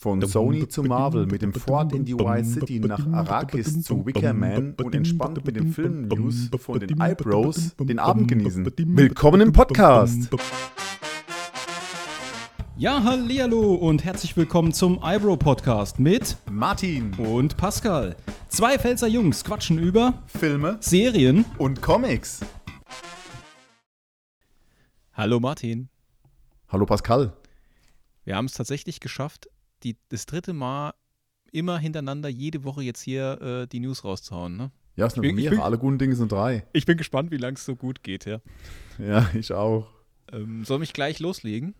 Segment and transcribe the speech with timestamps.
[0.00, 4.32] Von Sony zu Marvel, mit dem Ford in die White City nach Arrakis zu Wicker
[4.32, 8.64] Man und entspannt mit den Film-News von den Eyebrows den Abend genießen.
[8.96, 10.30] Willkommen im Podcast!
[12.76, 18.14] Ja, hallihallo und herzlich willkommen zum Eyebrow Podcast mit Martin und Pascal.
[18.46, 22.38] Zwei Pfälzer Jungs quatschen über Filme Serien und Comics.
[25.12, 25.88] Hallo Martin.
[26.68, 27.32] Hallo Pascal.
[28.22, 29.48] Wir haben es tatsächlich geschafft,
[29.84, 30.92] die, das dritte Mal
[31.52, 34.70] immer hintereinander jede Woche jetzt hier äh, die News rauszuhauen, ne?
[34.96, 35.54] Ja, ist eine bin- Premiere.
[35.54, 36.66] bin- Alle guten Dinge sind drei.
[36.72, 38.40] Ich bin gespannt, wie lange es so gut geht, ja.
[38.98, 39.88] Ja, ich auch.
[40.32, 41.74] Ähm, soll mich gleich loslegen?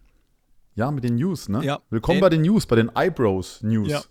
[0.75, 1.65] Ja, mit den News, ne?
[1.65, 1.81] Ja.
[1.91, 3.89] Willkommen Äh, bei den News, bei den Eyebrows News.
[3.89, 4.03] Ja.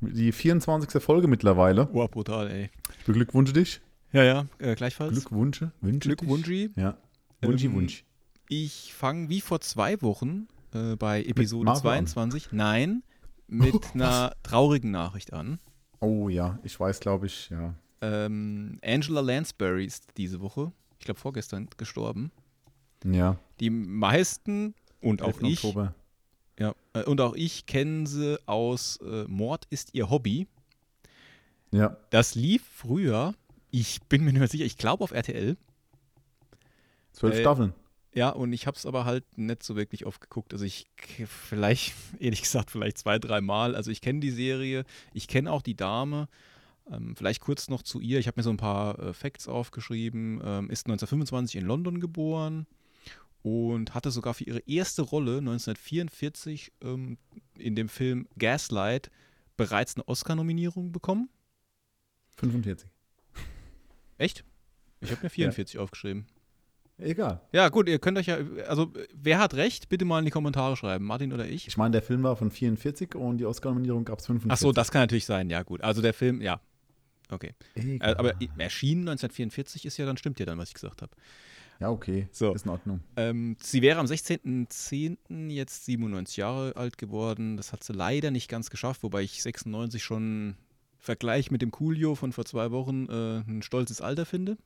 [0.00, 1.02] Die 24.
[1.02, 1.88] Folge mittlerweile.
[1.92, 2.70] Wow, brutal, ey.
[3.00, 3.80] Ich beglückwünsche dich.
[4.12, 5.12] Ja, ja, äh, gleichfalls.
[5.12, 5.72] Glückwünsche.
[5.80, 6.68] Wünsche Glückwunschi.
[6.68, 6.76] dich.
[6.76, 6.96] Ja.
[7.42, 8.04] Wunschi, Ähm, Wunsch.
[8.48, 12.06] Ich fange wie vor zwei Wochen äh, bei Episode Marvel an.
[12.06, 13.02] 22, nein,
[13.50, 15.58] mit einer traurigen Nachricht an.
[16.00, 17.74] Oh ja, ich weiß, glaube ich, ja.
[18.00, 22.30] Ähm, Angela Lansbury ist diese Woche, ich glaube vorgestern, gestorben.
[23.04, 25.42] Ja, Die meisten und auch 11.
[25.42, 25.94] ich, Oktober.
[26.58, 30.46] ja, äh, und auch ich kennen sie aus äh, Mord ist ihr Hobby.
[31.72, 33.34] Ja, Das lief früher,
[33.70, 35.56] ich bin mir nicht mehr sicher, ich glaube auf RTL.
[37.12, 37.74] zwölf Äh, Staffeln.
[38.12, 40.52] Ja, und ich habe es aber halt nicht so wirklich oft geguckt.
[40.52, 40.90] Also ich
[41.26, 43.76] vielleicht, ehrlich gesagt, vielleicht zwei, dreimal.
[43.76, 46.28] Also ich kenne die Serie, ich kenne auch die Dame.
[46.90, 48.18] Ähm, vielleicht kurz noch zu ihr.
[48.18, 50.40] Ich habe mir so ein paar äh, Facts aufgeschrieben.
[50.44, 52.66] Ähm, ist 1925 in London geboren
[53.42, 57.16] und hatte sogar für ihre erste Rolle 1944 ähm,
[57.56, 59.10] in dem Film Gaslight
[59.56, 61.28] bereits eine Oscar-Nominierung bekommen.
[62.36, 62.88] 45.
[64.18, 64.44] Echt?
[65.00, 66.26] Ich habe mir 44 aufgeschrieben.
[67.00, 67.40] Egal.
[67.52, 68.38] Ja, gut, ihr könnt euch ja,
[68.68, 69.88] also wer hat recht?
[69.88, 71.66] Bitte mal in die Kommentare schreiben, Martin oder ich.
[71.68, 74.52] Ich meine, der Film war von 44 und die Oscar-Nominierung gab es 45.
[74.52, 75.82] Ach so, das kann natürlich sein, ja, gut.
[75.82, 76.60] Also der Film, ja.
[77.30, 77.54] Okay.
[77.74, 78.16] Äh, Egal.
[78.16, 81.12] aber i- erschienen 1944 ist ja, dann stimmt ja dann, was ich gesagt habe.
[81.78, 82.28] ja, okay.
[82.32, 82.52] So.
[82.52, 83.00] Ist in Ordnung.
[83.16, 85.50] Ähm, sie wäre am 16.10.
[85.50, 87.56] jetzt 97 Jahre alt geworden.
[87.56, 90.54] Das hat sie leider nicht ganz geschafft, wobei ich 96 schon im
[90.98, 94.58] Vergleich mit dem Coolio von vor zwei Wochen äh, ein stolzes Alter finde.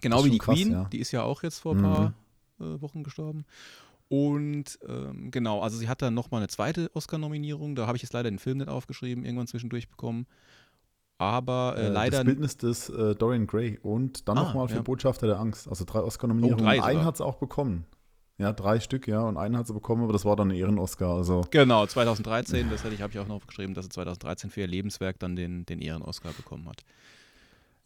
[0.00, 0.84] Genau wie die krass, Queen, ja.
[0.92, 1.82] die ist ja auch jetzt vor ein Mhm.
[1.82, 2.12] paar
[2.60, 3.44] äh, Wochen gestorben.
[4.08, 7.74] Und ähm, genau, also sie hat dann nochmal eine zweite Oscar-Nominierung.
[7.74, 10.26] Da habe ich jetzt leider den Film nicht aufgeschrieben, irgendwann zwischendurch bekommen.
[11.18, 12.18] Aber äh, Äh, leider.
[12.18, 14.82] Das Bildnis des äh, Dorian Gray und dann Ah, nochmal für ja.
[14.82, 15.66] Botschafter der Angst.
[15.68, 16.64] Also drei Oscar-Nominierungen.
[16.64, 17.84] Oh, drei und einen hat sie auch bekommen.
[18.38, 19.22] Ja, drei Stück, ja.
[19.22, 21.14] Und einen hat sie bekommen, aber das war dann ein Ehren-Oscar.
[21.14, 24.60] Also, Genau, 2013, das hätte ich, habe ich auch noch aufgeschrieben, dass sie 2013 für
[24.60, 26.84] ihr Lebenswerk dann den, den Ehren-Oscar bekommen hat.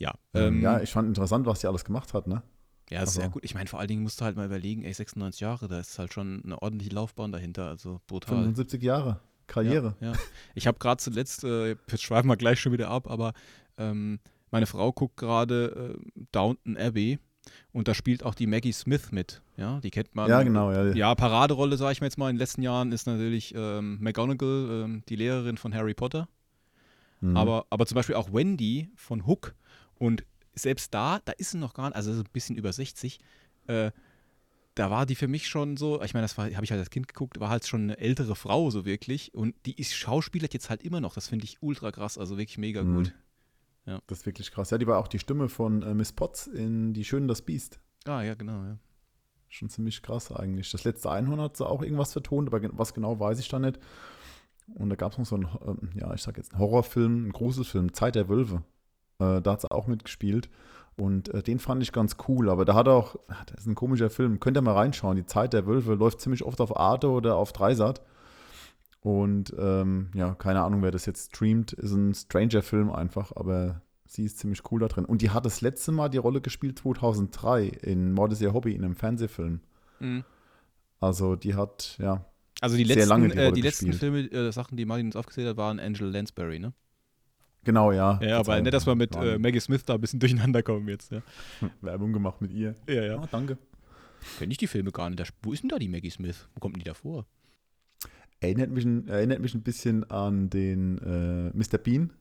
[0.00, 2.42] Ja, ähm, ja, ich fand interessant, was sie alles gemacht hat, ne?
[2.90, 3.44] ja, ist sehr also- gut.
[3.44, 5.98] Ich meine, vor allen Dingen musst du halt mal überlegen, ey, 96 Jahre, da ist
[5.98, 8.36] halt schon eine ordentliche Laufbahn dahinter, also brutal.
[8.36, 9.20] 75 Jahre.
[9.46, 9.96] Karriere.
[10.00, 10.18] Ja, ja.
[10.54, 13.32] Ich habe gerade zuletzt, äh, jetzt schweifen wir gleich schon wieder ab, aber
[13.78, 17.18] ähm, meine Frau guckt gerade äh, Downton Abbey
[17.72, 19.42] und da spielt auch die Maggie Smith mit.
[19.56, 20.28] Ja, die kennt man.
[20.28, 20.72] Ja, genau.
[20.72, 23.98] Ja, Ja, Paraderolle, sage ich mir jetzt mal, in den letzten Jahren ist natürlich ähm,
[24.00, 26.28] McGonagall, ähm, die Lehrerin von Harry Potter.
[27.20, 27.36] Mhm.
[27.36, 29.54] Aber, aber zum Beispiel auch Wendy von Hook.
[30.00, 30.24] Und
[30.54, 33.20] selbst da, da ist sie noch gar nicht, also so ein bisschen über 60,
[33.66, 33.92] äh,
[34.74, 37.06] da war die für mich schon so, ich meine, das habe ich halt als Kind
[37.06, 39.34] geguckt, war halt schon eine ältere Frau so wirklich.
[39.34, 41.14] Und die ist schauspielert jetzt halt immer noch.
[41.14, 42.94] Das finde ich ultra krass, also wirklich mega Mhm.
[42.96, 43.14] gut.
[44.06, 44.70] Das ist wirklich krass.
[44.70, 47.80] Ja, die war auch die Stimme von äh, Miss Potts in Die Schöne das Biest.
[48.06, 48.78] Ah, ja, genau, ja.
[49.48, 50.70] Schon ziemlich krass eigentlich.
[50.70, 53.78] Das letzte Einhorn hat sie auch irgendwas vertont, aber was genau weiß ich da nicht.
[54.74, 57.32] Und da gab es noch so einen, ähm, ja, ich sag jetzt einen Horrorfilm, einen
[57.32, 58.62] Gruselfilm, Zeit der Wölfe.
[59.20, 60.48] Äh, da hat sie auch mitgespielt.
[60.96, 62.50] Und äh, den fand ich ganz cool.
[62.50, 65.16] Aber da hat er auch, ah, das ist ein komischer Film, könnt ihr mal reinschauen.
[65.16, 68.02] Die Zeit der Wölfe läuft ziemlich oft auf Arte oder auf Dreisat.
[69.02, 74.24] Und ähm, ja, keine Ahnung, wer das jetzt streamt, ist ein Stranger-Film einfach, aber sie
[74.26, 75.06] ist ziemlich cool da drin.
[75.06, 78.74] Und die hat das letzte Mal die Rolle gespielt 2003 in Mord ist ihr Hobby,
[78.74, 79.60] in einem Fernsehfilm.
[80.00, 80.24] Mhm.
[80.98, 82.26] Also die hat, ja,
[82.60, 83.92] Also die Sehr letzten, lange die äh, die letzten.
[83.94, 86.74] Filme, äh, Sachen, die Martin uns aufgezählt hat, waren Angela Lansbury, ne?
[87.64, 88.18] Genau, ja.
[88.22, 91.12] Ja, aber nicht, dass wir mit äh, Maggie Smith da ein bisschen durcheinander kommen jetzt,
[91.12, 91.22] ja.
[91.80, 92.74] Werbung gemacht mit ihr.
[92.88, 93.18] Ja, ja.
[93.18, 93.58] Ah, danke.
[94.38, 95.32] Kenne ich die Filme gar nicht.
[95.42, 96.48] Wo ist denn da die Maggie Smith?
[96.54, 97.26] Wo kommt denn die da vor?
[98.40, 101.78] Erinnert mich, ein- erinnert mich ein bisschen an den äh, Mr.
[101.78, 102.12] Bean.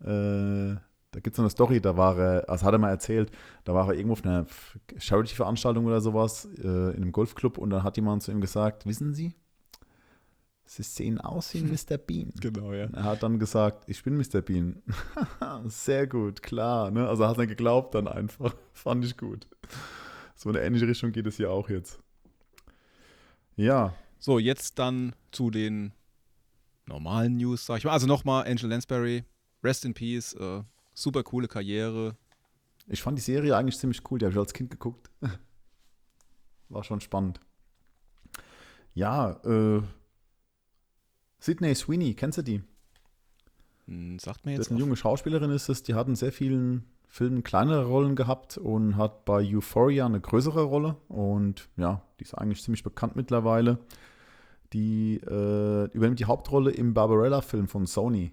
[0.00, 0.76] Äh,
[1.14, 3.30] da gibt es so eine Story, da war er, also hat er mal erzählt,
[3.64, 4.46] da war er irgendwo auf einer
[4.96, 9.12] Charity-Veranstaltung oder sowas, äh, in einem Golfclub und dann hat jemand zu ihm gesagt, wissen
[9.12, 9.34] Sie,
[10.64, 11.98] Sie sehen aus wie Mr.
[11.98, 12.32] Bean.
[12.40, 12.86] Genau, ja.
[12.92, 14.40] Er hat dann gesagt, ich bin Mr.
[14.40, 14.82] Bean.
[15.66, 16.90] Sehr gut, klar.
[16.90, 17.08] Ne?
[17.08, 18.54] Also hat er geglaubt dann einfach.
[18.72, 19.46] Fand ich gut.
[20.34, 22.00] So in eine ähnliche Richtung geht es hier auch jetzt.
[23.56, 25.92] Ja, So, jetzt dann zu den
[26.86, 27.92] normalen News, sag ich mal.
[27.92, 29.24] Also nochmal, Angel Lansbury,
[29.62, 30.62] Rest in Peace, äh,
[30.94, 32.16] super coole Karriere.
[32.86, 35.10] Ich fand die Serie eigentlich ziemlich cool, die habe ich als Kind geguckt.
[36.68, 37.40] War schon spannend.
[38.94, 39.82] Ja, äh,
[41.42, 42.62] Sydney Sweeney, kennst du die?
[43.86, 45.82] Hm, sagt mir Das jetzt ist eine junge Schauspielerin, ist es.
[45.82, 50.62] Die hat in sehr vielen Filmen kleinere Rollen gehabt und hat bei Euphoria eine größere
[50.62, 50.96] Rolle.
[51.08, 53.78] Und ja, die ist eigentlich ziemlich bekannt mittlerweile.
[54.72, 58.32] Die äh, übernimmt die Hauptrolle im Barbarella-Film von Sony.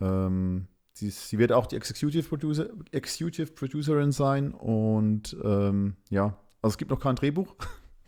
[0.00, 4.52] Ähm, sie, ist- sie wird auch die Executive, Producer, Executive Producerin sein.
[4.52, 7.54] Und ähm, ja, also es gibt noch kein Drehbuch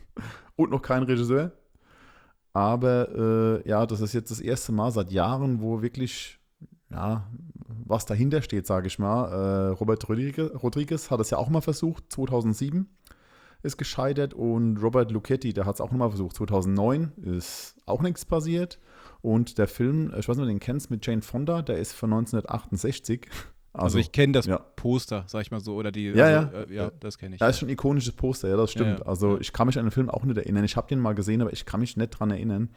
[0.55, 1.51] und noch keinen Regisseur.
[2.57, 6.39] Aber äh, ja, das ist jetzt das erste Mal seit Jahren, wo wirklich
[6.89, 7.29] ja,
[7.85, 9.27] was dahinter steht, sage ich mal.
[9.27, 12.89] Äh, Robert Rodriguez, hat es ja auch mal versucht, 2007
[13.61, 18.25] ist gescheitert und Robert Luchetti, der hat es auch nochmal versucht, 2009 ist auch nichts
[18.25, 18.79] passiert
[19.21, 21.93] und der Film, ich weiß nicht, ob du den kennst, mit Jane Fonda, der ist
[21.93, 23.27] von 1968.
[23.73, 24.57] Also, ich kenne das ja.
[24.57, 26.07] Poster, sag ich mal so, oder die.
[26.09, 26.63] Ja, also, ja.
[26.63, 27.41] Äh, ja, das kenne ich.
[27.41, 28.99] Ja, ist schon ein ikonisches Poster, ja, das stimmt.
[28.99, 29.05] Ja.
[29.05, 30.63] Also ich kann mich an den Film auch nicht erinnern.
[30.63, 32.69] Ich habe den mal gesehen, aber ich kann mich nicht dran erinnern.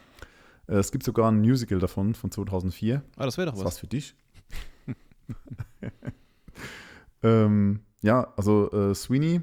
[0.67, 3.03] Äh, Es gibt sogar ein Musical davon, von 2004.
[3.17, 3.65] ah, das wäre doch was.
[3.65, 4.15] was für dich.
[7.23, 9.43] ähm, ja, also äh, Sweeney,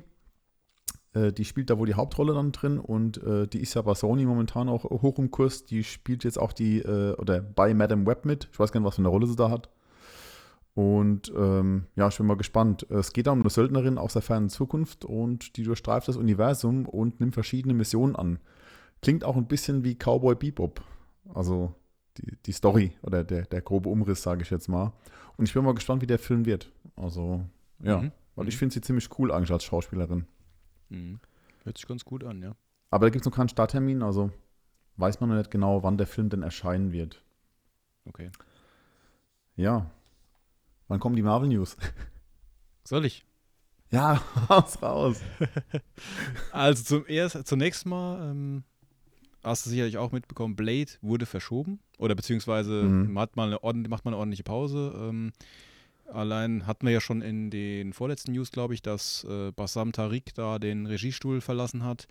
[1.13, 3.93] äh, die spielt da wohl die Hauptrolle dann drin und äh, die ist ja bei
[3.93, 5.65] Sony momentan auch hoch im Kurs.
[5.65, 8.49] Die spielt jetzt auch die, äh, oder bei Madame Web mit.
[8.51, 9.69] Ich weiß gar nicht, was für eine Rolle sie da hat.
[10.77, 12.85] Und ähm, ja, ich bin mal gespannt.
[12.91, 16.85] Es geht da um eine Söldnerin aus der fernen Zukunft und die durchstreift das Universum
[16.85, 18.37] und nimmt verschiedene Missionen an.
[19.01, 20.83] Klingt auch ein bisschen wie Cowboy Bebop.
[21.33, 21.73] Also
[22.19, 24.93] die, die Story oder der, der grobe Umriss, sage ich jetzt mal.
[25.35, 26.71] Und ich bin mal gespannt, wie der Film wird.
[26.95, 27.43] Also,
[27.79, 27.99] ja.
[27.99, 28.11] Mhm.
[28.35, 28.59] Weil ich Mhm.
[28.59, 30.27] finde sie ziemlich cool eigentlich als Schauspielerin.
[30.89, 31.19] Mhm.
[31.63, 32.55] Hört sich ganz gut an, ja.
[32.91, 34.29] Aber da gibt es noch keinen Starttermin, also
[34.97, 37.23] weiß man noch nicht genau, wann der Film denn erscheinen wird.
[38.05, 38.29] Okay.
[39.55, 39.89] Ja.
[40.87, 41.75] Wann kommen die Marvel News?
[42.83, 43.25] Soll ich?
[43.91, 44.13] Ja,
[44.49, 45.21] raus, raus.
[46.51, 48.63] Also zum erst, zunächst mal ähm,
[49.43, 53.13] hast du sicherlich auch mitbekommen, Blade wurde verschoben oder beziehungsweise Mhm.
[53.13, 54.93] man hat mal eine ordentlich, macht mal eine ordentliche Pause.
[54.97, 55.31] Ähm,
[56.11, 60.33] allein hatten wir ja schon in den vorletzten News, glaube ich, dass äh, Bassam Tariq
[60.35, 62.07] da den Regiestuhl verlassen hat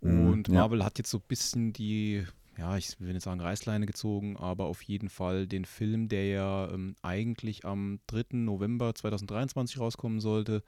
[0.00, 0.54] Mhm, und ja.
[0.60, 2.26] Marvel hat jetzt so ein bisschen die,
[2.58, 6.70] ja, ich will nicht sagen Reißleine gezogen, aber auf jeden Fall den Film, der ja
[6.70, 8.36] ähm, eigentlich am 3.
[8.38, 10.62] November 2023 rauskommen sollte,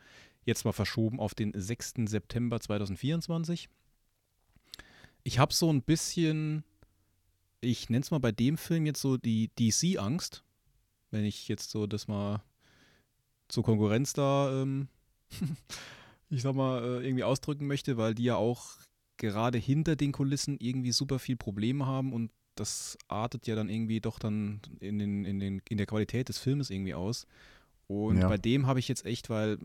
[0.44, 1.94] jetzt mal verschoben auf den 6.
[2.06, 3.68] September 2024.
[5.22, 6.64] Ich habe so ein bisschen,
[7.60, 10.44] ich nenne es mal bei dem Film jetzt so die DC-Angst,
[11.10, 12.42] wenn ich jetzt so das mal
[13.48, 14.88] zur Konkurrenz da, ähm,
[16.30, 18.76] ich sag mal, äh, irgendwie ausdrücken möchte, weil die ja auch
[19.18, 24.00] gerade hinter den Kulissen irgendwie super viel Probleme haben und das artet ja dann irgendwie
[24.00, 27.26] doch dann in, den, in, den, in der Qualität des Filmes irgendwie aus.
[27.86, 28.28] Und Ja.
[28.28, 29.58] bei dem habe ich jetzt echt, weil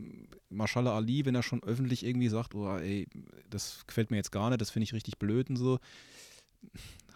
[0.50, 3.08] Mashallah Ali, wenn er schon öffentlich irgendwie sagt, oh, ey,
[3.50, 5.80] das gefällt mir jetzt gar nicht, das finde ich richtig blöd und so,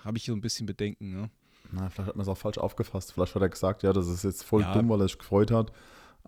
[0.03, 1.11] habe ich so ein bisschen Bedenken.
[1.11, 1.29] Ne?
[1.71, 3.11] Na, vielleicht hat man es auch falsch aufgefasst.
[3.13, 4.73] Vielleicht hat er gesagt, ja, das ist jetzt voll Ja.
[4.73, 5.71] dumm, weil er sich gefreut hat.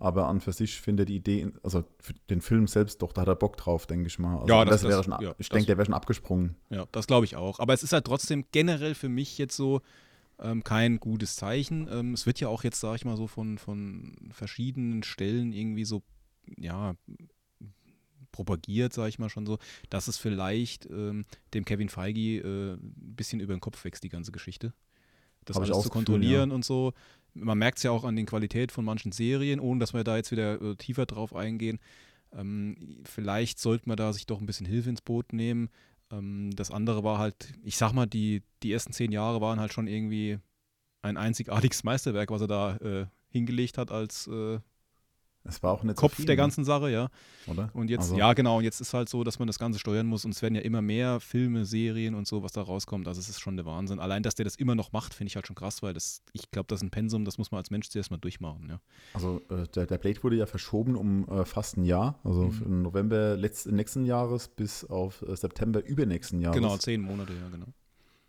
[0.00, 3.28] Aber an für sich finde die Idee, also für den Film selbst doch, da hat
[3.28, 4.36] er Bock drauf, denke ich mal.
[4.38, 6.54] Also Ja, das, das- wäre schon, ja, ich denke, der wäre schon abgesprungen.
[6.70, 7.58] Ja, das glaube ich auch.
[7.58, 9.80] Aber es ist halt trotzdem generell für mich jetzt so
[10.38, 11.88] ähm, kein gutes Zeichen.
[11.90, 15.84] Ähm, es wird ja auch jetzt, sage ich mal so, von, von verschiedenen Stellen irgendwie
[15.84, 16.04] so,
[16.56, 16.94] ja,
[18.30, 19.58] propagiert, sage ich mal schon so,
[19.90, 21.24] dass es vielleicht ähm,
[21.54, 24.72] dem Kevin Feige äh, ein bisschen über den Kopf wächst, die ganze Geschichte.
[25.44, 26.92] Das Hab alles zu das Gefühl, kontrollieren und so.
[27.40, 30.16] Man merkt es ja auch an den Qualität von manchen Serien, ohne dass wir da
[30.16, 31.78] jetzt wieder äh, tiefer drauf eingehen.
[32.32, 35.70] Ähm, vielleicht sollte man da sich doch ein bisschen Hilfe ins Boot nehmen.
[36.10, 39.72] Ähm, das andere war halt, ich sag mal, die, die ersten zehn Jahre waren halt
[39.72, 40.38] schon irgendwie
[41.02, 44.58] ein einzigartiges Meisterwerk, was er da äh, hingelegt hat als äh,
[45.48, 46.42] Es war auch nicht Kopf viel, der ne?
[46.42, 47.08] ganzen Sache, ja.
[47.46, 47.70] oder?
[47.72, 50.06] Und jetzt, Also- ja genau, und jetzt ist halt so, dass man das Ganze steuern
[50.06, 53.08] muss und es werden ja immer mehr Filme, Serien und so, was da rauskommt.
[53.08, 53.98] Also es ist schon der Wahnsinn.
[53.98, 56.50] Allein, dass der das immer noch macht, finde ich halt schon krass, weil das, ich
[56.50, 58.80] glaube, das ist ein Pensum, das muss man als Mensch zuerst mal durchmachen, ja.
[59.14, 62.52] Also äh, der, der Blade wurde ja verschoben um äh, fast ein Jahr, also Mhm.
[62.52, 66.56] von November letzten, nächsten Jahres bis auf äh, September übernächsten Jahres.
[66.56, 67.66] Genau, zehn Monate, ja, genau.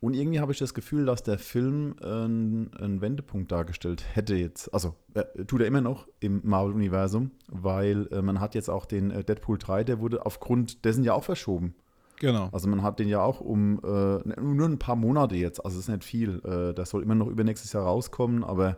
[0.02, 4.74] Und irgendwie habe ich das Gefühl, dass der Film einen, einen Wendepunkt dargestellt hätte jetzt.
[4.74, 9.12] Also äh, tut er immer noch im Marvel-Universum, weil äh, man hat jetzt auch den
[9.12, 11.76] äh, Deadpool 3, der wurde aufgrund dessen ja auch verschoben.
[12.20, 12.50] Genau.
[12.54, 15.86] Also man hat den ja auch um äh, nur ein paar Monate jetzt, also es
[15.88, 16.42] ist nicht viel.
[16.46, 18.78] Äh, das soll immer noch übernächstes Jahr rauskommen, aber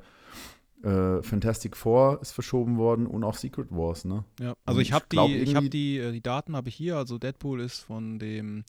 [0.83, 4.23] äh, Fantastic Four ist verschoben worden und auch Secret Wars, ne?
[4.39, 6.97] Ja, also Und ich habe die, ich irgendwie- die, die Daten habe ich hier.
[6.97, 8.63] Also Deadpool ist von dem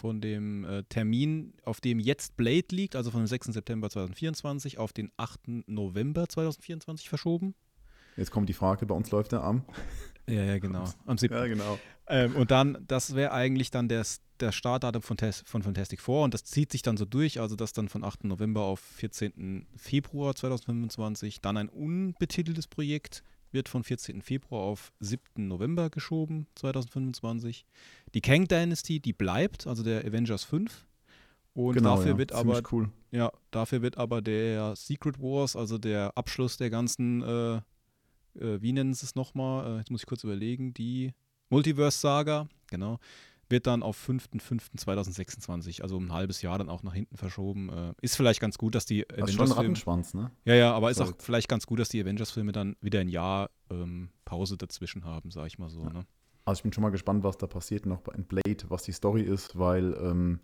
[0.00, 3.48] von dem äh, Termin, auf dem jetzt Blade liegt, also von dem 6.
[3.48, 5.40] September 2024 auf den 8.
[5.66, 7.54] November 2024 verschoben.
[8.16, 9.64] Jetzt kommt die Frage, bei uns läuft der am.
[10.26, 10.84] Ja, ja, genau.
[11.06, 11.34] Am 7.
[11.34, 11.78] Ja, genau.
[12.06, 14.04] Ähm, und dann, das wäre eigentlich dann der,
[14.40, 17.54] der Startdatum von, Tes- von Fantastic Four und das zieht sich dann so durch, also
[17.56, 18.24] das dann von 8.
[18.24, 19.66] November auf 14.
[19.76, 21.40] Februar 2025.
[21.40, 24.22] Dann ein unbetiteltes Projekt wird von 14.
[24.22, 25.48] Februar auf 7.
[25.48, 27.64] November geschoben 2025.
[28.14, 30.86] Die Kang Dynasty, die bleibt, also der Avengers 5.
[31.54, 32.18] Und genau, dafür ja.
[32.18, 32.90] wird Ziemlich aber cool.
[33.10, 37.56] ja, dafür wird aber der Secret Wars, also der Abschluss der ganzen, äh,
[38.38, 39.66] äh, wie nennen sie es nochmal?
[39.66, 41.12] Äh, jetzt muss ich kurz überlegen, die
[41.48, 42.98] Multiverse-Saga, genau,
[43.50, 47.68] wird dann auf 5.5.2026, also um ein halbes Jahr dann auch nach hinten verschoben.
[47.70, 49.56] Äh, ist vielleicht ganz gut, dass die Das ist schon ein Avengers-Filme.
[49.56, 50.30] Rattenschwanz, ne?
[50.44, 53.50] Ja, ja, aber ist auch vielleicht ganz gut, dass die Avengers-Filme dann wieder ein Jahr
[53.70, 55.82] ähm, Pause dazwischen haben, sag ich mal so.
[55.82, 55.90] Ja.
[55.90, 56.06] Ne?
[56.44, 58.92] Also ich bin schon mal gespannt, was da passiert noch bei in Blade, was die
[58.92, 60.40] Story ist, weil ähm,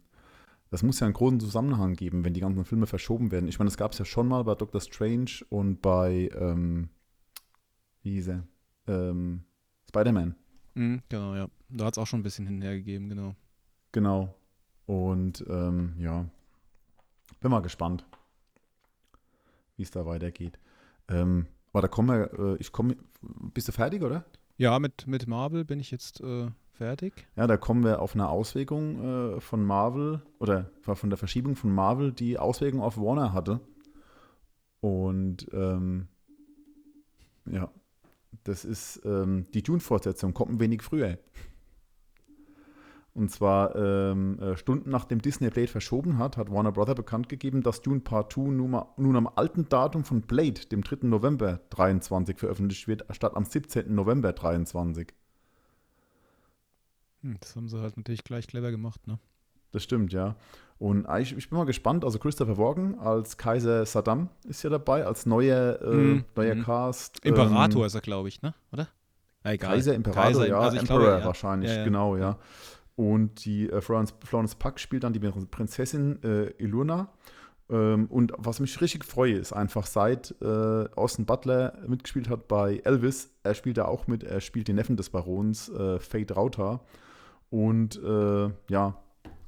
[0.71, 3.49] das muss ja einen großen Zusammenhang geben, wenn die ganzen Filme verschoben werden.
[3.49, 6.91] Ich meine, das gab es ja schon mal bei Doctor Strange und bei, ähm,
[8.03, 8.47] wie hieß er?
[8.89, 9.45] Ähm,
[9.89, 10.35] Spider-Man.
[10.75, 11.49] Mhm, genau, ja.
[11.69, 13.35] Da hat es auch schon ein bisschen hinhergegeben, genau.
[13.93, 14.35] Genau.
[14.87, 16.27] Und ähm, ja,
[17.41, 18.05] bin mal gespannt,
[19.77, 20.59] wie es da weitergeht.
[21.09, 24.25] Ähm, aber da kommen wir, äh, ich komme, bist du fertig, oder?
[24.59, 27.13] Ja, mit, mit Marvel bin ich jetzt äh, fertig.
[27.37, 31.75] Ja, da kommen wir auf eine Auswirkung äh, von Marvel oder von der Verschiebung von
[31.75, 33.61] Marvel, die Auswirkung auf Warner hatte.
[34.81, 36.09] Und ähm,
[37.47, 37.71] ja,
[38.45, 41.19] das ist ähm, die Dune-Fortsetzung, kommt ein wenig früher.
[43.17, 47.63] Und zwar ähm, äh, Stunden nachdem Disney Blade verschoben hat, hat Warner Brother bekannt gegeben,
[47.63, 51.07] dass Dune Part 2 nun, nun am alten Datum von Blade, dem 3.
[51.07, 53.95] November 23, veröffentlicht wird, statt am 17.
[53.95, 55.15] November 23.
[57.23, 59.19] Hm, das haben sie halt natürlich gleich clever gemacht, ne?
[59.73, 60.37] Das stimmt, ja.
[60.79, 62.05] Und ich, ich bin mal gespannt.
[62.05, 66.65] Also Christopher Walken als Kaiser Saddam ist ja dabei, als neuer, äh, Mhm, neuer mhm.
[66.65, 67.25] Cast.
[67.25, 68.53] Imperator Ähm, ist er, glaube ich, ne?
[68.73, 68.89] Oder?
[69.43, 69.71] Na, egal.
[69.71, 70.59] Kaiser, Imperator, Kaiser, ja.
[70.61, 71.25] also Emperor glaube, ja.
[71.25, 71.85] wahrscheinlich, Ja, ja.
[71.85, 72.39] genau, ja.
[72.97, 77.13] Und die äh, Florence, Florence Puck spielt dann die Prinzessin äh, Iluna.
[77.69, 80.45] Ähm, und was mich richtig freue, ist einfach, seit äh,
[80.95, 84.97] Austin Butler mitgespielt hat bei Elvis, er spielt da auch mit, er spielt den Neffen
[84.97, 86.81] des Barons, äh, Fate Rauta.
[87.51, 89.03] Und äh, ja,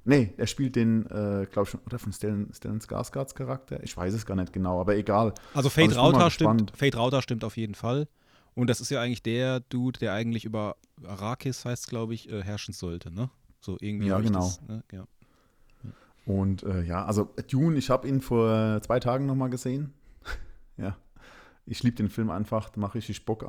[0.05, 3.83] nee, er spielt den, äh, glaube ich, schon, oder von Stellan, Stellan Skarsgards Charakter.
[3.83, 5.33] Ich weiß es gar nicht genau, aber egal.
[5.55, 6.73] Also Fate Also Rauter stimmt.
[6.76, 8.09] Fate Rauter stimmt auf jeden Fall.
[8.55, 10.76] Und das ist ja eigentlich der Dude, der eigentlich über
[11.07, 13.31] Arrakis heißt, glaube ich, äh, herrschen sollte, ne?
[13.61, 14.09] So irgendwie.
[14.09, 14.41] Ja, genau.
[14.41, 14.83] Das, ne?
[14.93, 15.07] ja.
[16.27, 19.95] Und äh, ja, also Dune, ich habe ihn vor zwei Tagen nochmal gesehen.
[20.77, 20.97] ja,
[21.65, 23.45] ich liebe den Film einfach, da mache ich richtig Bock.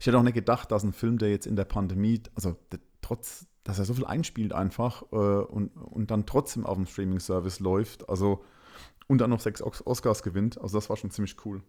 [0.00, 2.80] Ich hätte auch nicht gedacht, dass ein Film, der jetzt in der Pandemie, also der,
[3.00, 7.60] trotz, dass er so viel einspielt einfach äh, und, und dann trotzdem auf dem Streaming-Service
[7.60, 8.44] läuft, also
[9.08, 11.62] und dann noch sechs Os- Oscars gewinnt, also das war schon ziemlich cool.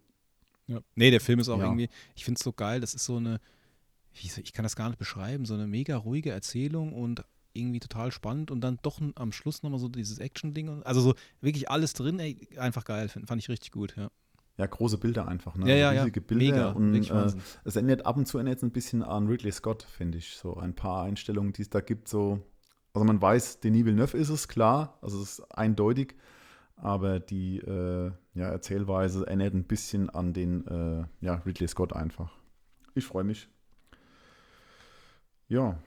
[0.65, 0.79] Ja.
[0.95, 1.65] Nee, der Film ist auch Ja.
[1.65, 3.39] irgendwie, ich finde es so geil, das ist so eine,
[4.13, 7.23] ich kann das gar nicht beschreiben, so eine mega ruhige Erzählung und
[7.57, 10.83] irgendwie total spannend und dann doch am Schluss nochmal so dieses Action-Ding.
[10.83, 14.09] Also so wirklich alles drin, ey, einfach geil, find, fand ich richtig gut, ja.
[14.57, 15.69] Ja, große Bilder einfach, ne?
[15.69, 16.01] Ja, ja, ja.
[16.01, 19.51] riesige Bilder Mega, und äh, es erinnert ab und zu es ein bisschen an Ridley
[19.51, 20.37] Scott, finde ich.
[20.37, 22.41] So ein paar Einstellungen, die es da gibt, so.
[22.93, 26.15] Also man weiß, Denis Villeneuve ist es, klar, also es ist eindeutig,
[26.75, 32.31] aber die äh, ja, Erzählweise erinnert ein bisschen an den äh, ja, Ridley Scott einfach.
[32.95, 33.47] Ich freue mich.
[35.47, 35.77] Ja,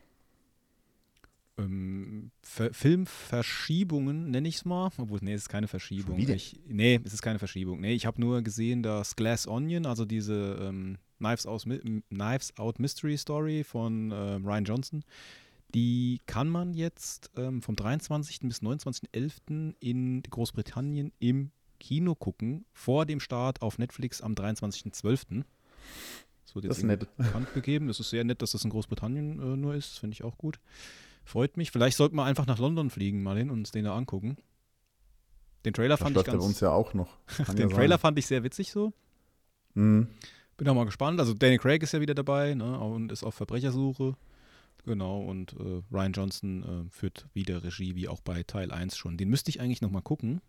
[1.58, 4.90] ähm, Ver Filmverschiebungen, nenne ich es mal.
[4.96, 6.18] Obwohl, nee, es ist keine Verschiebung.
[6.18, 7.80] Ich, nee, es ist keine Verschiebung.
[7.80, 11.64] Nee, ich habe nur gesehen, dass Glass Onion, also diese ähm, Knives, Out,
[12.08, 15.04] Knives Out Mystery Story von ähm, Ryan Johnson,
[15.74, 18.40] die kann man jetzt ähm, vom 23.
[18.40, 19.74] bis 29.11.
[19.80, 25.44] in Großbritannien im Kino gucken, vor dem Start auf Netflix am 23.12.
[26.44, 27.16] Das wird das jetzt ist nett.
[27.16, 27.88] bekannt gegeben.
[27.88, 29.98] Das ist sehr nett, dass das in Großbritannien äh, nur ist.
[29.98, 30.58] Finde ich auch gut.
[31.24, 31.70] Freut mich.
[31.70, 34.36] Vielleicht sollten wir einfach nach London fliegen, mal hin und uns den da angucken.
[35.64, 36.42] Den Trailer Das fand ich ganz.
[36.44, 37.18] uns ja auch noch.
[37.54, 38.92] Den ja Trailer fand ich sehr witzig so.
[39.74, 40.08] Mhm.
[40.56, 41.20] Bin auch mal gespannt.
[41.20, 44.16] Also Daniel Craig ist ja wieder dabei ne, und ist auf Verbrechersuche.
[44.86, 49.18] Genau, und äh, Ryan Johnson äh, führt wieder Regie, wie auch bei Teil 1 schon.
[49.18, 50.40] Den müsste ich eigentlich nochmal gucken.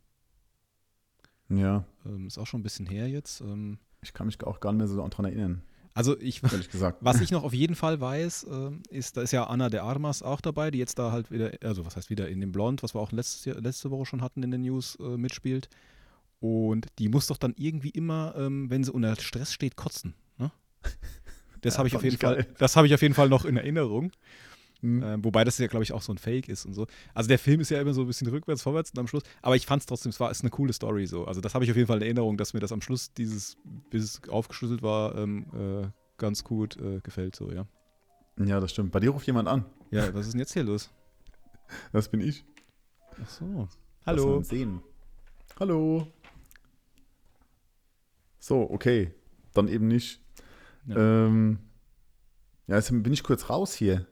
[1.50, 3.42] Ja, Ähm, ist auch schon ein bisschen her jetzt.
[3.42, 6.42] Ähm, ich kann mich auch gar nicht mehr so daran erinnern, also ich.
[7.02, 10.24] Was ich noch auf jeden Fall weiß, ähm, ist, da ist ja Anna de Armas
[10.24, 12.94] auch dabei, die jetzt da halt wieder, also was heißt wieder in dem Blond, was
[12.96, 15.70] wir auch letztes Jahr, letzte Woche schon hatten in den News, äh, mitspielt.
[16.40, 20.16] Und die muss doch dann irgendwie immer, ähm, wenn sie unter Stress steht, kotzen.
[20.38, 20.52] Ne?
[21.62, 22.48] Das Ja, habe ich auf jeden ich Fall, geil.
[22.58, 24.12] das habe ich auf jeden Fall noch in Erinnerung.
[24.82, 25.04] Mhm.
[25.04, 26.88] Äh, wobei das ja, glaube ich, auch so ein Fake ist und so.
[27.14, 29.24] Also der Film ist ja immer so ein bisschen rückwärts, vorwärts und am Schluss.
[29.42, 31.26] Aber ich fand es trotzdem, es war ist eine coole Story so.
[31.26, 33.58] Also das habe ich auf jeden Fall in Erinnerung, dass mir das am Schluss dieses,
[33.90, 37.68] bis es aufgeschlüsselt war, ähm, äh, ganz gut äh, gefällt so, ja.
[38.38, 38.92] Ja, das stimmt.
[38.92, 39.66] Bei dir ruft jemand an.
[39.92, 40.90] Ja, was ist denn jetzt hier los?
[41.92, 42.44] Das bin ich.
[43.22, 43.68] Ach so.
[44.06, 44.42] Hallo.
[44.42, 44.82] Sehen.
[45.60, 46.08] Hallo.
[48.40, 49.14] So, okay.
[49.54, 50.22] Dann eben nicht.
[50.88, 51.60] Ja, ähm,
[52.68, 54.08] ja jetzt bin ich kurz raus hier.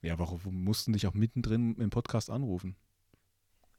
[0.00, 2.76] Ja, warum mussten dich auch mittendrin im Podcast anrufen?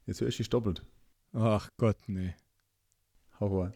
[0.06, 0.86] Jetzt höre ich dich doppelt.
[1.34, 2.36] Ach Gott, nee.
[3.40, 3.72] Horror.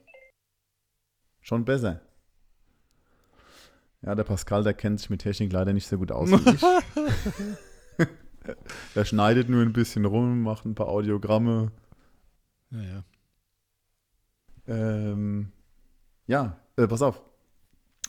[1.42, 2.02] Schon besser.
[4.02, 6.50] Ja, der Pascal, der kennt sich mit Technik leider nicht so gut aus wie
[7.98, 8.08] ich.
[8.96, 11.72] der schneidet nur ein bisschen rum, macht ein paar Audiogramme.
[12.72, 13.04] Ja, ja.
[14.68, 15.52] Ähm,
[16.28, 17.22] ja, äh, pass auf.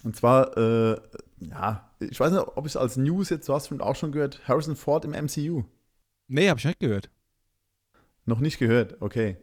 [0.03, 1.01] Und zwar, äh,
[1.39, 4.13] ja, ich weiß nicht, ob ich es als News jetzt, du hast schon auch schon
[4.13, 5.65] gehört, Harrison Ford im MCU.
[6.29, 7.11] Nee, hab ich nicht gehört.
[8.25, 9.37] Noch nicht gehört, okay.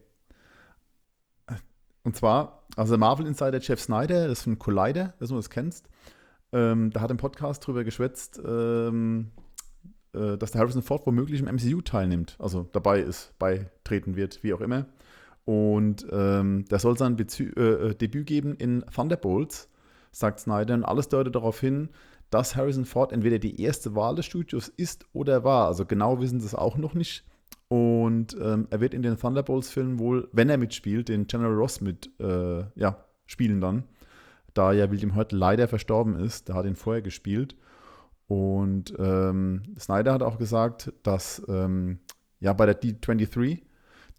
[2.03, 5.87] Und zwar, also Marvel Insider Jeff Snyder, das ist von Collider, dass du das kennst,
[6.51, 9.31] ähm, da hat im Podcast drüber geschwätzt, ähm,
[10.13, 14.53] äh, dass der Harrison Ford womöglich im MCU teilnimmt, also dabei ist, beitreten wird, wie
[14.53, 14.87] auch immer.
[15.45, 19.69] Und ähm, der soll sein Bezü äh, äh, Debüt geben in Thunderbolts,
[20.11, 20.75] sagt Snyder.
[20.75, 21.89] Und alles deutet darauf hin,
[22.31, 25.67] dass Harrison Ford entweder die erste Wahl des Studios ist oder war.
[25.67, 27.25] Also genau wissen sie es auch noch nicht.
[27.67, 32.09] Und ähm, er wird in den Thunderbolts-Filmen wohl, wenn er mitspielt, den General Ross mit
[32.19, 33.83] äh, ja, spielen dann.
[34.53, 37.55] Da ja William Hurt leider verstorben ist, der hat ihn vorher gespielt.
[38.27, 41.99] Und ähm, Snyder hat auch gesagt, dass ähm,
[42.39, 43.61] ja bei der D23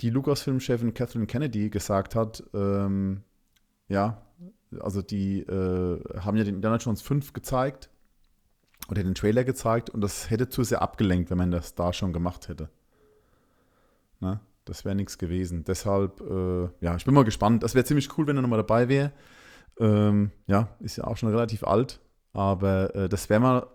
[0.01, 3.23] die Lucasfilm-Chefin Kathleen Kennedy gesagt hat, ähm,
[3.89, 4.23] ja,
[4.81, 7.91] also die äh, haben ja den Indiana Jones 5 gezeigt
[8.89, 12.13] oder den Trailer gezeigt und das hätte zu sehr abgelenkt, wenn man das da schon
[12.13, 12.69] gemacht hätte.
[14.21, 15.65] Na, das wäre nichts gewesen.
[15.65, 17.63] Deshalb, äh, ja, ich bin mal gespannt.
[17.63, 19.13] Das wäre ziemlich cool, wenn er nochmal dabei wäre.
[19.79, 22.01] Ähm, ja, ist ja auch schon relativ alt,
[22.33, 23.67] aber äh, das wäre mal,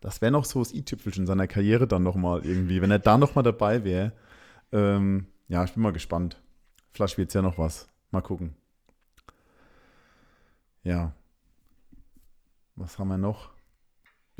[0.00, 3.44] das wäre noch so das i-Tüpfelchen seiner Karriere dann nochmal irgendwie, wenn er da nochmal
[3.44, 4.12] dabei wäre.
[4.72, 6.40] Ähm, ja, ich bin mal gespannt.
[6.92, 7.88] Vielleicht wird es ja noch was.
[8.10, 8.54] Mal gucken.
[10.82, 11.12] Ja.
[12.76, 13.50] Was haben wir noch?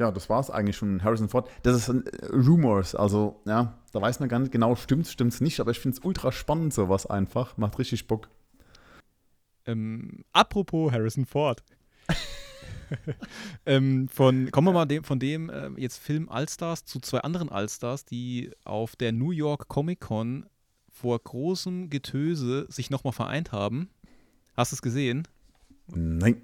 [0.00, 1.04] Ja, das war es eigentlich schon.
[1.04, 1.46] Harrison Ford.
[1.62, 2.94] Das ist äh, Rumors.
[2.94, 5.60] Also, ja, da weiß man gar nicht genau, stimmt's, stimmt's nicht.
[5.60, 7.58] Aber ich finde es ultra spannend, sowas einfach.
[7.58, 8.30] Macht richtig Bock.
[9.66, 11.62] Ähm, apropos Harrison Ford.
[13.66, 17.50] ähm, von, kommen wir mal dem, von dem äh, jetzt Film Allstars zu zwei anderen
[17.50, 20.46] Allstars, die auf der New York Comic Con
[20.88, 23.90] vor großem Getöse sich nochmal vereint haben.
[24.56, 25.28] Hast du es gesehen?
[25.88, 26.40] Nein.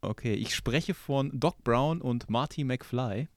[0.00, 3.28] Okay, ich spreche von Doc Brown und Marty McFly.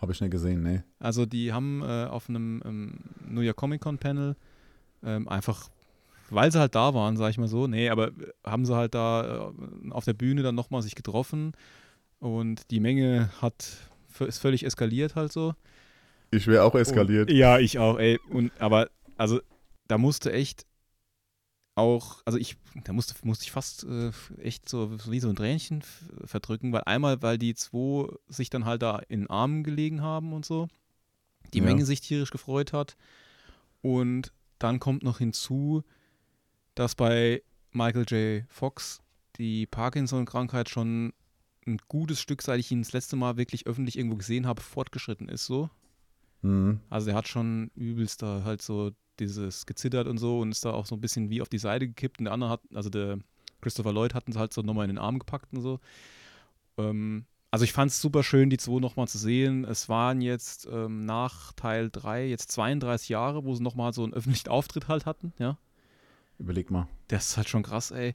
[0.00, 0.84] Habe ich nicht gesehen, ne.
[0.98, 4.36] Also die haben äh, auf einem ähm, New York Comic Con Panel
[5.02, 5.70] ähm, einfach,
[6.30, 8.12] weil sie halt da waren, sag ich mal so, nee, aber
[8.44, 11.52] haben sie halt da äh, auf der Bühne dann nochmal sich getroffen
[12.20, 13.78] und die Menge hat
[14.20, 15.54] ist völlig eskaliert halt so.
[16.30, 17.30] Ich wäre auch eskaliert.
[17.30, 18.18] Und, ja, ich auch, ey.
[18.30, 19.40] Und, aber also
[19.86, 20.66] da musste echt
[21.78, 25.82] auch, also ich, da musste, musste ich fast äh, echt so wie so ein Tränchen
[26.24, 30.32] verdrücken, weil einmal, weil die zwei sich dann halt da in den Armen gelegen haben
[30.32, 30.68] und so,
[31.54, 31.64] die ja.
[31.64, 32.96] Menge sich tierisch gefreut hat.
[33.80, 35.84] Und dann kommt noch hinzu,
[36.74, 38.44] dass bei Michael J.
[38.48, 39.00] Fox
[39.36, 41.12] die Parkinson-Krankheit schon
[41.66, 45.28] ein gutes Stück, seit ich ihn das letzte Mal wirklich öffentlich irgendwo gesehen habe, fortgeschritten
[45.28, 45.70] ist so.
[46.42, 46.80] Mhm.
[46.90, 50.72] Also er hat schon übelst da halt so dieses gezittert und so und ist da
[50.72, 53.18] auch so ein bisschen wie auf die Seite gekippt und der andere hat, also der
[53.60, 55.80] Christopher Lloyd hatten sie halt so nochmal in den Arm gepackt und so.
[56.76, 59.64] Ähm, also ich fand es super schön, die zwei nochmal zu sehen.
[59.64, 64.14] Es waren jetzt ähm, nach Teil 3 jetzt 32 Jahre, wo sie nochmal so einen
[64.14, 65.56] öffentlichen Auftritt halt hatten, ja.
[66.38, 66.86] Überleg mal.
[67.08, 68.14] Das ist halt schon krass, ey.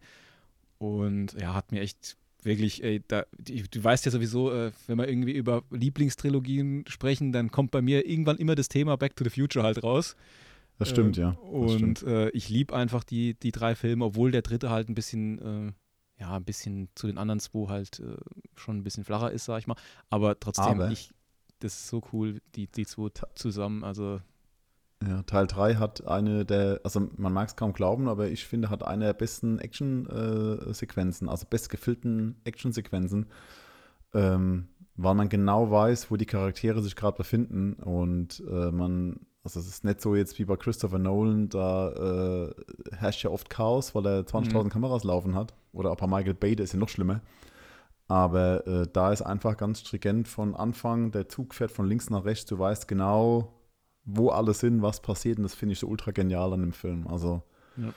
[0.78, 4.98] Und ja, hat mir echt wirklich, ey, da, die, du weißt ja sowieso, äh, wenn
[4.98, 9.24] wir irgendwie über Lieblingstrilogien sprechen, dann kommt bei mir irgendwann immer das Thema Back to
[9.24, 10.16] the Future halt raus.
[10.80, 11.32] Das stimmt, äh, ja.
[11.32, 12.04] Das und stimmt.
[12.04, 15.74] Äh, ich liebe einfach die, die drei Filme, obwohl der dritte halt ein bisschen, äh,
[16.22, 18.18] ja, ein bisschen zu den anderen zwei halt äh,
[18.56, 19.78] schon ein bisschen flacher ist, sag ich mal.
[20.10, 21.12] Aber trotzdem, Aber ich,
[21.60, 24.20] das ist so cool, die, die zwei zusammen, also
[25.08, 28.70] ja, Teil 3 hat eine der, also man mag es kaum glauben, aber ich finde,
[28.70, 33.26] hat eine der besten Action-Sequenzen, also bestgefilmten Action-Sequenzen,
[34.14, 39.60] ähm, weil man genau weiß, wo die Charaktere sich gerade befinden und äh, man, also
[39.60, 42.53] es ist nicht so jetzt wie bei Christopher Nolan, da äh,
[42.95, 44.69] herrscht ja oft Chaos, weil er 20.000 mhm.
[44.69, 47.21] Kameras laufen hat oder auch bei Michael Bay, der ist ja noch schlimmer.
[48.08, 52.25] Aber äh, da ist einfach ganz stringent von Anfang, der Zug fährt von links nach
[52.25, 53.53] rechts, du weißt genau,
[54.06, 57.08] wo alles sind, was passiert und das finde ich so ultra genial an dem Film.
[57.08, 57.43] Also
[57.75, 57.93] ja.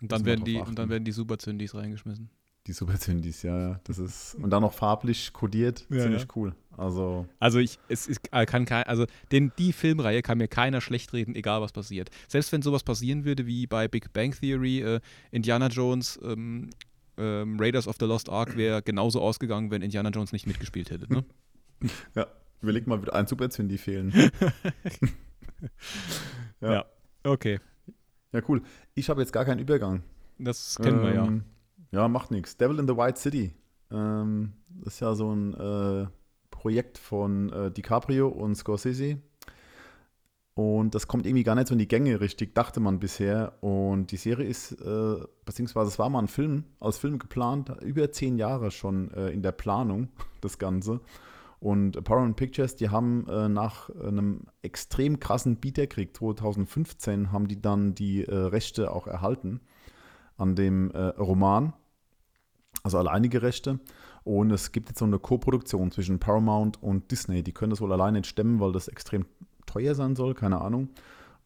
[0.00, 2.30] und, dann werden die, und dann werden die Superzündis reingeschmissen.
[2.66, 3.80] Die Superzündis, ja, ja.
[3.84, 6.28] Das ist, und dann noch farblich kodiert, ja, ziemlich ja.
[6.34, 6.54] cool.
[6.76, 10.80] Also, also ich, es ist, äh, kann kein, also den, die Filmreihe kann mir keiner
[10.80, 12.10] schlecht reden, egal was passiert.
[12.26, 15.00] Selbst wenn sowas passieren würde wie bei Big Bang Theory, äh,
[15.30, 16.70] Indiana Jones, ähm,
[17.16, 21.12] ähm, Raiders of the Lost Ark wäre genauso ausgegangen, wenn Indiana Jones nicht mitgespielt hätte.
[21.12, 21.24] Ne?
[22.14, 22.26] ja,
[22.62, 24.12] überleg mal, wird ein Superzündi fehlen.
[26.60, 26.72] ja.
[26.72, 26.84] ja,
[27.24, 27.60] okay.
[28.32, 28.62] Ja, cool.
[28.94, 30.02] Ich habe jetzt gar keinen Übergang.
[30.38, 31.28] Das kennen ähm, wir ja.
[31.94, 32.56] Ja, macht nichts.
[32.56, 33.54] Devil in the White City.
[33.92, 36.08] Ähm, das ist ja so ein äh,
[36.50, 39.18] Projekt von äh, DiCaprio und Scorsese.
[40.54, 43.52] Und das kommt irgendwie gar nicht so in die Gänge richtig, dachte man bisher.
[43.62, 48.10] Und die Serie ist, äh, beziehungsweise es war mal ein Film, als Film geplant, über
[48.10, 50.08] zehn Jahre schon äh, in der Planung,
[50.40, 51.00] das Ganze.
[51.60, 57.94] Und Paramount Pictures, die haben äh, nach einem extrem krassen Bieterkrieg 2015, haben die dann
[57.94, 59.60] die äh, Rechte auch erhalten
[60.36, 61.72] an dem äh, Roman,
[62.84, 63.80] also alleinige Rechte.
[64.22, 67.42] Und es gibt jetzt so eine Co-Produktion zwischen Paramount und Disney.
[67.42, 69.26] Die können das wohl alleine nicht stemmen, weil das extrem
[69.66, 70.90] teuer sein soll, keine Ahnung.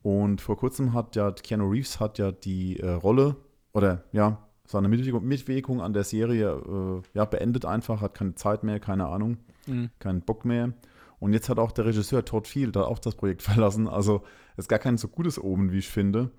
[0.03, 3.37] Und vor kurzem hat ja Keanu Reeves hat ja die äh, Rolle
[3.73, 8.63] oder ja seine Mitwirkung, Mitwirkung an der Serie äh, ja beendet einfach, hat keine Zeit
[8.63, 9.91] mehr, keine Ahnung, mhm.
[9.99, 10.73] keinen Bock mehr.
[11.21, 13.89] Und jetzt hat auch der Regisseur Todd Field auch das Projekt verlassen.
[13.89, 14.23] Also
[14.57, 16.31] ist gar kein so gutes Omen, wie ich finde.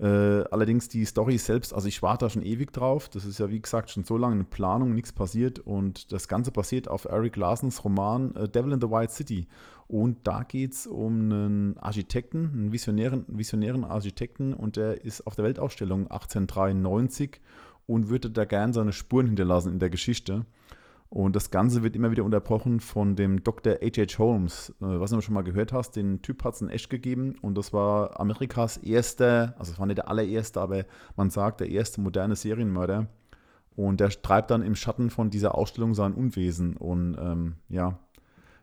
[0.00, 0.06] Äh,
[0.50, 3.08] allerdings die Story selbst, also ich warte da schon ewig drauf.
[3.08, 5.60] Das ist ja wie gesagt schon so lange eine Planung, nichts passiert.
[5.60, 9.46] Und das Ganze basiert auf Eric Larsons Roman äh, Devil in the White City.
[9.86, 14.52] Und da geht es um einen Architekten, einen visionären, visionären Architekten.
[14.52, 17.40] Und der ist auf der Weltausstellung 1893
[17.86, 20.44] und würde da gern seine Spuren hinterlassen in der Geschichte.
[21.14, 23.74] Und das Ganze wird immer wieder unterbrochen von dem Dr.
[23.74, 24.18] H.H.
[24.18, 24.70] Holmes.
[24.80, 27.56] Äh, was du schon mal gehört hast, den Typ hat es in echt gegeben und
[27.56, 32.00] das war Amerikas erster, also es war nicht der allererste, aber man sagt, der erste
[32.00, 33.06] moderne Serienmörder.
[33.76, 36.76] Und der treibt dann im Schatten von dieser Ausstellung sein Unwesen.
[36.76, 38.00] Und ähm, ja,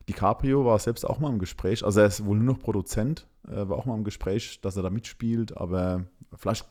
[0.10, 3.70] DiCaprio war selbst auch mal im Gespräch, also er ist wohl nur noch Produzent, äh,
[3.70, 6.04] war auch mal im Gespräch, dass er da mitspielt, aber
[6.36, 6.66] vielleicht,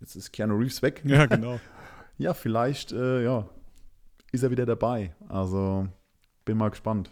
[0.00, 1.02] jetzt ist Keanu Reeves weg.
[1.04, 1.60] Ja, genau.
[2.18, 3.48] ja, vielleicht, äh, ja,
[4.32, 5.14] ist er wieder dabei.
[5.28, 5.88] Also
[6.44, 7.10] bin mal gespannt.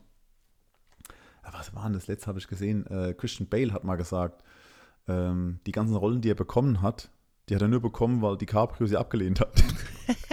[1.53, 2.87] Was war denn das letzte, habe ich gesehen?
[2.87, 4.45] Äh, Christian Bale hat mal gesagt,
[5.07, 7.11] ähm, die ganzen Rollen, die er bekommen hat,
[7.49, 9.65] die hat er nur bekommen, weil DiCaprio sie abgelehnt hat.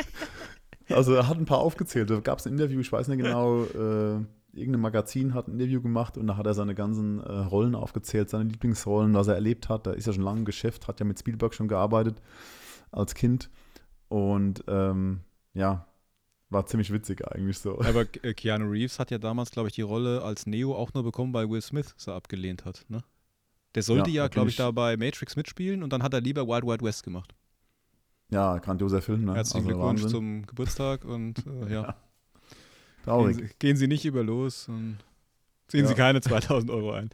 [0.90, 2.10] also er hat ein paar aufgezählt.
[2.10, 5.82] Da gab es ein Interview, ich weiß nicht genau, äh, irgendein Magazin hat ein Interview
[5.82, 9.70] gemacht und da hat er seine ganzen äh, Rollen aufgezählt, seine Lieblingsrollen, was er erlebt
[9.70, 9.88] hat.
[9.88, 12.22] Da ist er schon lange im Geschäft, hat ja mit Spielberg schon gearbeitet
[12.92, 13.50] als Kind.
[14.10, 15.22] Und ähm,
[15.54, 15.88] ja,
[16.50, 17.80] war ziemlich witzig eigentlich so.
[17.80, 21.04] Aber äh, Keanu Reeves hat ja damals, glaube ich, die Rolle als Neo auch nur
[21.04, 22.86] bekommen, weil Will Smith sie abgelehnt hat.
[22.88, 23.04] Ne?
[23.74, 26.48] Der sollte ja, ja glaube ich, da bei Matrix mitspielen und dann hat er lieber
[26.48, 27.34] Wild Wild West gemacht.
[28.30, 29.26] Ja, grandioser Film.
[29.26, 29.36] Ne?
[29.36, 30.18] Herzlichen also Glückwunsch Wahnsinn.
[30.18, 31.96] zum Geburtstag und äh, ja.
[33.04, 33.38] Traurig.
[33.38, 34.98] Gehen Sie, gehen Sie, nicht über los und
[35.68, 35.88] ziehen ja.
[35.88, 37.10] Sie keine 2000 Euro ein.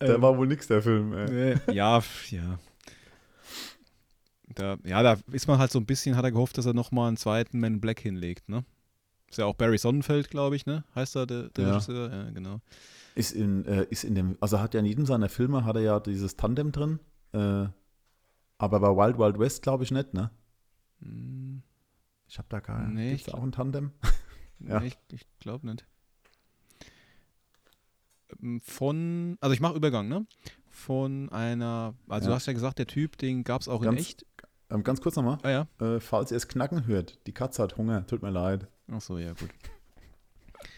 [0.00, 1.12] Der ähm, war wohl nix, der Film.
[1.12, 1.56] Ey.
[1.72, 2.58] Ja, ja.
[4.58, 7.08] Da, ja, da ist man halt so ein bisschen, hat er gehofft, dass er nochmal
[7.08, 8.64] einen zweiten Man Black hinlegt, ne?
[9.28, 10.84] Ist ja auch Barry Sonnenfeld, glaube ich, ne?
[10.96, 11.70] Heißt er der, der ja.
[11.74, 12.10] Regisseur?
[12.10, 12.60] Ja, genau.
[13.14, 15.82] Ist in, äh, ist in dem, also hat ja in jedem seiner Filme hat er
[15.82, 16.98] ja dieses Tandem drin,
[17.32, 17.66] äh,
[18.58, 20.30] aber bei Wild Wild West glaube ich nicht, ne?
[21.02, 21.62] Hm.
[22.26, 23.92] Ich habe da gar nee, Gibt's auch ein Tandem?
[24.58, 24.80] ja.
[24.80, 25.86] Nee, ich, ich glaube nicht.
[28.42, 30.26] Ähm, von, also ich mache Übergang, ne?
[30.68, 32.30] Von einer, also ja.
[32.30, 34.26] du hast ja gesagt, der Typ, den gab es auch ganz, in echt.
[34.70, 35.38] Ähm, ganz kurz nochmal.
[35.42, 35.66] Ah, ja.
[35.80, 38.66] Äh, falls ihr es knacken hört, die Katze hat Hunger, tut mir leid.
[38.90, 39.50] Ach so, ja, gut.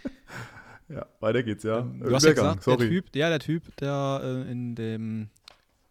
[0.88, 1.81] ja, weiter geht's, ja.
[1.81, 2.79] Ähm, du hast ja gesagt, sorry.
[2.79, 5.31] der Typ, ja, der Typ, der äh, in dem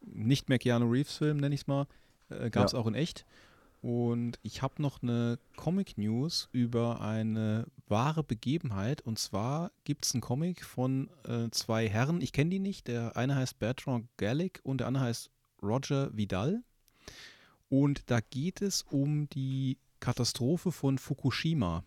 [0.02, 1.88] nicht mehr Keanu Reeves-Film, nenne ich es mal,
[2.30, 2.80] äh, gab es ja.
[2.80, 3.26] auch in echt.
[3.82, 9.02] Und ich habe noch eine Comic-News über eine wahre Begebenheit.
[9.02, 12.20] Und zwar gibt es einen Comic von äh, zwei Herren.
[12.22, 12.88] Ich kenne die nicht.
[12.88, 15.32] Der eine heißt Bertrand Gallic und der andere heißt
[15.62, 16.62] Roger Vidal.
[17.70, 21.84] Und da geht es um die Katastrophe von Fukushima.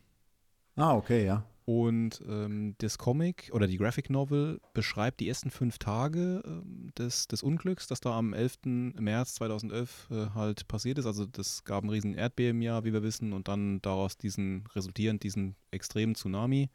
[0.76, 1.44] Ah, okay, ja.
[1.64, 7.28] Und ähm, das Comic oder die Graphic Novel beschreibt die ersten fünf Tage ähm, des,
[7.28, 8.58] des Unglücks, das da am 11.
[8.98, 11.06] März 2011 äh, halt passiert ist.
[11.06, 15.54] Also das gab einen riesen Erdbebenjahr, wie wir wissen, und dann daraus diesen resultierend diesen
[15.70, 16.68] extremen Tsunami.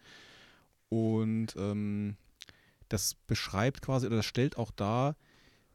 [0.88, 2.16] Und ähm,
[2.88, 5.18] das beschreibt quasi oder das stellt auch dar,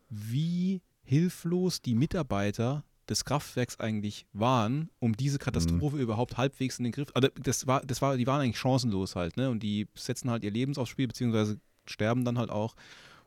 [0.09, 6.03] wie hilflos die Mitarbeiter des Kraftwerks eigentlich waren, um diese Katastrophe mhm.
[6.03, 7.09] überhaupt halbwegs in den Griff.
[7.15, 9.51] Also das war, das war, die waren eigentlich chancenlos halt, ne?
[9.51, 12.75] Und die setzen halt ihr Leben aufs Spiel, beziehungsweise sterben dann halt auch.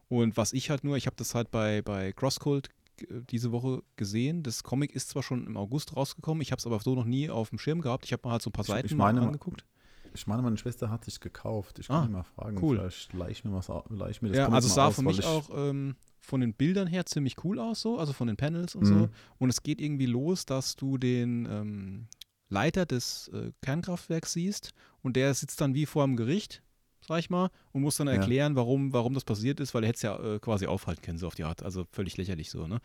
[0.07, 2.69] Und was ich halt nur, ich habe das halt bei, bei Crosscult
[3.01, 4.43] äh, diese Woche gesehen.
[4.43, 7.29] Das Comic ist zwar schon im August rausgekommen, ich habe es aber so noch nie
[7.29, 8.05] auf dem Schirm gehabt.
[8.05, 9.65] Ich habe mal halt so ein paar Seiten ich, ich meine, mal angeguckt.
[10.13, 11.79] Ich meine, meine Schwester hat sich gekauft.
[11.79, 12.57] Ich kann ah, mal fragen.
[12.61, 12.77] Cool.
[12.77, 15.25] Vielleicht leih mir, was, leih mir das Ja, Comic also es sah aus, für mich
[15.25, 18.83] auch ähm, von den Bildern her ziemlich cool aus, so, also von den Panels und
[18.83, 18.87] mhm.
[18.87, 19.09] so.
[19.37, 22.07] Und es geht irgendwie los, dass du den ähm,
[22.49, 26.61] Leiter des äh, Kernkraftwerks siehst und der sitzt dann wie vor einem Gericht,
[27.07, 28.57] sag ich mal, und muss dann erklären, ja.
[28.57, 31.27] warum, warum das passiert ist, weil er hätte es ja äh, quasi aufhalten können, so
[31.27, 31.63] auf die Art.
[31.63, 32.79] Also völlig lächerlich so, ne?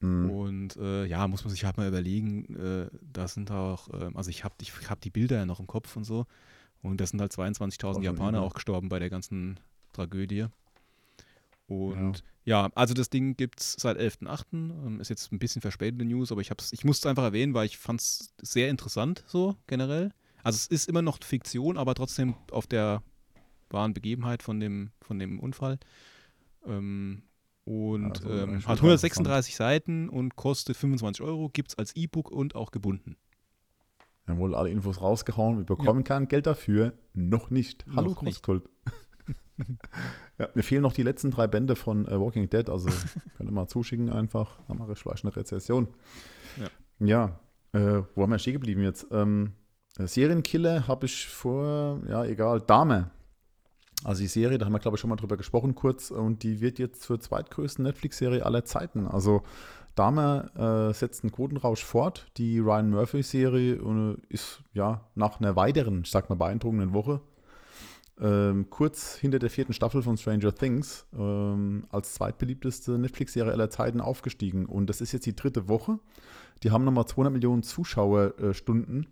[0.00, 0.30] Mhm.
[0.30, 4.30] Und äh, ja, muss man sich halt mal überlegen, äh, da sind auch, ähm, also
[4.30, 6.26] ich habe ich hab die Bilder ja noch im Kopf und so.
[6.82, 9.60] Und da sind halt 22.000 Japaner auch gestorben bei der ganzen
[9.92, 10.46] Tragödie.
[11.68, 14.44] Und ja, ja also das Ding gibt es seit 11.8.
[14.52, 17.66] Ähm, ist jetzt ein bisschen verspätete News, aber ich, ich musste es einfach erwähnen, weil
[17.66, 20.12] ich fand es sehr interessant so generell.
[20.42, 23.02] Also es ist immer noch Fiktion, aber trotzdem auf der
[23.70, 25.78] wahren Begebenheit von dem, von dem Unfall.
[26.66, 27.22] Ähm,
[27.64, 32.54] und also, ähm, hat 136 Seiten und kostet 25 Euro, gibt es als E-Book und
[32.54, 33.16] auch gebunden.
[34.24, 35.58] Wir haben wohl alle Infos rausgehauen.
[35.58, 36.04] Wir bekommen ja.
[36.04, 36.92] kein Geld dafür.
[37.12, 37.84] Noch nicht.
[37.94, 38.68] Hallo Crosskult.
[40.38, 42.68] ja, mir fehlen noch die letzten drei Bände von äh, Walking Dead.
[42.68, 42.88] Also
[43.36, 44.58] könnt ihr mal zuschicken einfach.
[44.68, 45.88] Mache ich vielleicht eine Rezession.
[46.98, 47.40] Ja, ja
[47.80, 49.06] äh, wo haben wir stehen geblieben jetzt?
[49.10, 49.52] Ähm,
[49.98, 53.10] äh, Serienkiller habe ich vor, ja, egal, Dame.
[54.04, 56.10] Also die Serie, da haben wir, glaube ich, schon mal drüber gesprochen kurz.
[56.10, 59.06] Und die wird jetzt zur zweitgrößten Netflix-Serie aller Zeiten.
[59.06, 59.42] Also
[59.94, 62.26] Dahmer äh, setzt einen Quotenrausch fort.
[62.36, 67.20] Die Ryan Murphy-Serie äh, ist ja nach einer weiteren, ich sag mal, beeindruckenden Woche
[68.20, 74.00] ähm, kurz hinter der vierten Staffel von Stranger Things ähm, als zweitbeliebteste Netflix-Serie aller Zeiten
[74.00, 74.66] aufgestiegen.
[74.66, 75.98] Und das ist jetzt die dritte Woche.
[76.62, 79.08] Die haben nochmal 200 Millionen Zuschauerstunden.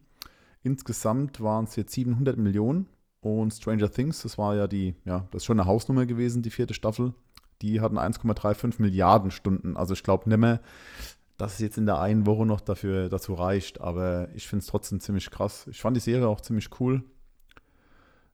[0.63, 2.87] Insgesamt waren es jetzt 700 Millionen.
[3.21, 6.51] Und Stranger Things, das war ja die, ja, das ist schon eine Hausnummer gewesen, die
[6.51, 7.13] vierte Staffel
[7.63, 9.77] die hatten 1,35 Milliarden Stunden.
[9.77, 10.61] Also ich glaube nicht mehr,
[11.37, 13.81] dass es jetzt in der einen Woche noch dafür, dazu reicht.
[13.81, 15.67] Aber ich finde es trotzdem ziemlich krass.
[15.71, 17.03] Ich fand die Serie auch ziemlich cool.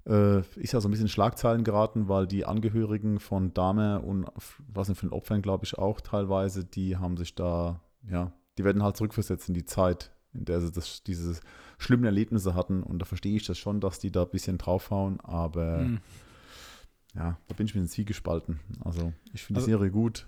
[0.06, 4.26] Äh, ist ja so ein bisschen in Schlagzeilen geraten, weil die Angehörigen von Dahmer und
[4.68, 8.64] was nicht von den Opfern, glaube ich, auch teilweise, die haben sich da, ja, die
[8.64, 11.40] werden halt zurückversetzt in die Zeit, in der sie das, diese
[11.78, 12.82] schlimmen Erlebnisse hatten.
[12.82, 16.00] Und da verstehe ich das schon, dass die da ein bisschen draufhauen, aber mhm
[17.16, 18.60] ja, da bin ich mit den Ziel gespalten.
[18.84, 20.26] Also ich finde also, die Serie gut.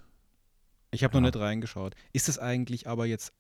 [0.91, 1.21] Ich habe ja.
[1.21, 1.95] noch nicht reingeschaut.
[2.13, 3.33] Ist das eigentlich aber jetzt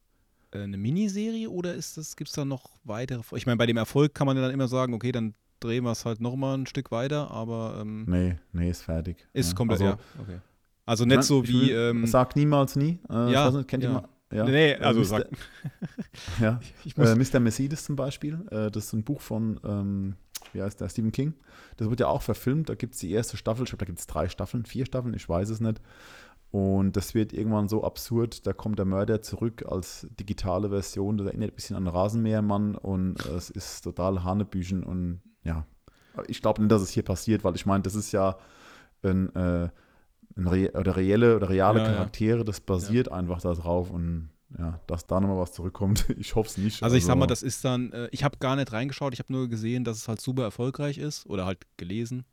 [0.52, 3.22] äh, eine Miniserie oder ist das, gibt es da noch weitere?
[3.36, 5.92] Ich meine, bei dem Erfolg kann man ja dann immer sagen, okay, dann drehen wir
[5.92, 7.78] es halt nochmal ein Stück weiter, aber.
[7.80, 9.26] Ähm, nee, nee, ist fertig.
[9.32, 9.56] Ist ja.
[9.56, 10.22] komplett, also, ja.
[10.22, 10.38] Okay.
[10.86, 11.68] Also nicht so wie.
[11.68, 12.98] Will, ähm, sag niemals nie.
[13.10, 13.90] Äh, ja, nicht, kennt ja.
[13.90, 14.08] ihr mal?
[14.30, 14.44] Ja.
[14.44, 15.06] Nee, also Mr.
[15.06, 15.28] sag.
[16.40, 16.60] ja.
[16.96, 17.40] äh, Mr.
[17.40, 18.46] Mercedes zum Beispiel.
[18.50, 20.16] Äh, das ist ein Buch von ähm,
[20.52, 21.34] wie heißt der, Stephen King.
[21.76, 22.68] Das wird ja auch verfilmt.
[22.68, 23.64] Da gibt es die erste Staffel.
[23.64, 25.80] Ich glaube, da gibt es drei Staffeln, vier Staffeln, ich weiß es nicht.
[26.50, 31.18] Und das wird irgendwann so absurd, da kommt der Mörder zurück als digitale Version.
[31.18, 34.82] Das erinnert ein bisschen an Rasenmähermann und es ist total Hanebüchen.
[34.82, 35.64] Und ja,
[36.26, 38.36] ich glaube nicht, dass es hier passiert, weil ich meine, das ist ja
[39.02, 39.68] ein, äh,
[40.36, 45.06] ein Re oder reelle oder reale ja, Charaktere, das basiert einfach darauf und ja, dass
[45.06, 46.06] da nochmal was zurückkommt.
[46.18, 46.82] Ich hoffe es nicht.
[46.82, 49.32] Also ich sag mal, das ist dann, äh, ich habe gar nicht reingeschaut, ich habe
[49.32, 52.24] nur gesehen, dass es halt super erfolgreich ist oder halt gelesen.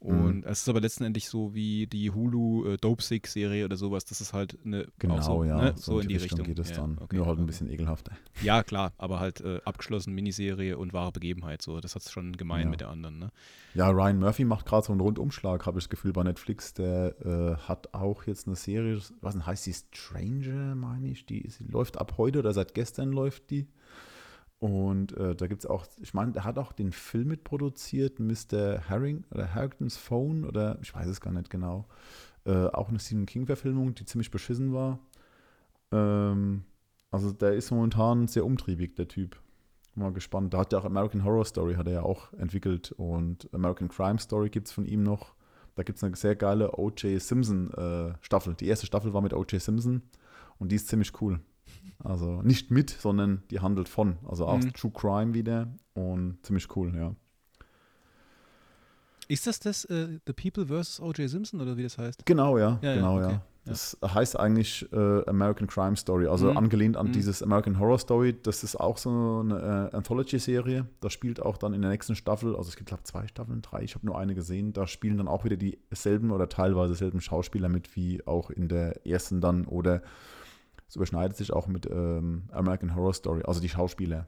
[0.00, 0.44] Und mhm.
[0.46, 4.04] es ist aber letztendlich so wie die Hulu äh, Dope Sick Serie oder sowas.
[4.04, 5.74] Das ist halt eine genau, so, ja, ne?
[5.76, 6.54] so, so, in die Richtung, Richtung.
[6.54, 6.98] geht es ja, dann.
[7.00, 8.12] Okay, Nur halt ein bisschen ekelhafter.
[8.40, 11.62] Ja, klar, aber halt äh, abgeschlossen Miniserie und wahre Begebenheit.
[11.62, 12.70] So, das hat es schon gemein ja.
[12.70, 13.18] mit der anderen.
[13.18, 13.30] Ne?
[13.74, 16.74] Ja, Ryan Murphy macht gerade so einen Rundumschlag, habe ich das Gefühl bei Netflix.
[16.74, 21.26] Der äh, hat auch jetzt eine Serie, was denn heißt die Stranger, meine ich.
[21.26, 23.66] Die, die läuft ab heute oder seit gestern läuft die.
[24.60, 28.80] Und äh, da gibt es auch, ich meine, der hat auch den Film mitproduziert, Mr.
[28.80, 31.86] Herring oder Harrington's Phone oder ich weiß es gar nicht genau.
[32.44, 34.98] Äh, auch eine Stephen King-Verfilmung, die ziemlich beschissen war.
[35.92, 36.64] Ähm,
[37.10, 39.40] also der ist momentan sehr umtriebig, der Typ.
[39.94, 40.54] Mal gespannt.
[40.54, 44.18] Da hat ja auch American Horror Story hat er ja auch entwickelt und American Crime
[44.18, 45.34] Story gibt es von ihm noch.
[45.74, 47.20] Da gibt es eine sehr geile O.J.
[47.20, 48.54] Simpson äh, Staffel.
[48.54, 49.60] Die erste Staffel war mit O.J.
[49.60, 50.02] Simpson
[50.58, 51.40] und die ist ziemlich cool.
[52.02, 54.18] Also nicht mit, sondern die handelt von.
[54.28, 54.72] Also auch mhm.
[54.72, 57.14] True Crime wieder und ziemlich cool, ja.
[59.28, 61.00] Ist das das uh, The People vs.
[61.00, 61.28] O.J.
[61.28, 62.24] Simpson oder wie das heißt?
[62.24, 62.78] Genau, ja.
[62.82, 63.26] ja genau, ja.
[63.28, 63.40] Okay.
[63.68, 66.56] Das heißt eigentlich äh, American Crime Story, also mhm.
[66.56, 67.12] angelehnt an mhm.
[67.12, 68.34] dieses American Horror Story.
[68.42, 70.86] Das ist auch so eine äh, Anthology-Serie.
[71.00, 73.82] Da spielt auch dann in der nächsten Staffel, also es gibt glaube zwei Staffeln, drei,
[73.82, 77.68] ich habe nur eine gesehen, da spielen dann auch wieder dieselben oder teilweise dieselben Schauspieler
[77.68, 80.02] mit wie auch in der ersten dann oder
[80.88, 84.26] Es überschneidet sich auch mit ähm, American Horror Story, also die Schauspieler.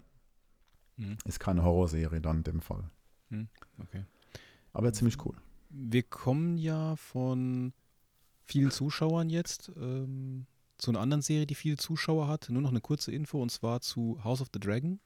[0.97, 1.17] Mhm.
[1.25, 2.91] Ist keine Horrorserie dann in dem Fall.
[3.31, 3.49] Mhm,
[3.83, 4.05] okay.
[4.73, 5.35] Aber ziemlich cool.
[5.71, 7.73] Wir kommen ja von
[8.45, 10.47] vielen Zuschauern jetzt ähm,
[10.79, 12.49] zu einer anderen Serie, die viele Zuschauer hat.
[12.51, 15.01] Nur noch eine kurze Info und zwar zu House of the Dragon.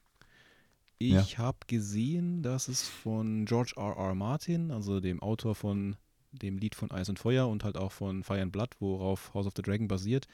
[0.97, 3.95] Ich habe gesehen, dass es von George R.
[3.97, 4.15] R.
[4.15, 5.97] Martin, also dem Autor von
[6.31, 9.45] dem Lied von Eis und Feuer und halt auch von Fire and Blood, worauf House
[9.45, 10.27] of the Dragon basiert,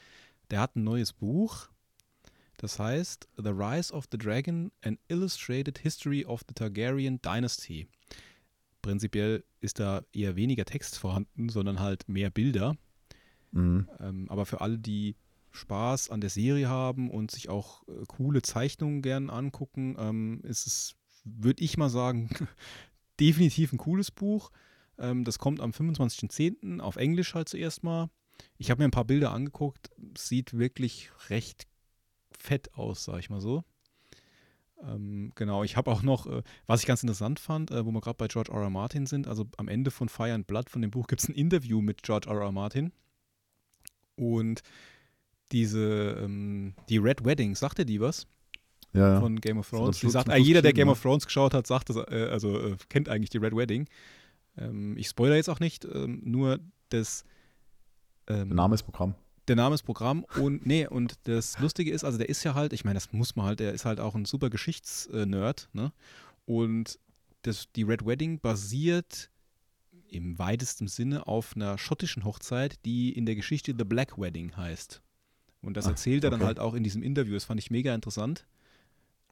[0.51, 1.69] der hat ein neues Buch.
[2.57, 7.87] Das heißt The Rise of the Dragon, an Illustrated History of the Targaryen Dynasty.
[8.81, 12.75] Prinzipiell ist da eher weniger Text vorhanden, sondern halt mehr Bilder.
[13.51, 13.87] Mhm.
[13.99, 15.15] Ähm, aber für alle, die
[15.51, 20.67] Spaß an der Serie haben und sich auch äh, coole Zeichnungen gern angucken, ähm, ist
[20.67, 22.29] es, würde ich mal sagen,
[23.19, 24.51] definitiv ein cooles Buch.
[24.97, 26.79] Ähm, das kommt am 25.10.
[26.79, 28.09] auf Englisch halt zuerst mal.
[28.57, 29.89] Ich habe mir ein paar Bilder angeguckt.
[30.17, 31.67] Sieht wirklich recht
[32.31, 33.63] fett aus, sag ich mal so.
[34.83, 38.01] Ähm, genau, ich habe auch noch, äh, was ich ganz interessant fand, äh, wo wir
[38.01, 38.61] gerade bei George R.
[38.61, 38.69] R.
[38.69, 41.35] Martin sind, also am Ende von Fire and Blood von dem Buch gibt es ein
[41.35, 42.41] Interview mit George R.
[42.41, 42.51] R.
[42.51, 42.91] Martin.
[44.15, 44.61] Und
[45.51, 48.27] diese, ähm, die Red Wedding, sagt er die was?
[48.93, 49.19] Ja.
[49.19, 49.99] Von Game of Thrones.
[49.99, 51.03] Die sagt, äh, jeder, der Game of ja.
[51.03, 53.87] Thrones geschaut hat, sagt das, äh, also äh, kennt eigentlich die Red Wedding.
[54.57, 57.23] Ähm, ich spoilere jetzt auch nicht, ähm, nur das
[58.31, 59.15] ähm, Der Name ist Programm.
[59.47, 62.73] der Name ist Programm und nee, und das Lustige ist, also der ist ja halt,
[62.73, 65.91] ich meine, das muss man halt, der ist halt auch ein super Geschichtsnerd, ne?
[66.45, 66.99] Und
[67.43, 69.29] das, die Red Wedding basiert
[70.09, 75.01] im weitesten Sinne auf einer schottischen Hochzeit, die in der Geschichte The Black Wedding heißt.
[75.61, 76.47] Und das Ah, erzählt er dann okay.
[76.47, 77.33] halt auch in diesem Interview.
[77.33, 78.45] Das fand ich mega interessant.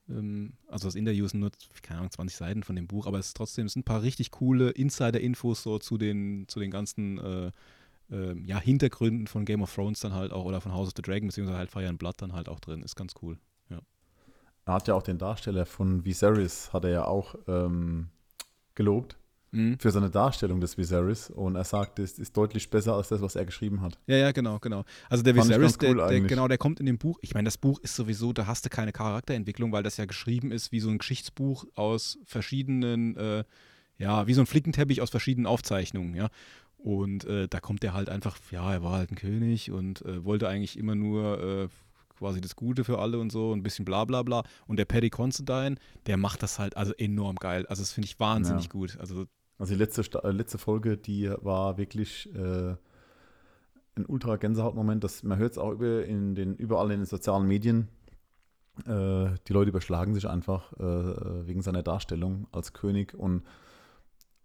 [0.10, 3.28] Ähm, Also das Interview sind nur, keine Ahnung, 20 Seiten von dem Buch, aber es
[3.28, 7.18] ist trotzdem, es sind ein paar richtig coole Insider-Infos so zu den, zu den ganzen
[7.20, 7.52] äh,
[8.12, 11.02] ähm, ja, Hintergründen von Game of Thrones dann halt auch oder von House of the
[11.02, 12.82] Dragon, beziehungsweise halt Fire and Blood dann halt auch drin.
[12.82, 13.38] Ist ganz cool.
[14.65, 18.10] Er hat ja auch den Darsteller von Viserys, hat er ja auch ähm,
[18.76, 19.17] gelobt
[19.52, 19.80] Mhm.
[19.80, 21.32] für seine Darstellung des Viserys.
[21.32, 23.98] Und er sagt, es ist deutlich besser als das, was er geschrieben hat.
[24.06, 24.84] Ja, ja, genau, genau.
[25.10, 27.17] Also der Fand Viserys, cool der, der, genau, der kommt in dem Buch.
[27.24, 30.52] Ich meine, das Buch ist sowieso, da hast du keine Charakterentwicklung, weil das ja geschrieben
[30.52, 33.43] ist wie so ein Geschichtsbuch aus verschiedenen, äh,
[33.98, 36.30] ja, wie so ein Flickenteppich aus verschiedenen Aufzeichnungen, ja.
[36.84, 40.24] Und äh, da kommt der halt einfach, ja, er war halt ein König und äh,
[40.24, 41.68] wollte eigentlich immer nur äh,
[42.18, 44.44] quasi das Gute für alle und so, ein bisschen bla bla bla.
[44.68, 47.65] Und der Paddy Considine, der macht das halt also enorm geil.
[47.68, 48.70] Also das finde ich wahnsinnig Ja.
[48.72, 48.98] gut.
[49.00, 49.26] Also
[49.58, 52.76] Also die letzte, äh, letzte Folge, die war wirklich äh,
[53.96, 55.04] ein ultra Gänsehautmoment.
[55.04, 57.89] Das, man hört es auch über in den, überall in den sozialen Medien.
[58.86, 63.13] Äh, die Leute überschlagen sich einfach äh, wegen seiner Darstellung als König.
[63.13, 63.44] Und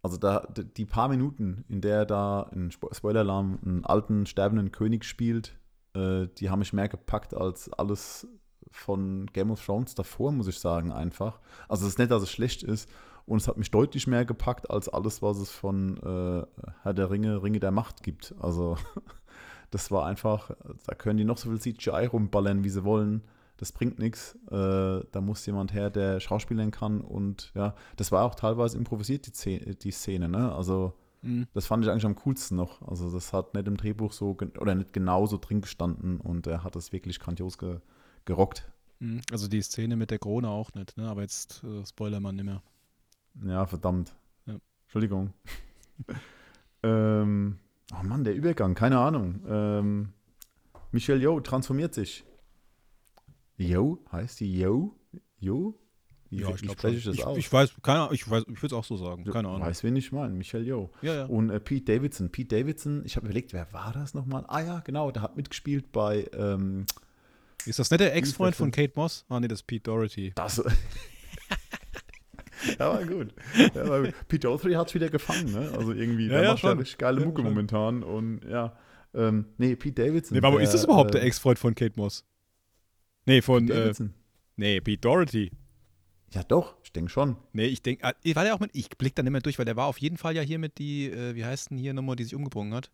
[0.05, 4.71] also da die paar Minuten, in der er da in Spo- Spoiler-Alarm einen alten, sterbenden
[4.71, 5.59] König spielt,
[5.95, 8.29] äh, die haben mich mehr gepackt als alles
[8.71, 11.41] von Game of Thrones davor, muss ich sagen, einfach.
[11.69, 12.89] Also es ist nicht, dass es schlecht ist,
[13.27, 16.47] und es hat mich deutlich mehr gepackt als alles, was es von äh,
[16.83, 18.35] Herr der Ringe, Ringe der Macht gibt.
[18.39, 18.77] Also
[19.71, 20.51] das war einfach,
[20.87, 23.23] da können die noch so viel CGI rumballern, wie sie wollen.
[23.65, 24.37] Das bringt nichts.
[24.51, 27.01] Äh, da muss jemand her, der schauspielern kann.
[27.01, 30.55] Und ja, das war auch teilweise improvisiert, die Szene, die Szene ne?
[30.55, 31.47] Also mh.
[31.55, 32.87] das fand ich eigentlich am coolsten noch.
[32.87, 36.21] Also das hat nicht im Drehbuch so, oder nicht genauso drin gestanden.
[36.21, 37.81] Und er hat das wirklich grandios ge
[38.27, 38.71] gerockt.
[38.99, 39.23] Mhm.
[39.33, 41.09] Also die Szene mit der Krone auch nicht, ne?
[41.09, 42.63] Aber jetzt äh, spoiler man nicht mehr.
[43.47, 44.15] Ja, verdammt.
[44.45, 44.59] Ja.
[44.83, 45.33] Entschuldigung.
[46.83, 47.59] ähm,
[47.99, 49.41] oh Mann, der Übergang, keine Ahnung.
[49.49, 50.13] Ähm,
[50.93, 52.27] Michelle Yeoh transformiert sich.
[53.59, 53.99] Yeoh?
[54.11, 54.95] Heißt die Yeoh?
[55.41, 55.75] Yeoh?
[56.31, 57.39] Wie, spreche ich das ich, aus?
[57.39, 59.25] ich weiß, keine Ahnung, ich, weiß- ich würde es auch so sagen.
[59.25, 59.61] Keine Ahnung.
[59.61, 60.35] Weiß, wen ich meine.
[60.35, 60.91] Michelle Yeoh.
[61.03, 61.25] Ja, ja.
[61.27, 62.31] Und äh, Pete Davidson.
[62.31, 64.45] Pete Davidson, ich habe überlegt, wer war das nochmal?
[64.49, 66.87] Ah ja, genau, der hat mitgespielt bei ähm,
[67.67, 68.73] Ist das nicht der Ex-Freund von.
[68.73, 69.25] Kate Moss?
[69.29, 70.33] Ah, nee, das ist Pete Doherty.
[70.35, 70.57] das.
[72.79, 73.33] ja, war gut.
[73.75, 75.71] Ja, aber Pete Doherty hat es wieder gefangen, ne?
[75.77, 76.79] Also irgendwie, Ja, der ja, macht ja schon.
[76.79, 78.03] richtig geile Ja, Mucke momentan.
[78.03, 78.77] Und ja,
[79.15, 80.37] ähm, nee, Pete Davidson.
[80.37, 82.25] Nee, warum ist das überhaupt äh, der Ex-Freund von Kate Moss?
[83.27, 84.15] Nee, von, Pete äh, Davidson.
[84.57, 85.51] nee, Pete Doherty.
[86.33, 87.37] Ja, doch, ich denke schon.
[87.53, 89.77] Nee, ich denke, war der auch mit, ich blick da nicht mehr durch, weil der
[89.77, 92.25] war auf jeden Fall ja hier mit die, äh, wie heißt denn hier nochmal, die
[92.25, 92.91] sich umgebracht hat?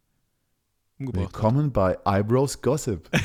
[0.99, 3.09] Umgebracht Willkommen bei Eyebrows Gossip.
[3.13, 3.23] hat.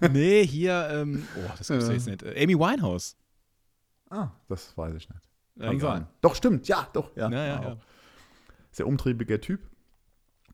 [0.12, 2.22] Nee, hier, ähm, oh, das gibt's ja jetzt nicht.
[2.22, 3.16] Äh, Amy Winehouse.
[4.08, 5.20] ah, das weiß ich nicht.
[5.56, 5.98] Ja, Kann egal.
[5.98, 6.06] sein.
[6.22, 7.14] Doch, stimmt, ja, doch.
[7.16, 7.64] Ja, Ja, ja, wow.
[7.66, 7.76] ja.
[8.70, 9.60] Sehr umtriebiger Typ.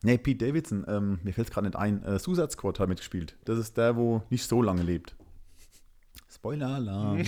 [0.01, 3.37] Nee, Pete Davidson, ähm, mir fällt es gerade nicht ein, äh, Squad hat mitgespielt.
[3.45, 5.15] Das ist der, wo nicht so lange lebt.
[6.29, 7.23] Spoiler-Alarm.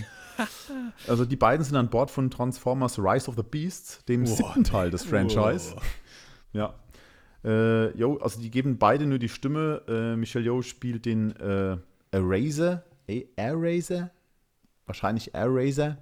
[1.07, 4.63] also die beiden sind an Bord von Transformers Rise of the Beasts, dem Oh, siebten
[4.63, 5.73] Teil des Franchise.
[5.77, 5.81] Oh.
[6.53, 6.73] Ja.
[7.43, 9.81] Äh, jo, also die geben beide nur die Stimme.
[9.87, 11.77] Äh, Michelle Yeoh spielt den, äh,
[12.11, 14.09] Eraser, A- Eraser,
[14.85, 15.97] wahrscheinlich Eraser.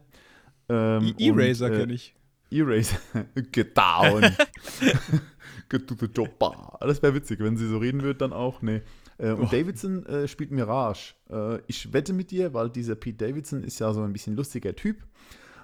[0.70, 2.16] Ähm, E- Eraser äh, kenne ich.
[2.50, 2.98] Eraser,
[3.52, 4.22] get down.
[5.70, 6.78] get to the chopper.
[6.82, 8.62] Das wäre witzig, wenn sie so reden würde, dann auch.
[8.62, 8.82] Nee.
[9.18, 9.47] Äh, und Oh.
[9.51, 11.15] Davidson äh, spielt Mirage.
[11.30, 14.76] Äh, ich wette mit dir, weil dieser Pete Davidson ist ja so ein bisschen lustiger
[14.76, 15.05] Typ.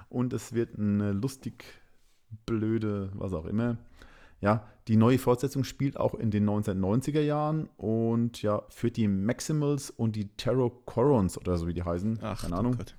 [0.08, 1.64] Und es wird eine lustig
[2.46, 3.78] blöde, was auch immer.
[4.40, 9.90] Ja, die neue Fortsetzung spielt auch in den 1990er Jahren und ja, führt die Maximals
[9.90, 12.18] und die Terror Corons oder so wie die heißen.
[12.22, 12.76] Ach, Keine Ahnung.
[12.76, 12.94] Gott.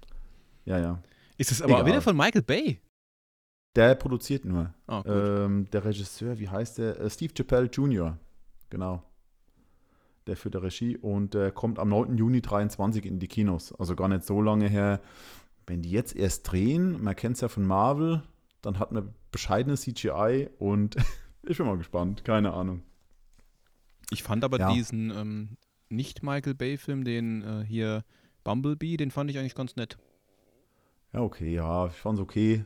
[0.65, 1.01] Ja, ja.
[1.37, 1.85] Ist es aber Egal.
[1.85, 2.79] wieder von Michael Bay?
[3.75, 4.73] Der produziert nur.
[4.87, 5.03] Oh.
[5.05, 6.99] Ähm, der Regisseur, wie heißt der?
[6.99, 8.17] Äh, Steve Chappelle Jr.
[8.69, 9.03] Genau.
[10.27, 12.17] Der führt der Regie und der kommt am 9.
[12.17, 13.73] Juni 23 in die Kinos.
[13.73, 15.01] Also gar nicht so lange her.
[15.67, 18.23] Wenn die jetzt erst drehen, man kennt es ja von Marvel,
[18.61, 20.95] dann hat man bescheidene CGI und
[21.43, 22.23] ich bin mal gespannt.
[22.25, 22.81] Keine Ahnung.
[24.11, 24.71] Ich fand aber Ja.
[24.73, 25.57] diesen ähm,
[25.89, 28.03] nicht Michael Bay-Film, den äh, hier
[28.43, 29.97] Bumblebee, den fand ich eigentlich ganz nett.
[31.13, 32.65] Ja, okay, ja, ich fand's okay.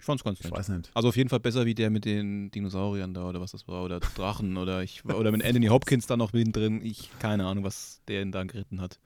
[0.00, 0.54] Ich fand's ganz Ich nett.
[0.54, 0.90] weiß nicht.
[0.94, 3.84] Also auf jeden Fall besser wie der mit den Dinosauriern da oder was das war
[3.84, 6.80] oder Drachen oder ich oder mit Anthony Hopkins da noch mittendrin.
[6.84, 8.98] Ich keine Ahnung, was der denn da geritten hat.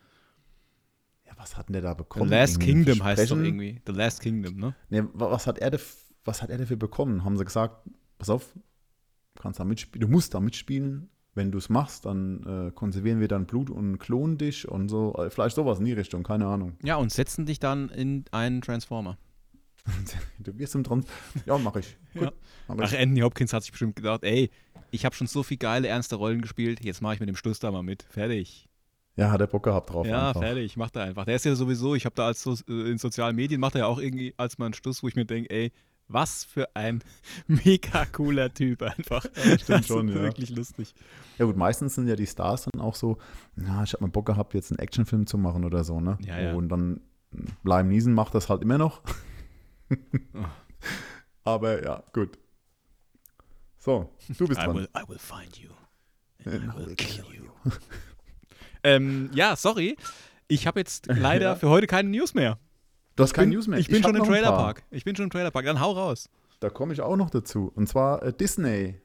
[1.26, 2.30] Ja, was hat denn der da The bekommen?
[2.30, 3.80] Last Irgendwie Kingdom heißt doch irgendwie.
[3.86, 4.74] The Last Kingdom, ne?
[5.14, 5.78] Wa- was hat er
[6.24, 7.24] was hat er dafür bekommen?
[7.24, 7.88] Haben sie gesagt,
[8.18, 11.10] pass auf, du kannst da mitspielen, du musst da mitspielen.
[11.36, 15.16] Wenn du es machst, dann äh, konservieren wir dein Blut und klonen dich und so.
[15.16, 16.78] Äh, Vielleicht sowas in die Richtung, keine Ahnung.
[16.84, 19.18] Ja, und setzen dich dann in einen Transformer.
[20.38, 21.06] Du wirst im Trans.
[21.46, 21.96] Ja, mach ich.
[22.14, 22.32] Gut, Ja.
[22.68, 22.98] mach Ach, ich.
[22.98, 24.50] Anthony Hopkins hat sich bestimmt gedacht, ey,
[24.90, 27.58] ich habe schon so viel geile, ernste Rollen gespielt, jetzt mache ich mit dem Schluss
[27.58, 28.02] da mal mit.
[28.10, 28.68] Fertig.
[29.16, 30.06] Ja, hat er Bock gehabt drauf.
[30.06, 30.40] ja, einfach.
[30.42, 31.24] fertig, macht er einfach.
[31.24, 33.82] Der ist ja sowieso, ich habe da als so, äh, in sozialen Medien, macht er
[33.82, 35.72] ja auch irgendwie als mal einen Schluss, wo ich mir denke, ey,
[36.08, 37.02] was für ein
[37.46, 39.24] mega cooler Typ einfach.
[39.36, 40.14] Ja, stimmt Das ist schon, ja.
[40.16, 40.94] Wirklich lustig.
[41.38, 43.18] Ja, gut, meistens sind ja die Stars dann auch so,
[43.56, 46.18] na, ich habe mal Bock gehabt, jetzt einen Actionfilm zu machen oder so, ne?
[46.26, 46.54] Ja, ja.
[46.54, 47.00] Und dann
[47.64, 49.00] Liam Neeson macht das halt immer noch.
[51.44, 52.38] Aber ja, gut.
[53.78, 54.76] So, du bist I dran.
[54.76, 55.70] will, I will find you.
[56.44, 57.50] And I will kill you.
[58.82, 59.96] ähm, ja, sorry.
[60.48, 61.56] Ich habe jetzt leider Ja.
[61.56, 62.58] für heute keine News mehr.
[63.16, 63.78] Du hast keine News mehr.
[63.78, 64.24] Ich bin hab schon im.
[64.24, 64.82] Trailerpark.
[64.90, 65.64] Ich bin schon im Trailerpark.
[65.64, 66.28] Dann hau raus.
[66.60, 67.70] Da komme ich auch noch dazu.
[67.74, 69.00] Und zwar äh, Disney.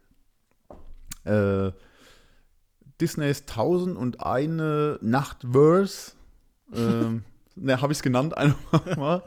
[1.26, 1.72] Äh,
[3.02, 6.14] Disneys 1001 Nachtverse.
[6.74, 7.24] ähm,
[7.56, 9.24] ne, habe ich es genannt einfach mal.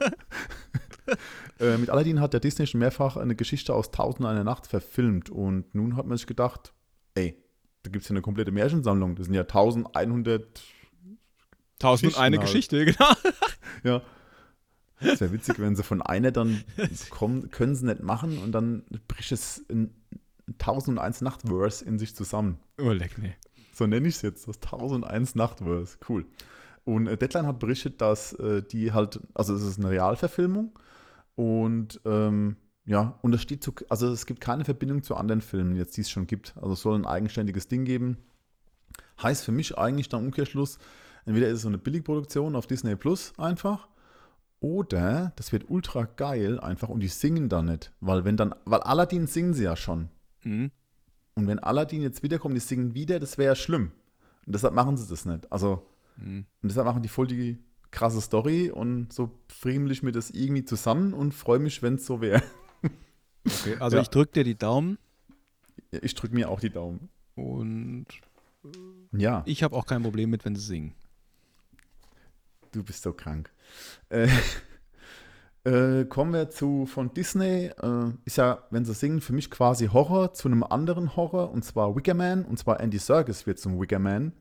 [1.60, 4.66] äh, mit Aladdin hat der Disney schon mehrfach eine Geschichte aus Tausend und eine Nacht
[4.66, 5.30] verfilmt.
[5.30, 6.72] Und nun hat man sich gedacht,
[7.14, 7.36] ey,
[7.82, 9.16] da gibt es ja eine komplette Märchensammlung.
[9.16, 10.62] Das sind ja 1100
[11.78, 12.46] Tausend eine halt.
[12.46, 13.12] Geschichte, genau.
[13.82, 14.02] Ja.
[15.00, 16.62] Das wäre witzig, wenn sie von einer dann
[17.10, 19.92] kommen, können sie nicht machen und dann bricht es in
[20.60, 22.60] 1001 Nachtverse in sich zusammen.
[22.80, 23.34] Oh, leck, nee.
[23.74, 25.98] So nenne ich es jetzt, das 1001 Nachtverse.
[26.08, 26.24] Cool.
[26.84, 30.78] Und äh, Deadline hat berichtet, dass äh, die halt, also es ist eine Realverfilmung
[31.34, 35.76] und ähm, ja, und es steht zu, also es gibt keine Verbindung zu anderen Filmen
[35.76, 36.54] jetzt, die es schon gibt.
[36.56, 38.18] Also es soll ein eigenständiges Ding geben.
[39.22, 40.78] Heißt für mich eigentlich dann Umkehrschluss,
[41.24, 43.88] entweder ist es so eine Billigproduktion auf Disney Plus einfach
[44.60, 48.80] oder das wird ultra geil einfach und die singen da nicht, weil wenn dann, weil
[48.80, 50.08] Aladdin singen sie ja schon.
[50.44, 50.70] Mhm.
[51.34, 53.92] Und wenn Aladdin jetzt wiederkommt, die singen wieder, das wäre ja schlimm.
[54.46, 55.50] Und deshalb machen sie das nicht.
[55.50, 56.44] Also, Mhm.
[56.62, 57.58] und deshalb machen die voll die
[57.92, 62.06] krasse Story und so friemel ich mir das irgendwie zusammen und freue mich, wenn es
[62.06, 62.42] so wäre.
[63.46, 64.02] Okay, also Ja.
[64.02, 64.98] ich drücke dir die Daumen
[65.90, 67.08] Ich drücke mir auch die Daumen.
[67.36, 68.06] und
[69.12, 70.94] Ja, ich habe auch kein Problem mit, wenn sie singen.
[72.72, 73.50] du bist so krank.
[74.08, 74.28] Äh,
[75.64, 77.66] äh, kommen wir zu von Disney.
[77.66, 81.64] Äh, ist ja, wenn sie singen, für mich quasi Horror zu einem anderen Horror und
[81.64, 82.44] zwar Wicker Man.
[82.44, 84.32] Und zwar Andy Serkis wird zum Wicker Man.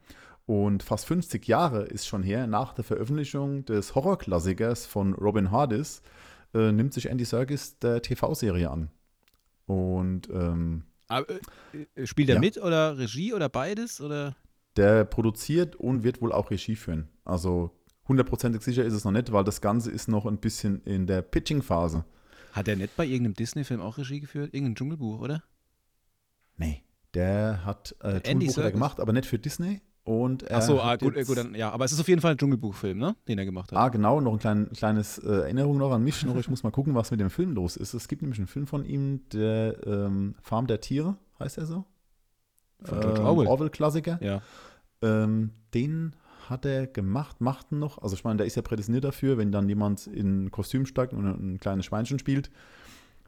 [0.52, 6.02] Und fast 50 Jahre ist schon her, nach der Veröffentlichung des Horrorklassikers von Robin Hardis,
[6.54, 8.90] äh, nimmt sich Andy Serkis der TV-Serie an.
[9.66, 11.26] Und ähm, Aber,
[11.96, 12.42] äh, spielt er Ja.
[12.42, 14.02] mit oder Regie oder beides?
[14.02, 14.36] Oder?
[14.76, 17.08] der produziert und wird wohl auch Regie führen.
[17.24, 17.72] Also
[18.10, 21.22] hundertprozentig sicher ist es noch nicht, weil das Ganze ist noch ein bisschen in der
[21.22, 22.04] Pitching-Phase.
[22.52, 24.54] Hat er nicht bei irgendeinem Disney-Film auch Regie geführt?
[24.54, 25.44] Irgendein Dschungelbuch, oder?
[26.58, 26.84] Nee,
[27.14, 29.80] der hat äh, Dschungelbuch hat gemacht, aber nicht für Disney.
[30.04, 31.70] Und er Ach so, ah, gut, gut, dann, ja.
[31.72, 33.16] Aber es ist auf jeden Fall ein Dschungelbuchfilm, ne?
[33.28, 33.78] Den er gemacht hat.
[33.78, 36.26] Ah, genau, noch ein klein, kleines äh, Erinnerung noch an mich.
[36.26, 37.94] Noch, ich muss mal gucken, was mit dem Film los ist.
[37.94, 41.86] Es gibt nämlich einen Film von ihm, der ähm, Farm der Tiere, heißt er so?
[42.84, 43.48] Von George Orwell.
[43.48, 44.20] Orwell-Klassiker.
[44.24, 44.42] Ja.
[45.04, 46.16] Ähm, den
[46.50, 48.02] hat er gemacht, macht ihn noch.
[48.02, 51.14] Also ich meine, der ist ja prädestiniert dafür, wenn dann jemand in ein Kostüm steigt
[51.14, 52.50] und ein kleines Schweinchen spielt.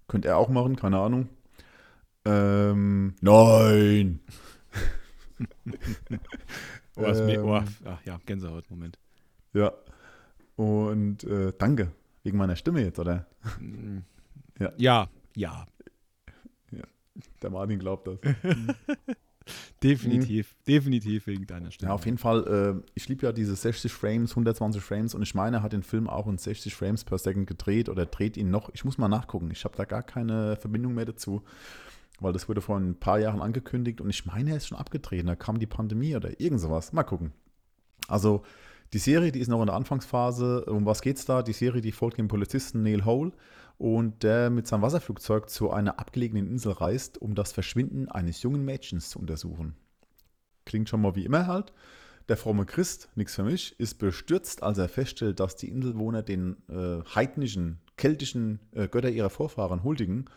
[0.08, 1.30] Könnte er auch machen, keine Ahnung.
[2.26, 4.20] Ähm, nein!
[6.96, 9.00] Oh, mir, Ähm, oh, ach ja, Gänsehaut, Moment.
[9.54, 9.74] Ja.
[10.56, 11.92] Und äh, danke.
[12.24, 13.26] Wegen meiner Stimme jetzt, oder?
[14.60, 14.72] ja.
[14.78, 15.66] Ja, ja.
[16.72, 16.84] ja.
[17.42, 18.20] Der Martin glaubt das.
[19.84, 20.72] definitiv, mhm.
[20.72, 21.90] definitiv wegen deiner Stimme.
[21.90, 22.82] Ja, auf jeden Fall.
[22.82, 25.84] Äh, ich liebe ja diese 60 Frames, 120 Frames und ich meine, er hat den
[25.84, 28.70] Film auch in 60 Frames per Second gedreht oder dreht ihn noch.
[28.74, 29.50] Ich muss mal nachgucken.
[29.52, 31.44] Ich habe da gar keine Verbindung mehr dazu,
[32.20, 35.28] weil das wurde vor ein paar Jahren angekündigt und ich meine, er ist schon abgedreht.
[35.28, 36.94] Da kam die Pandemie oder irgend sowas.
[36.94, 37.34] Mal gucken.
[38.08, 38.44] Also,
[38.94, 40.66] die Serie, die ist noch in der Anfangsphase.
[40.66, 41.42] Um was geht's da?
[41.42, 43.32] Die Serie, die folgt dem Polizisten Neil Hole
[43.78, 48.64] und der mit seinem Wasserflugzeug zu einer abgelegenen Insel reist, um das Verschwinden eines jungen
[48.64, 49.76] Mädchens zu untersuchen.
[50.66, 51.74] Klingt schon mal wie immer halt.
[52.30, 56.56] Der fromme Christ, nichts für mich, ist bestürzt, als er feststellt, dass die Inselwohner den
[56.70, 60.30] äh, heidnischen, keltischen äh, Götter ihrer Vorfahren huldigen.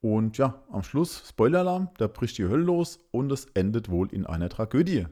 [0.00, 4.26] Und ja, am Schluss, Spoiler-Alarm, da bricht die Hölle los und es endet wohl in
[4.26, 5.06] einer Tragödie.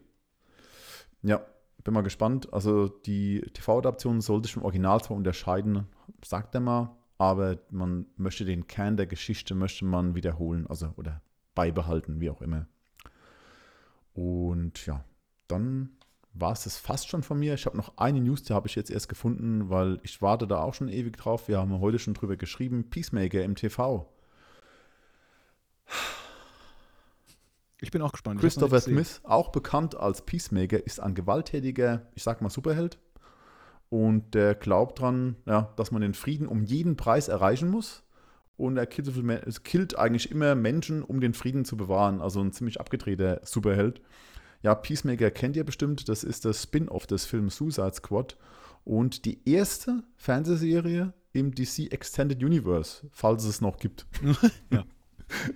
[1.22, 1.45] Ja,
[1.87, 2.53] bin mal gespannt.
[2.53, 5.87] Also die TV-Adaption sollte sich vom Original zwar unterscheiden,
[6.22, 11.22] sagt er mal, aber man möchte den Kern der Geschichte möchte man wiederholen, also oder
[11.55, 12.66] beibehalten, wie auch immer.
[14.12, 15.05] Und ja,
[15.49, 15.91] dann
[16.34, 17.55] war es das fast schon von mir.
[17.55, 20.62] Ich habe noch eine News, die habe ich jetzt erst gefunden, weil ich warte da
[20.62, 21.49] auch schon ewig drauf.
[21.49, 22.91] Wir haben heute schon drüber geschrieben.
[22.91, 24.07] Peacemaker im TV.
[27.80, 28.41] Ich bin auch gespannt.
[28.41, 32.99] Christopher Smith, auch bekannt als Peacemaker, ist ein gewalttätiger, ich sag mal Superheld.
[33.89, 38.03] Und der glaubt dran, ja, dass man den Frieden um jeden Preis erreichen muss.
[38.57, 42.20] Und er killt, eigentlich immer Menschen, um den Frieden zu bewahren.
[42.22, 44.01] Also ein ziemlich abgedrehter Superheld.
[44.62, 46.09] Ja, Peacemaker kennt ihr bestimmt.
[46.09, 48.39] Das ist das Spin-off des Films Suicide Squad.
[48.84, 54.07] Und die erste Fernsehserie im DC Extended Universe, falls es noch gibt.
[54.72, 54.84] ja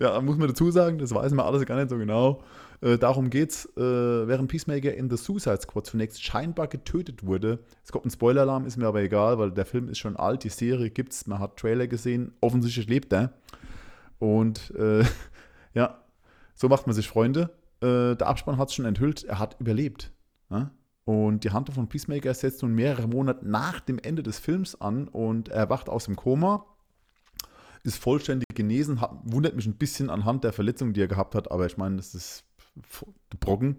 [0.00, 2.42] ja, muss man dazu sagen, das weiß man alles gar nicht so genau.
[2.80, 7.60] Äh, darum geht's, äh, während Peacemaker in The Suicide Squad zunächst scheinbar getötet wurde.
[7.84, 10.48] Es kommt ein Spoiler-Alarm, ist mir aber egal, weil der Film ist schon alt, die
[10.48, 13.32] Serie gibt's, man hat Trailer gesehen, offensichtlich lebt er.
[14.18, 15.04] Und äh,
[15.74, 16.02] ja,
[16.54, 17.50] so macht man sich Freunde.
[17.80, 20.12] Äh, der Abspann hat es schon enthüllt, er hat überlebt.
[20.50, 20.70] Ja?
[21.04, 25.08] Und die Hand von Peacemaker setzt nun mehrere Monate nach dem Ende des Films an
[25.08, 26.64] und er wacht aus dem Koma
[27.82, 29.00] ist vollständig genesen.
[29.00, 31.96] Hat, wundert mich ein bisschen anhand der Verletzung, die er gehabt hat, aber ich meine,
[31.96, 32.44] das ist
[33.38, 33.78] Brocken.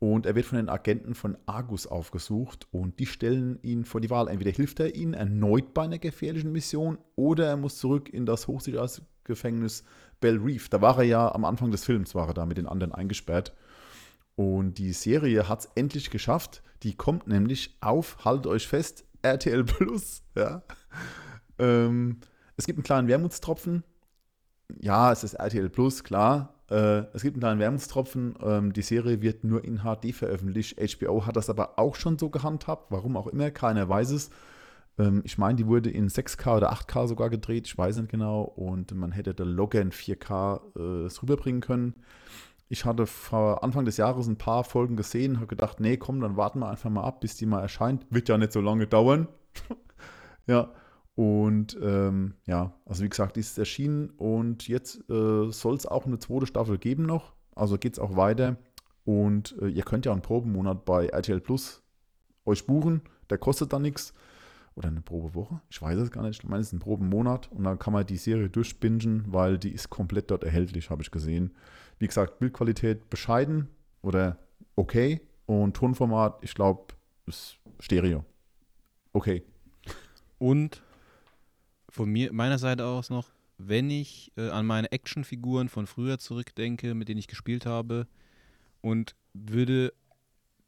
[0.00, 4.10] Und er wird von den Agenten von Argus aufgesucht und die stellen ihn vor die
[4.10, 4.28] Wahl.
[4.28, 8.46] Entweder hilft er ihnen erneut bei einer gefährlichen Mission oder er muss zurück in das
[8.46, 9.82] Hochsicherheitsgefängnis
[10.20, 10.68] Bell Reef.
[10.68, 13.54] Da war er ja am Anfang des Films, war er da mit den anderen eingesperrt.
[14.36, 16.62] Und die Serie hat es endlich geschafft.
[16.84, 20.22] Die kommt nämlich auf, haltet euch fest, RTL Plus.
[20.36, 20.62] Ja.
[21.58, 22.20] Ähm,
[22.58, 23.84] es gibt einen kleinen Wermutstropfen.
[24.80, 26.54] Ja, es ist RTL Plus, klar.
[26.70, 28.34] Äh, es gibt einen kleinen Wermutstropfen.
[28.42, 30.76] Ähm, die Serie wird nur in HD veröffentlicht.
[30.78, 32.90] HBO hat das aber auch schon so gehandhabt.
[32.90, 34.30] Warum auch immer, keiner weiß es.
[34.98, 37.68] Ähm, ich meine, die wurde in 6K oder 8K sogar gedreht.
[37.68, 38.42] Ich weiß nicht genau.
[38.42, 41.94] Und man hätte da locker in 4K äh, rüberbringen können.
[42.68, 46.36] Ich hatte vor Anfang des Jahres ein paar Folgen gesehen, habe gedacht, nee, komm, dann
[46.36, 48.04] warten wir einfach mal ab, bis die mal erscheint.
[48.10, 49.28] Wird ja nicht so lange dauern.
[50.46, 50.70] ja,
[51.18, 56.20] und ähm, ja, also wie gesagt, ist erschienen und jetzt äh, soll es auch eine
[56.20, 57.32] zweite Staffel geben noch.
[57.56, 58.56] Also geht es auch weiter.
[59.04, 61.82] Und äh, ihr könnt ja einen Probenmonat bei RTL Plus
[62.44, 63.02] euch buchen.
[63.30, 64.14] Der kostet dann nichts.
[64.76, 65.60] Oder eine Probewoche.
[65.70, 66.44] Ich weiß es gar nicht.
[66.44, 67.50] Ich meine, es ist ein Probenmonat.
[67.50, 71.10] Und dann kann man die Serie durchbingen, weil die ist komplett dort erhältlich, habe ich
[71.10, 71.52] gesehen.
[71.98, 73.70] Wie gesagt, Bildqualität bescheiden
[74.02, 74.38] oder
[74.76, 75.20] okay.
[75.46, 76.94] Und Tonformat, ich glaube,
[77.26, 78.24] ist Stereo.
[79.12, 79.42] Okay.
[80.38, 80.80] Und
[81.88, 83.28] von mir, meiner Seite aus noch,
[83.58, 88.06] wenn ich äh, an meine Actionfiguren von früher zurückdenke, mit denen ich gespielt habe,
[88.80, 89.92] und würde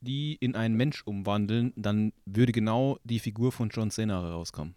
[0.00, 4.74] die in einen Mensch umwandeln, dann würde genau die Figur von John Cena rauskommen.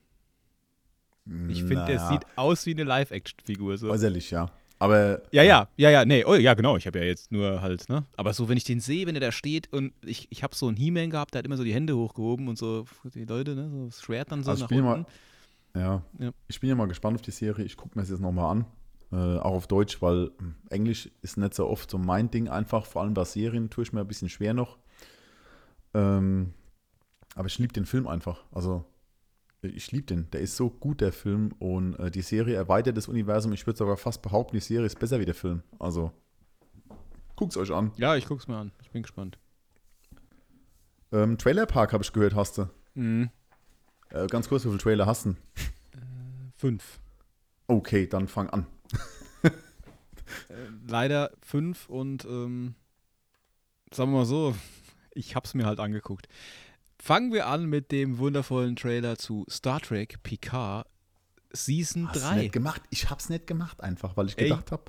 [1.47, 1.85] Ich finde, naja.
[1.87, 3.77] der sieht aus wie eine Live-Action-Figur.
[3.77, 3.89] So.
[3.89, 4.51] Äußerlich, ja.
[4.77, 5.21] Aber.
[5.31, 6.75] Ja, ja, ja, ja, nee, oh, ja, genau.
[6.75, 8.05] Ich habe ja jetzt nur halt, ne?
[8.17, 10.67] Aber so, wenn ich den sehe, wenn er da steht und ich, ich habe so
[10.67, 12.85] einen He-Man gehabt, der hat immer so die Hände hochgehoben und so,
[13.15, 13.69] die Leute, ne?
[13.69, 14.83] So das Schwert dann so also nach unten.
[14.83, 15.05] Mal,
[15.76, 16.03] ja.
[16.19, 16.32] ja.
[16.47, 17.65] Ich bin ja mal gespannt auf die Serie.
[17.65, 18.65] Ich gucke mir das jetzt nochmal an.
[19.11, 22.86] Äh, auch auf Deutsch, weil hm, Englisch ist nicht so oft so mein Ding einfach.
[22.86, 24.78] Vor allem bei Serien tue ich mir ein bisschen schwer noch.
[25.93, 26.53] Ähm,
[27.36, 28.43] aber ich liebe den Film einfach.
[28.51, 28.86] Also,
[29.61, 30.30] ich liebe den.
[30.32, 31.51] Der ist so gut, der Film.
[31.59, 33.53] Und äh, die Serie erweitert das Universum.
[33.53, 35.63] Ich würde sogar fast behaupten, die Serie ist besser wie der Film.
[35.80, 36.11] Also,
[37.36, 37.91] guckt's euch an.
[37.97, 38.71] Ja, ich guck's mir an.
[38.82, 39.38] Ich bin gespannt.
[41.11, 42.69] Ähm, Trailer Park habe ich gehört, hast du.
[42.95, 43.30] Mhm.
[44.14, 45.30] Äh, ganz kurz, wie viele Trailer hast du?
[45.32, 45.36] Äh,
[46.55, 46.99] fünf.
[47.68, 48.68] Okay, dann fang an.
[49.43, 49.49] äh,
[50.88, 52.76] leider fünf und ähm,
[53.93, 54.55] sagen wir mal so,
[55.14, 56.28] ich hab's mir halt angeguckt.
[56.99, 60.88] fangen wir an mit dem wundervollen Trailer zu Star Trek Picard
[61.55, 62.36] Season Hast du 3.
[62.38, 62.82] nicht gemacht?
[62.89, 64.84] Ich hab's nicht gemacht einfach, weil ich Ey, gedacht habe,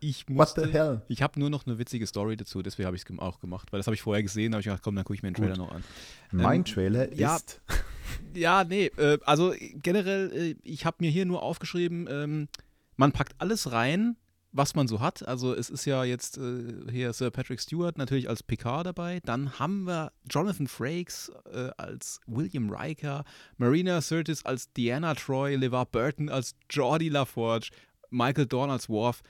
[0.00, 1.02] Ich what musste, the hell?
[1.08, 3.78] Ich habe nur noch eine witzige Story dazu, deswegen habe ich es auch gemacht, weil
[3.78, 5.56] das habe ich vorher gesehen, habe ich gedacht, komm, dann gucke ich mir den Trailer
[5.56, 5.58] Gut.
[5.58, 5.84] noch an.
[6.32, 7.36] Mein Ähm, Trailer ja.
[7.36, 7.60] ist
[8.34, 12.48] Ja, nee, äh, also generell, äh, ich habe mir hier nur aufgeschrieben, ähm,
[12.96, 14.16] man packt alles rein,
[14.52, 15.26] was man so hat.
[15.26, 19.20] Also es ist ja jetzt äh, hier Sir Patrick Stewart natürlich als Picard dabei.
[19.24, 23.24] Dann haben wir Jonathan Frakes äh, als William Riker,
[23.58, 27.70] Marina Sirtis als Diana Troy, LeVar Burton als Geordie LaForge,
[28.10, 29.22] Michael Dorn als Worf.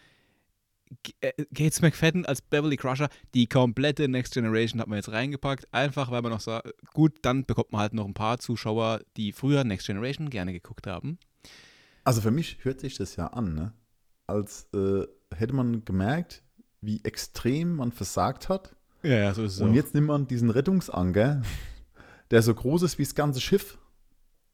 [1.21, 6.11] Äh, Gates McFadden als Beverly Crusher, die komplette Next Generation hat man jetzt reingepackt, einfach
[6.11, 9.65] weil man noch sagt, gut, dann bekommt man halt noch ein paar Zuschauer, die früher
[9.65, 11.19] Next Generation gerne geguckt haben.
[12.05, 13.73] Also für mich hört sich das ja an, ne?
[14.31, 16.43] als äh, hätte man gemerkt,
[16.81, 18.75] wie extrem man versagt hat.
[19.03, 21.43] Ja, ja, so ist es Und jetzt nimmt man diesen Rettungsanker,
[22.31, 23.79] der so groß ist wie das ganze Schiff,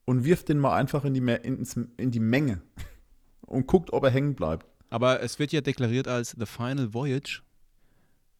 [0.04, 2.62] und wirft den mal einfach in die, ins, in die Menge
[3.42, 4.66] und guckt, ob er hängen bleibt.
[4.90, 7.42] Aber es wird ja deklariert als The Final Voyage.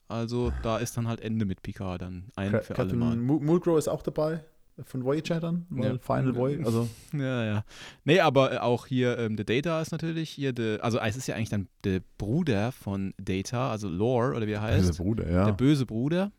[0.08, 3.16] Also da ist dann halt Ende mit Picard dann ein Ca- für alle Captain Mal.
[3.16, 4.44] Mu- Mulgrew ist auch dabei
[4.84, 5.98] von Voyager dann, weil Ja.
[5.98, 7.64] Final Voyage, also Ja, ja.
[8.04, 11.26] Nee, aber äh, auch hier ähm, The Data ist natürlich hier, the, also es ist
[11.26, 14.98] ja eigentlich dann der Bruder von Data, also Lore oder wie er böse heißt.
[14.98, 15.50] Bruder, Der ja.
[15.50, 16.30] böse Bruder.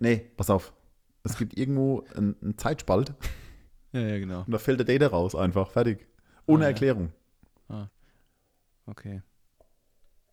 [0.00, 0.72] Nee, pass auf.
[1.24, 3.14] Es gibt irgendwo einen, einen Zeitspalt
[3.92, 4.40] Ja, ja, genau.
[4.44, 6.06] und da fällt der Data raus, einfach, fertig.
[6.46, 6.68] Ohne Ah, ja.
[6.72, 7.10] Erklärung.
[8.86, 9.22] Okay.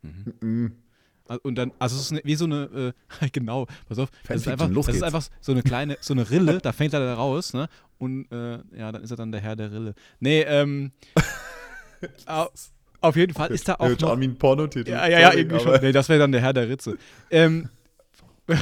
[0.02, 0.34] Mhm.
[0.42, 0.74] Mhm.
[1.44, 4.48] Und dann, also es ist eine, wie so eine, äh, genau, pass auf, das ist,
[4.48, 7.54] einfach, das ist einfach so eine kleine, so eine Rille, da fängt er da raus,
[7.54, 7.70] ne?
[8.00, 9.94] Und äh, ja, dann ist er dann der Herr der Rille.
[10.20, 10.92] Nee, ähm,
[12.26, 12.48] au,
[13.02, 14.90] auf jeden Fall ist da auch noch, ein Pornotitel.
[14.90, 16.98] ja, ja, ja, irgendwie schon, nee, das wäre dann der Herr der Ritze.
[17.30, 17.70] Ähm,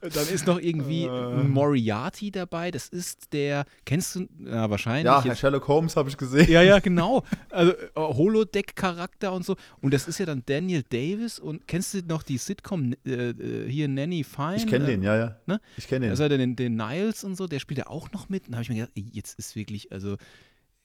[0.00, 1.42] dann ist noch irgendwie Äh.
[1.44, 5.04] Moriarty dabei, das ist der, kennst du, ja, wahrscheinlich.
[5.04, 6.50] Ja, jetzt- Sherlock Holmes habe ich gesehen.
[6.50, 7.22] ja, ja, genau.
[7.50, 9.56] Also äh, Holodeck-Charakter und so.
[9.80, 11.38] Und das ist ja dann Daniel Davis.
[11.38, 14.56] Und kennst du noch die Sitcom äh, äh, hier Nanny Fine?
[14.56, 15.36] Ich kenne Äh, den, ja, ja.
[15.46, 15.60] ne?
[15.76, 16.10] Ich kenne den.
[16.10, 18.46] Also den, den Niles und so, der spielt ja auch noch mit.
[18.46, 20.16] Und da habe ich mir gedacht, ey, jetzt ist wirklich, also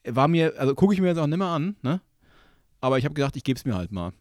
[0.05, 2.01] war mir, also gucke ich mir jetzt auch nicht mehr an, ne?
[2.79, 4.13] Aber ich habe gedacht, ich gebe es mir halt mal.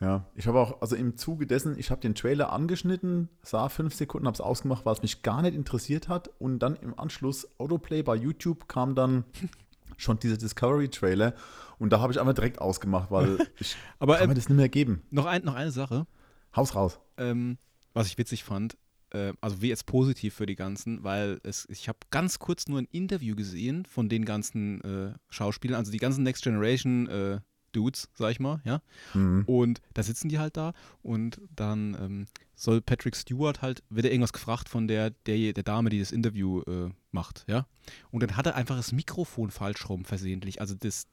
[0.00, 3.94] Ja, ich habe auch, also im Zuge dessen, ich habe den Trailer angeschnitten, sah fünf
[3.94, 6.28] Sekunden, habe es ausgemacht, weil es mich gar nicht interessiert hat.
[6.38, 9.24] Und dann im Anschluss Autoplay bei YouTube kam dann
[9.96, 11.34] schon dieser Discovery-Trailer.
[11.78, 14.56] Und da habe ich einfach direkt ausgemacht, weil ich Aber kann äh, mir das nicht
[14.56, 15.02] mehr geben.
[15.10, 16.06] noch, ein, noch eine Sache.
[16.54, 17.00] Haus raus.
[17.18, 17.58] ähm,
[17.92, 18.76] was ich witzig fand,
[19.10, 22.78] äh, also wie jetzt positiv für die ganzen, weil es, ich habe ganz kurz nur
[22.78, 27.40] ein Interview gesehen von den ganzen äh, Schauspielern, also die ganzen Next Generation äh,
[27.76, 28.80] Dudes, sag ich mal, ja.
[29.14, 29.44] Mhm.
[29.46, 30.72] Und da sitzen die halt da
[31.02, 35.62] und dann ähm, soll Patrick Stewart halt, wird er irgendwas gefragt von der, der, der
[35.62, 37.66] Dame, die das Interview äh, macht, ja.
[38.10, 40.60] Und dann hat er einfach das Mikrofon falsch rum versehentlich.
[40.60, 41.06] Also das,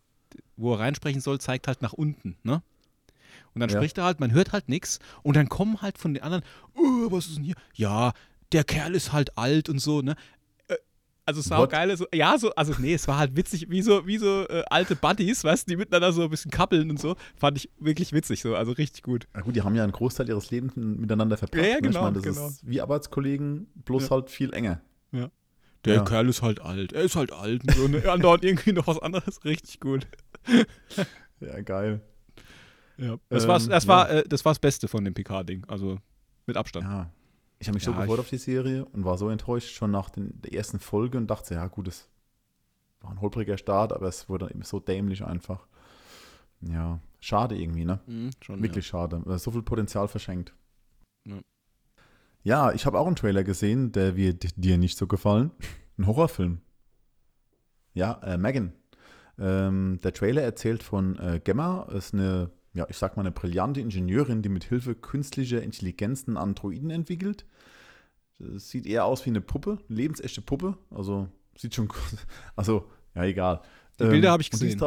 [0.55, 2.61] wo er reinsprechen soll, zeigt halt nach unten, ne?
[3.53, 3.76] Und dann Ja.
[3.78, 6.43] spricht er halt, man hört halt nichts und dann kommen halt von den anderen,
[6.76, 7.55] oh, was ist denn hier?
[7.74, 8.14] Ja,
[8.51, 10.16] der Kerl ist halt alt und so, ne?
[11.26, 13.82] Also es war auch geil, so, ja, so, also nee, es war halt witzig, wie
[13.82, 16.99] so, wie so äh, alte Buddies, weißt du, die miteinander so ein bisschen kappeln und
[16.99, 17.15] so.
[17.38, 19.28] Fand ich wirklich witzig, so, also richtig gut.
[19.34, 21.61] Na gut, die haben ja einen Großteil ihres Lebens miteinander verbracht.
[21.63, 21.78] Ja, ja, ne?
[21.80, 22.47] Ich genau, meine, das genau.
[22.47, 24.09] ist wie Arbeitskollegen, bloß Ja.
[24.11, 24.82] halt viel enger.
[25.86, 26.03] Der Ja.
[26.05, 28.09] Kerl ist halt alt, er ist halt alt und so, ne?
[28.09, 30.07] andauernd irgendwie noch was anderes, richtig gut.
[31.41, 31.99] Ja, geil.
[32.97, 33.17] Ja.
[33.28, 33.88] Das, Ähm, war's, das, ja.
[33.89, 35.99] war, äh, das war das Beste von dem Picard-Ding, also
[36.45, 36.86] mit Abstand.
[36.86, 37.11] Ja.
[37.64, 39.89] Ich habe mich so Ja, gefreut ich- auf die Serie und war so enttäuscht schon
[39.89, 42.09] nach den, der ersten Folge und dachte, ja gut, es
[42.99, 45.66] war ein holpriger Start, aber es wurde dann eben so dämlich einfach.
[46.59, 48.01] Ja, schade irgendwie, ne?
[48.05, 49.24] Mhm, schon, Wirklich schade.
[49.28, 50.53] Äh, So viel Potenzial verschenkt.
[51.26, 51.39] Ja.
[52.43, 55.51] Ja, ich habe auch einen Trailer gesehen, der wird dir nicht so gefallen.
[55.97, 56.59] Ein Horrorfilm.
[57.93, 58.74] Ja, äh, Megan.
[59.39, 63.80] Ähm, der Trailer erzählt von äh, Gemma, ist eine, ja, ich sag mal, eine brillante
[63.80, 67.45] Ingenieurin, die mit Hilfe künstlicher Intelligenzen Androiden entwickelt.
[68.39, 70.78] Das sieht eher aus wie eine Puppe, eine lebensechte Puppe.
[70.89, 71.88] Also sieht schon,
[72.55, 73.61] also ja, egal.
[73.99, 74.82] Die Bilder habe ich gesehen.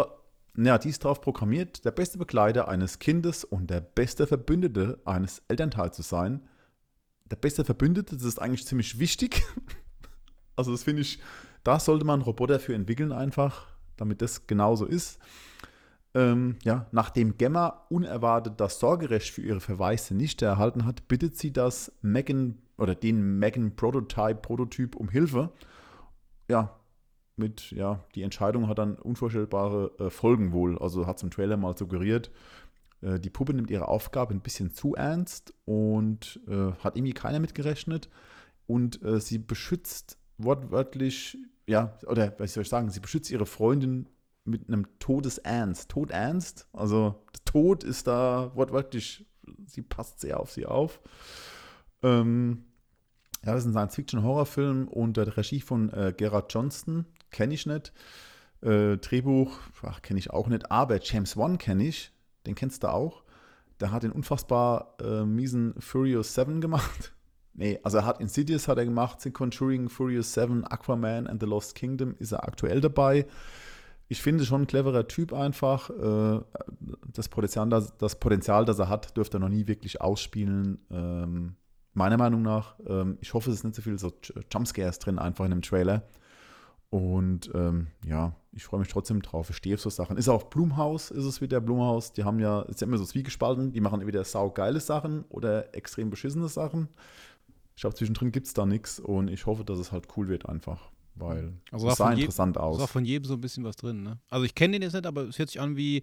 [0.57, 5.43] ja, die ist darauf programmiert, der beste Begleiter eines Kindes und der beste Verbündete eines
[5.47, 6.49] Elternteils zu sein.
[7.31, 9.43] Der beste Verbündete, das ist eigentlich ziemlich wichtig.
[10.59, 11.21] Also das finde ich,
[11.65, 13.67] da sollte man einen Roboter für entwickeln einfach,
[13.99, 15.19] damit das genauso ist.
[16.17, 21.53] Ähm, ja, nachdem Gemma unerwartet das Sorgerecht für ihre verwaiste Nichte erhalten hat, bittet sie
[21.53, 25.51] das Megan oder den Megan Prototype Prototyp um Hilfe.
[26.49, 26.81] Ja,
[27.37, 30.79] mit, ja, die Entscheidung hat dann unvorstellbare äh, Folgen wohl.
[30.79, 32.31] Also hat es im Trailer mal suggeriert,
[33.03, 37.41] äh, die Puppe nimmt ihre Aufgabe ein bisschen zu ernst und äh, hat irgendwie keiner
[37.41, 38.09] mitgerechnet.
[38.67, 41.37] und äh, sie beschützt wortwörtlich,
[41.67, 44.09] ja, oder was soll ich sagen, sie beschützt ihre Freundin
[44.47, 45.89] mit einem Todesernst.
[45.89, 49.27] Todernst, also Tod ist da wortwörtlich,
[49.67, 51.01] sie passt sehr auf sie auf.
[52.03, 52.65] Ähm,
[53.45, 57.93] ja, das ist ein Science-Fiction-Horrorfilm unter der Regie von äh, Gerard Johnston, kenne ich nicht.
[58.63, 59.59] Äh, Drehbuch,
[60.03, 62.13] kenne ich auch nicht, aber James Wan kenne ich,
[62.47, 63.23] den kennst du auch.
[63.81, 67.15] Der hat den unfassbar äh, miesen Furious 7 gemacht.
[67.55, 71.47] nee, also er hat Insidious hat er gemacht, The Conjuring, Furious 7, Aquaman and the
[71.47, 73.27] Lost Kingdom ist er aktuell dabei.
[74.09, 75.91] Ich finde schon ein cleverer Typ einfach.
[75.91, 76.41] Äh,
[77.13, 80.79] das Potenzial, das, das Potenzial, das er hat, dürfte er noch nie wirklich ausspielen.
[80.91, 81.57] Ähm,
[81.97, 82.77] meiner Meinung nach.
[82.87, 84.13] Ähm, ich hoffe, es ist nicht so viel so
[84.53, 86.03] Jumpscares drin einfach in dem Trailer.
[86.91, 89.51] Und ähm, ja, ich freue mich trotzdem drauf.
[89.51, 90.17] Ich stehe auf so Sachen.
[90.17, 92.13] Ist auch Blumhaus, ist es wieder Blumhaus.
[92.13, 93.73] Die haben ja, ist ja immer so zwiegespalten.
[93.73, 96.89] Die machen entweder saugeile Sachen oder extrem beschissene Sachen.
[97.75, 100.49] Ich glaube, zwischendrin gibt es da nichts und ich hoffe, dass es halt cool wird
[100.49, 100.91] einfach.
[101.17, 102.77] Weil also es sah interessant aus.
[102.77, 104.19] Es sah von jedem so ein bisschen was drin, ne?
[104.29, 106.03] Also ich kenne den jetzt nicht, aber es hört sich an wie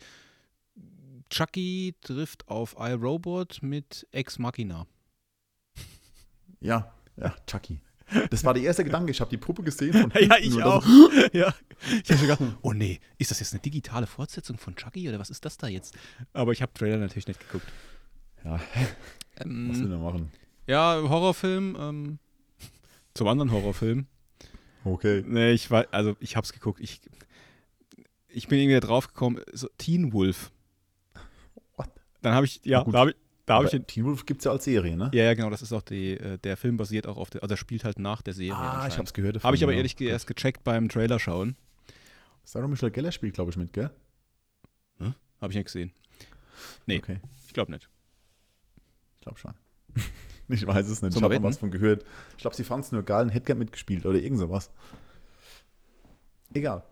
[1.30, 4.88] Chucky trifft auf iRobot mit Ex Machina.
[6.60, 7.80] Ja, ja, Chucky.
[8.30, 9.12] Das war der erste Gedanke.
[9.12, 9.94] Ich habe die Puppe gesehen.
[9.94, 10.86] Von ja, ich auch.
[11.34, 11.54] ja.
[12.04, 15.30] Ich habe gedacht, oh nee, ist das jetzt eine digitale Fortsetzung von Chucky oder was
[15.30, 15.96] ist das da jetzt?
[16.34, 17.68] Aber ich habe Trailer natürlich nicht geguckt.
[18.44, 18.60] Ja.
[19.38, 20.32] Ähm, was will er machen?
[20.68, 21.76] Ja, Horrorfilm.
[21.80, 22.20] Ähm,
[23.14, 24.08] zum anderen Horrorfilm.
[24.84, 25.24] Okay.
[25.26, 26.80] Nee, ich war, also ich habe es geguckt.
[26.82, 27.02] Ich,
[28.28, 30.52] ich bin irgendwie drauf gekommen, so Teen Wolf.
[31.76, 31.90] What?
[32.22, 33.16] Dann habe ich, ja, da habe ich,
[33.46, 33.88] da habe ich den.
[33.88, 35.12] Teen Wolf gibt es ja als Serie, ne?
[35.14, 35.50] Ja, ja, genau.
[35.50, 38.00] Das ist auch die, äh, der Film basiert auch auf der, also er spielt halt
[38.00, 38.56] nach der Serie.
[38.56, 39.44] Ah, ich habe es gehört.
[39.44, 41.56] Habe ich aber ehrlich gesagt erst gecheckt beim Trailer schauen.
[42.44, 43.90] Sarah Michelle Geller spielt, glaube ich, mit, gell?
[44.98, 45.16] Hm?
[45.40, 45.94] Habe ich nicht gesehen.
[46.86, 47.20] Nee, okay.
[47.48, 47.90] ich glaube nicht.
[49.16, 49.54] Ich glaube schon.
[50.54, 51.16] ich weiß es nicht.
[51.16, 52.06] ich habe was von gehört.
[52.38, 54.70] Ich glaube, sie fand es nur geil und hätte gern mitgespielt oder irgend sowas.
[56.54, 56.84] Egal.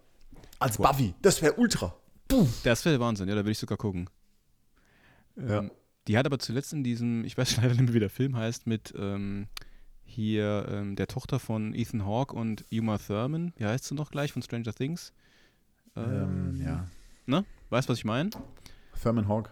[0.59, 0.87] Als Gut.
[0.87, 1.95] Buffy, das wäre ultra.
[2.27, 2.47] Puh.
[2.63, 4.09] Das wäre Wahnsinn, ja, da würde ich sogar gucken.
[5.35, 5.59] Ja.
[5.59, 5.71] Ähm,
[6.07, 8.67] die hat aber zuletzt in diesem, ich weiß leider nicht mehr, wie der Film heißt,
[8.67, 9.47] mit ähm,
[10.03, 13.53] hier ähm, der Tochter von Ethan Hawke und Uma Thurman.
[13.57, 15.13] Wie heißt sie noch gleich von Stranger Things?
[15.95, 16.87] Ähm, ähm ja.
[17.25, 17.45] Ne?
[17.69, 18.29] Weißt du, was ich meine?
[19.01, 19.51] Thurman Hawke.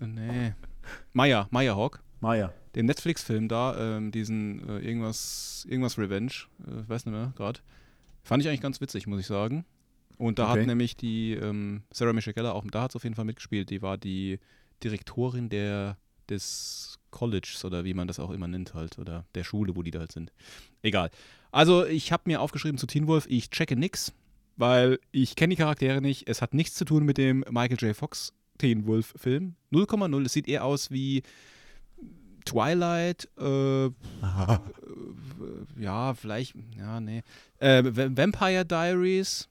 [0.00, 0.54] Äh, nee.
[1.12, 2.00] Maya, Maya Hawke.
[2.22, 2.54] Maya.
[2.74, 6.32] Den Netflix-Film da, ähm, diesen äh, irgendwas, irgendwas Revenge,
[6.64, 7.60] äh, weiß nicht mehr gerade.
[8.22, 9.64] Fand ich eigentlich ganz witzig, muss ich sagen.
[10.18, 10.60] Und da okay.
[10.60, 13.70] hat nämlich die ähm, Sarah Michelle Gellar auch, da hat es auf jeden Fall mitgespielt.
[13.70, 14.38] Die war die
[14.84, 15.96] Direktorin der,
[16.28, 19.90] des Colleges oder wie man das auch immer nennt halt oder der Schule, wo die
[19.90, 20.32] da halt sind.
[20.80, 21.10] Egal.
[21.50, 24.12] Also ich habe mir aufgeschrieben zu Teen Wolf, ich checke nix,
[24.56, 26.28] weil ich kenne die Charaktere nicht.
[26.28, 27.96] Es hat nichts zu tun mit dem Michael J.
[27.96, 29.56] Fox Teen Wolf Film.
[29.72, 30.24] 0,0.
[30.24, 31.24] Es sieht eher aus wie
[32.44, 33.90] Twilight, äh,
[35.78, 37.22] ja, vielleicht, ja, nee.
[37.58, 39.48] Äh, Vampire Diaries,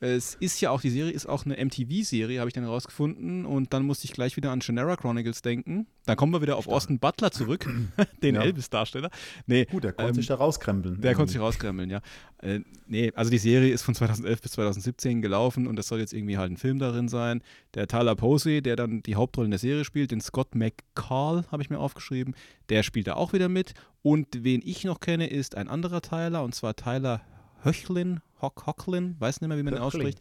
[0.00, 3.44] es ist ja auch, die Serie ist auch eine MTV-Serie, habe ich dann herausgefunden.
[3.44, 5.88] Und dann musste ich gleich wieder an Shannara Chronicles denken.
[6.06, 7.68] Dann kommen wir wieder auf Austin Butler zurück,
[8.22, 8.42] den ja.
[8.42, 9.10] Elvis-Darsteller.
[9.46, 11.00] Nee, Gut, der konnte ähm, sich da rauskrempeln.
[11.00, 12.00] Der konnte sich rauskrempeln, ja.
[12.40, 16.12] Äh, nee, also die Serie ist von 2011 bis 2017 gelaufen und das soll jetzt
[16.12, 17.42] irgendwie halt ein Film darin sein.
[17.74, 21.62] Der Tyler Posey, der dann die Hauptrolle in der Serie spielt, den Scott McCall, habe
[21.62, 22.36] ich mir aufgeschrieben,
[22.68, 23.74] der spielt da auch wieder mit.
[24.02, 27.20] Und wen ich noch kenne, ist ein anderer Tyler, und zwar Tyler
[27.62, 30.20] Höchlin, Hock, Hocklin, weiß nicht mehr, wie man ihn ausspricht.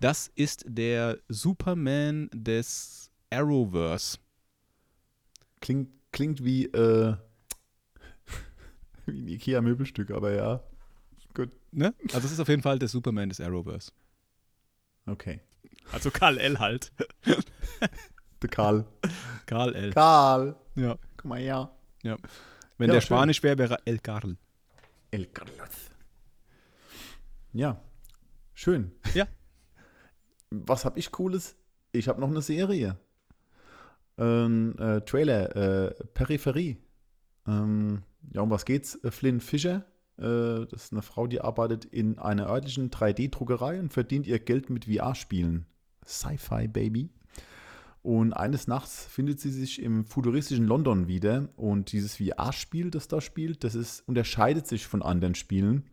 [0.00, 4.18] Das ist der Superman des Arrowverse.
[5.60, 7.16] Klingt, klingt wie, äh,
[9.06, 10.62] wie ein Ikea-Möbelstück, aber ja.
[11.34, 11.50] Gut.
[11.70, 11.94] Ne?
[12.12, 13.92] Also es ist auf jeden Fall der Superman des Arrowverse.
[15.06, 15.40] Okay.
[15.92, 16.58] Also Karl L.
[16.58, 16.92] halt.
[18.42, 18.86] der Karl.
[19.46, 19.92] Karl L.
[19.92, 20.56] Karl.
[20.76, 20.96] Ja.
[21.16, 21.70] Guck mal her.
[22.02, 22.16] Ja.
[22.78, 23.16] Wenn ja, der schön.
[23.16, 24.36] Spanisch wäre, wäre El Carl.
[25.10, 25.89] El Carlos.
[27.52, 27.82] Ja,
[28.54, 28.92] schön.
[29.14, 29.26] Ja.
[30.50, 31.56] Was habe ich Cooles?
[31.92, 32.96] Ich habe noch eine Serie.
[34.16, 36.78] Ein äh, Trailer, äh, Peripherie.
[37.46, 38.98] Ähm, ja, um was geht's?
[39.08, 39.86] Flynn Fischer,
[40.18, 44.68] äh, das ist eine Frau, die arbeitet in einer örtlichen 3D-Druckerei und verdient ihr Geld
[44.68, 45.66] mit VR-Spielen.
[46.06, 47.08] Sci-Fi, Baby.
[48.02, 53.20] Und eines Nachts findet sie sich im futuristischen London wieder und dieses VR-Spiel, das da
[53.20, 55.84] spielt, das ist, unterscheidet sich von anderen Spielen.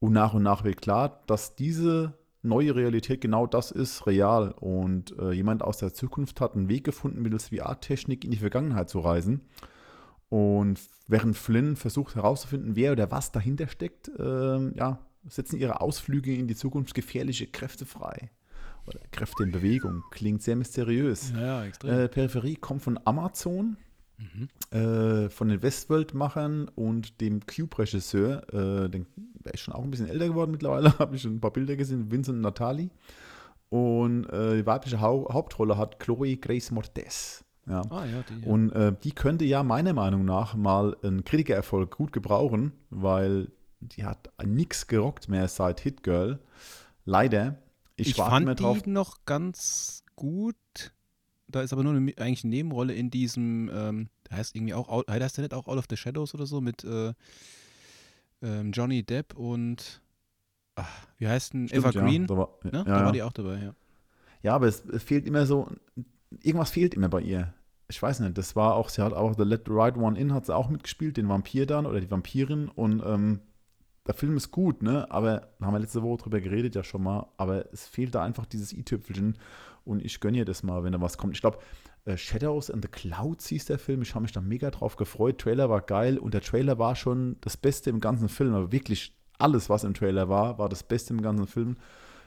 [0.00, 4.52] Und nach und nach wird klar, dass diese neue Realität genau das ist, real.
[4.52, 8.88] Und äh, jemand aus der Zukunft hat einen Weg gefunden, mittels VR-Technik in die Vergangenheit
[8.88, 9.42] zu reisen.
[10.30, 16.34] Und während Flynn versucht herauszufinden, wer oder was dahinter steckt, äh, ja, setzen ihre Ausflüge
[16.34, 18.30] in die Zukunft gefährliche Kräfte frei.
[18.86, 20.02] Oder Kräfte in Bewegung.
[20.10, 21.32] Klingt sehr mysteriös.
[21.36, 21.90] Ja, extrem.
[21.90, 23.76] Äh, Peripherie kommt von Amazon.
[24.20, 24.48] Mhm.
[24.78, 28.42] äh, von den Westworld-Machern und dem Cube-Regisseur.
[28.52, 31.52] Äh, der ist schon auch ein bisschen älter geworden mittlerweile, habe ich schon ein paar
[31.52, 32.90] Bilder gesehen, Vincent Natali.
[33.68, 37.44] Und äh, die weibliche Hau Hauptrolle hat Chloe Grace Mortes.
[37.68, 37.82] Ja.
[37.90, 38.52] Ah, ja, die, ja.
[38.52, 44.04] Und äh, die könnte ja meiner Meinung nach mal einen Kritikererfolg gut gebrauchen, weil die
[44.04, 46.40] hat nichts gerockt mehr seit Hit Girl.
[47.04, 47.58] Leider.
[47.96, 48.82] Ich, ich fand mehr drauf.
[48.82, 50.56] die noch ganz gut.
[51.50, 55.36] Da ist aber nur eine, eigentlich eine Nebenrolle in diesem, ähm, heißt irgendwie auch, heißt
[55.36, 57.12] der nicht auch Out of the Shadows oder so mit äh,
[58.42, 60.00] ähm, Johnny Depp und
[60.76, 62.22] ach, wie heißt denn Stimmt, Evergreen?
[62.22, 62.70] Ja, da war, ne?
[62.72, 63.74] ja, da war die auch dabei, ja.
[64.42, 65.70] Ja, aber es, es fehlt immer so,
[66.42, 67.52] irgendwas fehlt immer bei ihr
[67.90, 70.32] ich weiß nicht, das war auch, sie hat auch The Let the Right One In,
[70.32, 73.40] hat sie auch mitgespielt, den Vampir dann oder die Vampirin und ähm,
[74.06, 77.02] der Film ist gut, ne, aber da haben wir letzte Woche drüber geredet ja schon
[77.02, 79.36] mal, aber es fehlt da einfach dieses i-Tüpfelchen
[79.84, 81.34] und ich gönne ihr das mal, wenn da was kommt.
[81.34, 81.58] Ich glaube,
[82.04, 85.38] äh, Shadows and the Clouds hieß der Film, ich habe mich da mega drauf gefreut,
[85.38, 89.14] Trailer war geil und der Trailer war schon das Beste im ganzen Film, aber wirklich
[89.38, 91.76] alles, was im Trailer war, war das Beste im ganzen Film.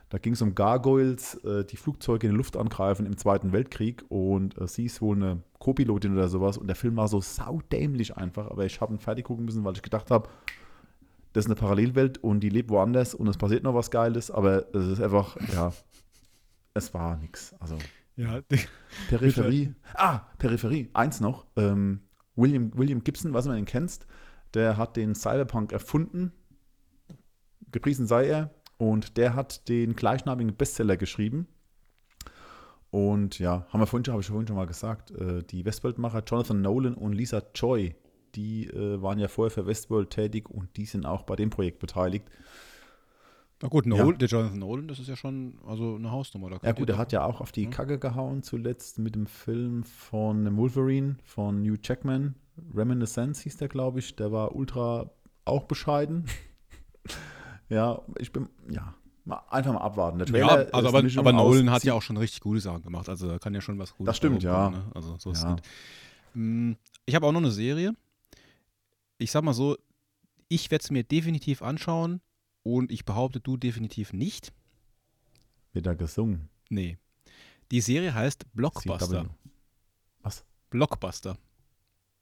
[0.09, 4.03] Da ging es um Gargoyles, äh, die Flugzeuge in die Luft angreifen im Zweiten Weltkrieg.
[4.09, 6.57] Und äh, sie ist wohl eine Co-Pilotin oder sowas.
[6.57, 9.73] Und der Film war so saudämlich einfach, aber ich habe ihn fertig gucken müssen, weil
[9.73, 10.29] ich gedacht habe,
[11.33, 14.67] das ist eine Parallelwelt und die lebt woanders und es passiert noch was Geiles, aber
[14.75, 15.73] es ist einfach, ja,
[16.73, 17.55] es war nichts.
[17.59, 17.77] Also,
[18.15, 18.41] ja,
[19.09, 19.73] Peripherie.
[19.93, 20.89] Ah, Peripherie.
[20.93, 21.45] Eins noch.
[21.55, 22.01] Ähm,
[22.35, 24.07] William, William Gibson, was man ihn kennst,
[24.53, 26.31] der hat den Cyberpunk erfunden.
[27.71, 28.53] Gepriesen sei er.
[28.77, 31.47] Und der hat den gleichnamigen Bestseller geschrieben.
[32.89, 36.61] Und ja, haben wir vorhin, habe ich vorhin schon mal gesagt, äh, die Westworld-Macher Jonathan
[36.61, 37.95] Nolan und Lisa Choi,
[38.35, 41.79] die äh, waren ja vorher für Westworld tätig und die sind auch bei dem Projekt
[41.79, 42.29] beteiligt.
[43.63, 44.13] Na gut, Nolan, ja.
[44.17, 46.49] der Jonathan Nolan, das ist ja schon also eine Hausnummer.
[46.49, 47.69] Da ja gut, er hat ja auch auf die ja.
[47.69, 52.35] Kacke gehauen zuletzt mit dem Film von Wolverine von New Jackman.
[52.75, 54.17] Reminiscence hieß der, glaube ich.
[54.17, 55.09] Der war ultra
[55.45, 56.25] auch bescheiden.
[57.69, 58.93] Ja, ich bin, ja,
[59.49, 60.19] einfach mal abwarten.
[60.19, 63.09] Der Trailer ja, also aber, aber Nolan hat ja auch schon richtig gute Sachen gemacht.
[63.09, 64.69] Also da kann ja schon was Gutes Das stimmt, ja.
[64.69, 64.83] Ne?
[64.93, 65.55] Also so ist ja.
[66.33, 67.95] Hm, ich habe auch noch eine Serie.
[69.17, 69.75] Ich sag mal so,
[70.49, 72.21] ich werde es mir definitiv anschauen
[72.63, 74.53] und ich behaupte, du definitiv nicht.
[75.73, 76.49] Wird da gesungen?
[76.69, 76.97] Nee.
[77.71, 79.29] Die Serie heißt Blockbuster.
[80.21, 80.45] Was?
[80.69, 81.37] Blockbuster.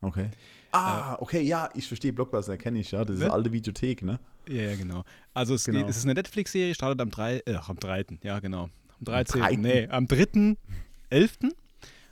[0.02, 0.30] Okay.
[0.72, 3.06] Ah, okay, ja, ich verstehe Blockbuster, kenne ich, ja.
[3.06, 4.20] Das ist eine alte Videothek, ne?
[4.48, 5.04] Ja, genau.
[5.34, 5.86] Also es, genau.
[5.88, 7.44] Es ist eine Netflix-Serie, startet am 3.
[7.46, 8.06] Äh, am 3.
[8.24, 8.70] Ja, genau.
[9.00, 9.42] Am 13.
[9.44, 11.54] Am nee, am 3.11.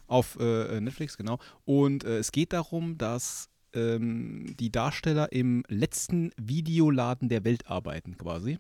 [0.07, 1.39] auf äh, Netflix, genau.
[1.65, 8.17] Und äh, es geht darum, dass ähm, die Darsteller im letzten Videoladen der Welt arbeiten,
[8.17, 8.59] quasi.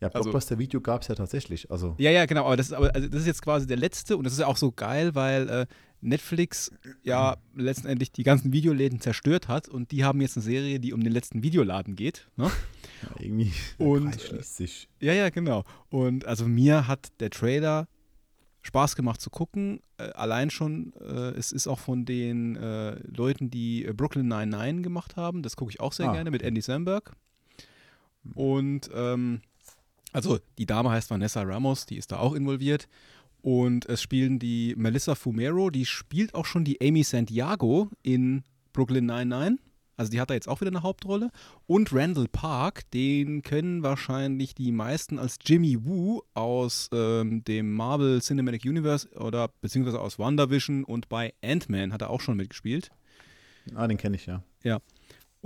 [0.00, 1.70] Ja, also Blockbuster-Video gab es ja tatsächlich.
[1.70, 1.94] Also.
[1.98, 2.44] Ja, ja, genau.
[2.44, 4.46] Aber das, ist, aber, also das ist jetzt quasi der letzte und das ist ja
[4.46, 5.66] auch so geil, weil äh,
[6.02, 6.70] Netflix
[7.02, 11.02] ja letztendlich die ganzen Videoläden zerstört hat und die haben jetzt eine Serie, die um
[11.02, 12.28] den letzten Videoladen geht.
[12.36, 12.50] Ne?
[13.02, 14.88] Ja, irgendwie und, schließt sich.
[15.00, 15.64] Ja, ja, genau.
[15.90, 17.88] Und also mir hat der Trailer
[18.66, 19.80] Spaß gemacht zu gucken.
[19.98, 25.16] Äh, allein schon, äh, es ist auch von den äh, Leuten, die Brooklyn 99 gemacht
[25.16, 25.42] haben.
[25.42, 26.12] Das gucke ich auch sehr ah.
[26.12, 27.12] gerne mit Andy Samberg.
[28.34, 29.40] Und ähm,
[30.12, 32.88] also die Dame heißt Vanessa Ramos, die ist da auch involviert.
[33.42, 38.42] Und es spielen die Melissa Fumero, die spielt auch schon die Amy Santiago in
[38.72, 39.60] Brooklyn 99.
[39.96, 41.30] Also die hat da jetzt auch wieder eine Hauptrolle.
[41.66, 48.20] Und Randall Park, den kennen wahrscheinlich die meisten als Jimmy Woo aus ähm, dem Marvel
[48.20, 52.90] Cinematic Universe oder beziehungsweise aus WandaVision und bei Ant-Man hat er auch schon mitgespielt.
[53.74, 54.42] Ah, den kenne ich ja.
[54.62, 54.80] Ja.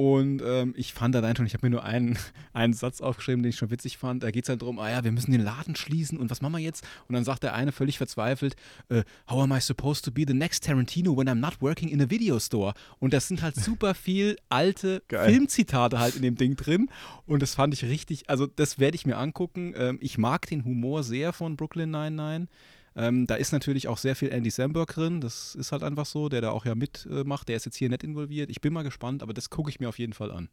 [0.00, 2.16] Und ähm, ich fand allein schon, ich habe mir nur einen,
[2.54, 4.22] einen Satz aufgeschrieben, den ich schon witzig fand.
[4.22, 6.54] Da geht es halt darum, ah ja, wir müssen den Laden schließen und was machen
[6.54, 6.86] wir jetzt?
[7.06, 8.56] Und dann sagt der eine völlig verzweifelt,
[8.88, 12.00] äh, how am I supposed to be the next Tarantino when I'm not working in
[12.00, 12.72] a video store?
[12.98, 15.34] Und das sind halt super viel alte Geil.
[15.34, 16.88] Filmzitate halt in dem Ding drin.
[17.26, 19.74] Und das fand ich richtig, also das werde ich mir angucken.
[19.76, 22.48] Ähm, ich mag den Humor sehr von Brooklyn 99.
[22.96, 26.28] Ähm, da ist natürlich auch sehr viel Andy Samberg drin, das ist halt einfach so,
[26.28, 27.48] der da auch ja mitmacht.
[27.48, 28.50] der ist jetzt hier nicht involviert.
[28.50, 30.48] Ich bin mal gespannt, aber das gucke ich mir auf jeden Fall an.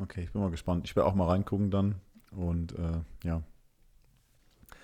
[0.00, 0.86] Okay, ich bin mal gespannt.
[0.86, 1.96] Ich werde auch mal reingucken dann
[2.30, 3.42] und äh, ja.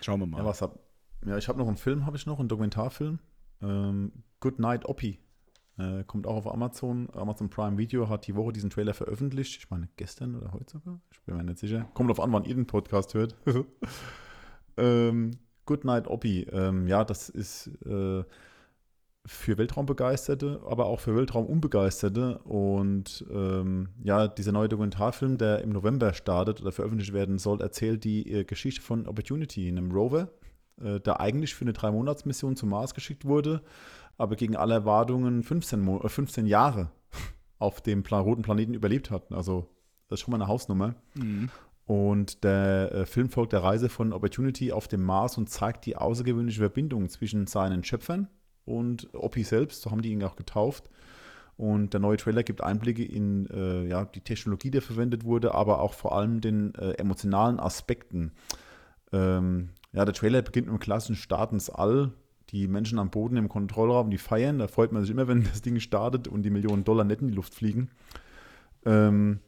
[0.01, 0.39] Schauen wir mal.
[0.39, 0.79] Ja, was hab,
[1.25, 3.19] ja ich habe noch einen Film, habe ich noch, einen Dokumentarfilm.
[3.63, 5.19] Ähm, Good Night Oppie.
[5.77, 7.09] Äh, kommt auch auf Amazon.
[7.15, 9.57] Amazon Prime Video hat die Woche diesen Trailer veröffentlicht.
[9.57, 11.01] Ich meine, gestern oder heute sogar.
[11.11, 11.89] Ich bin mir nicht sicher.
[11.95, 13.35] Kommt auf an, wann ihr den Podcast hört.
[14.77, 15.33] ähm,
[15.67, 18.25] Goodnight Oppie, ähm, ja, das ist äh,
[19.27, 22.39] für Weltraumbegeisterte, aber auch für Weltraumunbegeisterte.
[22.39, 28.05] Und ähm, ja, dieser neue Dokumentarfilm, der im November startet oder veröffentlicht werden soll, erzählt
[28.05, 30.29] die äh, Geschichte von Opportunity, einem Rover,
[30.83, 33.63] äh, der eigentlich für eine Drei-Monats-Mission zum Mars geschickt wurde,
[34.19, 36.91] aber gegen alle Erwartungen 15, Mo äh, 15 Jahre
[37.59, 39.33] auf dem Plan roten Planeten überlebt hat.
[39.33, 39.71] Also
[40.09, 40.97] das ist schon mal eine Hausnummer.
[41.15, 41.51] Mhm.
[41.87, 45.97] Und der äh, Film folgt der Reise von Opportunity auf dem Mars und zeigt die
[45.97, 48.29] außergewöhnliche Verbindung zwischen seinen Schöpfern
[48.65, 50.89] und Oppi selbst, so haben die ihn auch getauft.
[51.57, 55.81] Und der neue Trailer gibt Einblicke in äh, ja, die Technologie, die verwendet wurde, aber
[55.81, 58.33] auch vor allem den äh, emotionalen Aspekten.
[59.13, 62.13] Ähm, ja, der Trailer beginnt mit einem klassischen Start ins All.
[62.51, 64.59] Die Menschen am Boden im Kontrollraum, die feiern.
[64.59, 67.29] Da freut man sich immer, wenn das Ding startet und die Millionen Dollar nicht in
[67.29, 67.91] die Luft fliegen.
[68.85, 69.39] Ähm,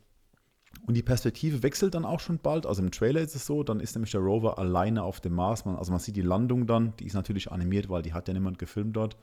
[0.87, 2.64] und die Perspektive wechselt dann auch schon bald.
[2.64, 5.64] Also im Trailer ist es so, dann ist nämlich der Rover alleine auf dem Mars.
[5.64, 8.34] Man, also man sieht die Landung dann, die ist natürlich animiert, weil die hat ja
[8.34, 9.16] niemand gefilmt dort.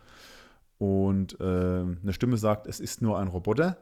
[0.78, 3.78] Und äh, eine Stimme sagt, es ist nur ein Roboter.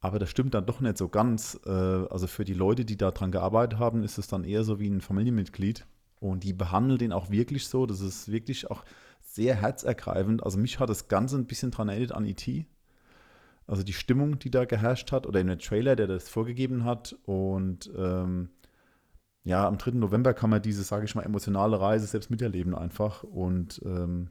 [0.00, 1.58] Aber das stimmt dann doch nicht so ganz.
[1.66, 4.88] Äh, also für die Leute, die daran gearbeitet haben, ist es dann eher so wie
[4.88, 5.84] ein Familienmitglied.
[6.20, 7.86] Und die behandeln den auch wirklich so.
[7.86, 8.84] Das ist wirklich auch
[9.20, 10.44] sehr herzergreifend.
[10.44, 12.66] Also mich hat das Ganze ein bisschen dran erinnert an E.T.
[13.68, 17.16] Also die Stimmung, die da geherrscht hat, oder in der Trailer, der das vorgegeben hat.
[17.24, 18.48] Und ähm,
[19.44, 19.92] ja, am 3.
[19.92, 23.22] November kann man diese, sage ich mal, emotionale Reise selbst miterleben einfach.
[23.22, 24.30] Und ähm,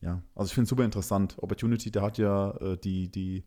[0.00, 1.36] ja, also ich finde es super interessant.
[1.38, 3.44] Opportunity, der hat ja äh, die, die,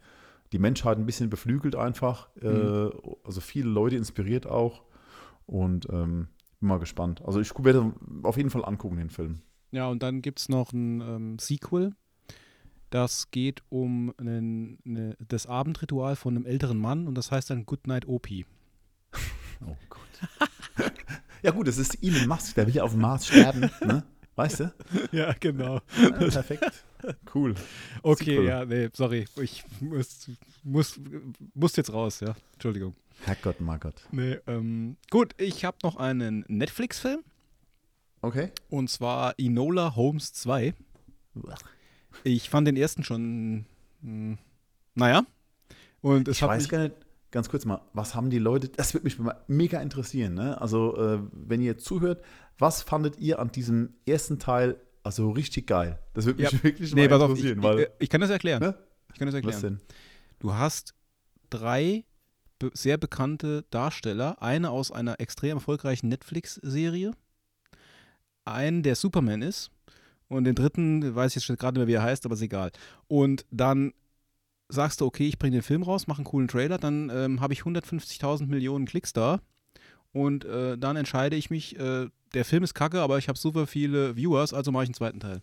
[0.53, 2.30] die Menschheit ein bisschen beflügelt einfach.
[2.41, 2.91] Äh, Mhm.
[3.24, 4.84] also viele Leute inspiriert auch.
[5.45, 6.28] Und ähm,
[6.59, 7.22] bin mal gespannt.
[7.26, 7.93] Also ich werde
[8.24, 9.41] auf jeden Fall angucken, den Film.
[9.72, 11.93] Ja, und dann gibt es noch ein ähm, Sequel.
[12.89, 17.65] Das geht um einen, eine, das Abendritual von einem älteren Mann und das heißt dann
[17.65, 18.27] Goodnight OP.
[19.65, 20.91] Oh Gott.
[21.41, 24.03] ja gut, das ist Elon Musk, der will ja auf dem Mars sterben, ne?
[24.35, 24.73] Weißt du?
[25.11, 25.81] Ja, genau.
[25.99, 26.85] Ja, perfekt.
[27.33, 27.55] Cool.
[28.03, 28.45] Okay, Sequel.
[28.45, 29.25] ja, nee, sorry.
[29.41, 30.29] Ich muss,
[30.63, 30.99] muss,
[31.55, 32.35] muss jetzt raus, ja.
[32.53, 32.95] Entschuldigung.
[33.25, 33.95] Herrgott, Margott.
[34.11, 37.23] Nee, ähm, gut, ich habe noch einen Netflix-Film
[38.21, 38.51] Okay.
[38.69, 40.75] und zwar Enola Holmes 2.
[42.24, 43.65] Ich fand den ersten schon,
[44.01, 44.38] mh,
[44.95, 45.26] naja.
[46.01, 46.95] Und es Ich hat weiß mich, gar nicht,
[47.32, 50.59] ganz kurz mal, was haben die Leute, das würde mich mega interessieren, ne?
[50.61, 52.24] Also, äh, wenn ihr zuhört,
[52.57, 55.99] was fandet ihr an diesem ersten Teil also richtig geil?
[56.13, 58.09] Das würde mich Ja, wirklich nee, mal pass auf, ich, interessieren, ich, weil, äh, ich
[58.09, 58.61] kann das erklären.
[58.61, 58.76] ne?
[59.13, 59.61] Ich kann das Was erklären.
[59.80, 59.82] denn?
[60.39, 60.93] Du hast
[61.49, 62.03] drei
[62.59, 64.41] be sehr bekannte Darsteller.
[64.41, 67.11] Eine aus einer extrem erfolgreichen Netflix-Serie.
[68.45, 69.72] Einen, der Superman ist.
[70.30, 72.71] Und den dritten, weiß ich jetzt gerade nicht mehr, wie er heißt, aber ist egal.
[73.07, 73.93] Und dann
[74.69, 77.53] sagst du, okay, ich bringe den Film raus, mache einen coolen Trailer, dann ähm, habe
[77.53, 79.39] ich 150.000 Millionen Klicks da.
[80.11, 83.67] Und äh, dann entscheide ich mich, äh, der Film ist kacke, aber ich habe super
[83.67, 85.41] viele Viewers, also mache ich einen zweiten Teil.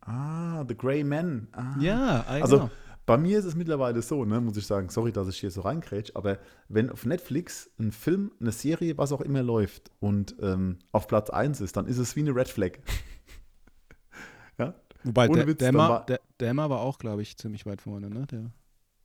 [0.00, 1.48] Ah, The Grey Man.
[1.52, 1.76] Ah.
[1.80, 2.70] Ja, äh, Also, genau.
[3.06, 5.62] Bei mir ist es mittlerweile so, ne, muss ich sagen, sorry, dass ich hier so
[5.62, 10.78] reingrätsch, aber wenn auf Netflix ein Film, eine Serie, was auch immer läuft und ähm,
[10.92, 12.72] auf Platz 1 ist, dann ist es wie eine Red Flag.
[15.02, 15.08] Ja?
[15.08, 18.10] Wobei, Ohne der, Witz, Emma, war- der, Emma war auch, glaube ich, ziemlich weit vorne,
[18.10, 18.26] ne?
[18.30, 18.50] Der,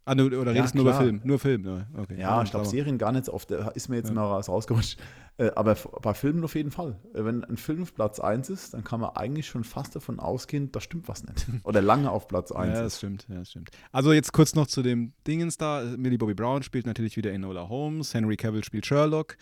[0.05, 1.03] ah, du, oder Ja, redest du nur über klar.
[1.03, 1.21] Film?
[1.23, 2.19] Nur Film, ja, okay.
[2.19, 4.15] Ja, ich glaube, Serien gar nicht so oft, da ist mir jetzt Ja.
[4.15, 4.99] mal was rausgerutscht.
[5.37, 5.73] Äh, aber
[6.03, 6.99] bei Filmen auf jeden Fall.
[7.15, 10.19] Äh, Wenn ein Film auf Platz 1 ist, dann kann man eigentlich schon fast davon
[10.19, 11.47] ausgehen, da stimmt was nicht.
[11.63, 13.71] Oder lange auf Platz 1 Ja, das stimmt, ja, das stimmt.
[13.91, 15.83] Also jetzt kurz noch zu dem Dingens da.
[15.97, 19.37] Millie Bobby Brown spielt natürlich wieder Enola Holmes, Henry Cavill spielt Sherlock,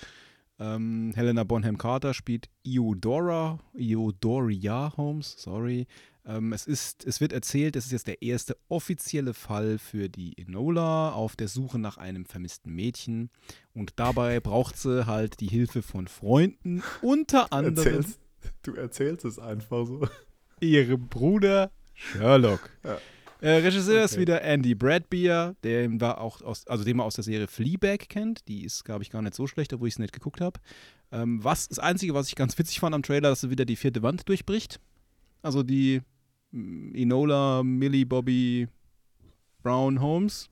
[0.59, 5.87] ähm, Helena Bonham Carter spielt Eudora, Eudoria Holmes, sorry.
[6.25, 10.37] Ähm, es, ist, es wird erzählt, es ist jetzt der erste offizielle Fall für die
[10.37, 13.29] Enola auf der Suche nach einem vermissten Mädchen.
[13.73, 18.19] Und dabei braucht sie halt die Hilfe von Freunden, unter anderem Erzählst,
[18.63, 20.07] du erzählst es einfach so.
[20.59, 22.69] ihrem Bruder Sherlock.
[22.83, 22.97] Ja.
[23.47, 24.21] Äh, Regisseur ist Okay.
[24.21, 28.47] wieder Andy Bradbeer, den war auch aus, also den man aus der Serie Fleabag kennt.
[28.47, 30.59] Die ist, glaube ich, gar nicht so schlecht, obwohl ich es nicht geguckt habe.
[31.11, 33.77] Ähm, was das Einzige, was ich ganz witzig fand am Trailer, dass sie wieder die
[33.77, 34.79] vierte Wand durchbricht.
[35.41, 36.03] Also die
[36.51, 38.67] Enola, Millie, Bobby,
[39.63, 40.49] Brown, Holmes.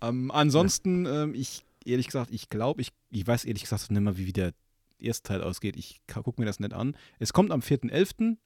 [0.00, 4.16] Ähm, ansonsten, ähm, ich ehrlich gesagt, ich glaube, ich, ich weiß ehrlich gesagt nicht mehr,
[4.16, 4.52] wie der
[4.98, 5.76] erste Teil ausgeht.
[5.76, 6.96] Ich gucke mir das nicht an.
[7.18, 8.36] Es kommt am 4.11.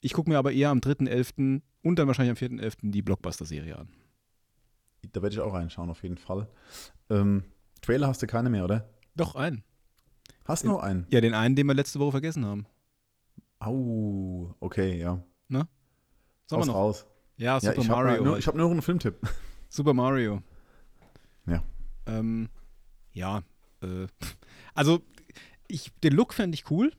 [0.00, 1.62] Ich gucke mir aber eher am 3.11.
[1.82, 2.90] und dann wahrscheinlich am 4.11.
[2.90, 3.88] die Blockbuster-Serie an.
[5.12, 6.48] Da werde ich auch reinschauen, auf jeden Fall.
[7.10, 7.44] Ähm,
[7.80, 8.88] Trailer hast du keine mehr, oder?
[9.16, 9.64] Doch, einen.
[10.44, 11.06] Hast du noch einen?
[11.10, 12.66] Ja, den einen, den wir letzte Woche vergessen haben.
[13.58, 15.22] Au, okay, ja.
[15.60, 15.68] Sollen
[16.48, 16.74] wir Haus noch?
[16.74, 17.06] raus.
[17.36, 18.22] Ja, Ja, Super ich habe Mario.
[18.24, 18.40] nur, halt.
[18.42, 19.16] ich hab nur noch einen Filmtipp.
[19.68, 20.42] Super Mario.
[21.46, 21.62] Ja.
[22.06, 22.48] Ähm,
[23.12, 23.42] ja,
[23.82, 24.06] äh,
[24.74, 25.00] also
[25.68, 26.92] ich, den Look fände ich cool.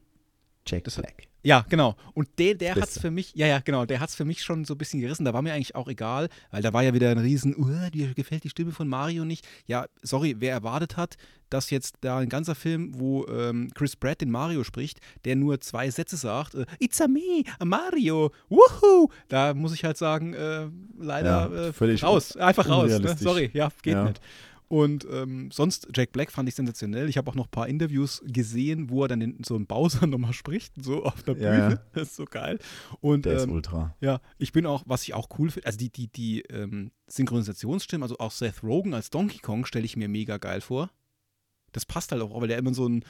[0.68, 1.28] Jack Das hat- Black.
[1.46, 1.96] Ja, genau.
[2.14, 3.00] Und der, der hat's Beste.
[3.02, 5.26] für mich, ja, ja, genau, der hat's für mich schon so ein bisschen gerissen.
[5.26, 8.14] Da war mir eigentlich auch egal, weil da war ja wieder ein Riesen, uh, dir
[8.14, 9.46] gefällt die Stimme von Mario nicht.
[9.68, 11.18] Ja, sorry, wer erwartet hat,
[11.50, 15.60] dass jetzt da ein ganzer Film, wo ähm, Chris Pratt den Mario spricht, der nur
[15.60, 19.10] zwei Sätze sagt, äh, It's a me, a Mario, wuhu!
[19.28, 20.68] Da muss ich halt sagen, äh,
[20.98, 22.90] leider Ja, äh, völlig raus, einfach raus.
[23.00, 23.16] Ne?
[23.20, 24.06] Sorry, ja, geht Ja.
[24.06, 24.22] nicht.
[24.74, 27.08] Und ähm, sonst, Jack Black fand ich sensationell.
[27.08, 30.08] Ich habe auch noch ein paar Interviews gesehen, wo er dann in so einem Bowser
[30.08, 31.70] nochmal spricht, so auf der Bühne.
[31.74, 31.84] ja.
[31.94, 32.58] Das ist so geil.
[33.00, 33.96] Und Der ist ähm, ultra.
[34.02, 38.02] ja, ich bin auch, was ich auch cool finde, also die, die, die ähm, Synchronisationsstimmen,
[38.02, 40.90] also auch Seth Rogen als Donkey Kong stelle ich mir mega geil vor.
[41.72, 43.02] Das passt halt auch, weil der immer so eine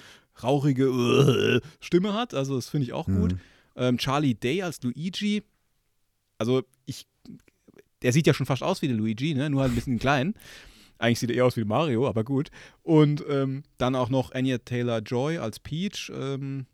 [0.44, 2.34] rauchige äh, Stimme hat.
[2.34, 3.36] Also das finde ich auch gut.
[3.36, 3.40] Mhm.
[3.78, 5.44] Ähm, Charlie Day als Luigi.
[6.38, 7.08] Also ich,
[8.02, 9.50] der sieht ja schon fast aus wie der Luigi, ne?
[9.50, 10.34] nur halt ein bisschen klein.
[11.04, 12.50] Eigentlich sieht er eher aus wie Mario, aber gut.
[12.82, 16.12] Und ähm, dann auch noch Anya Taylor-Joy als Peach.
[16.16, 16.66] Ähm,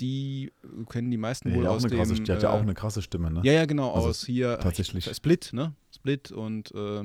[0.00, 1.90] die äh, kennen die meisten Ja, wohl aus dem.
[1.90, 3.40] krasse, die hat ja auch äh, eine krasse Stimme, ne?
[3.44, 5.06] ja, ja, genau, Also aus hier tatsächlich.
[5.06, 5.74] äh, Split, ne?
[5.94, 7.04] Split und äh,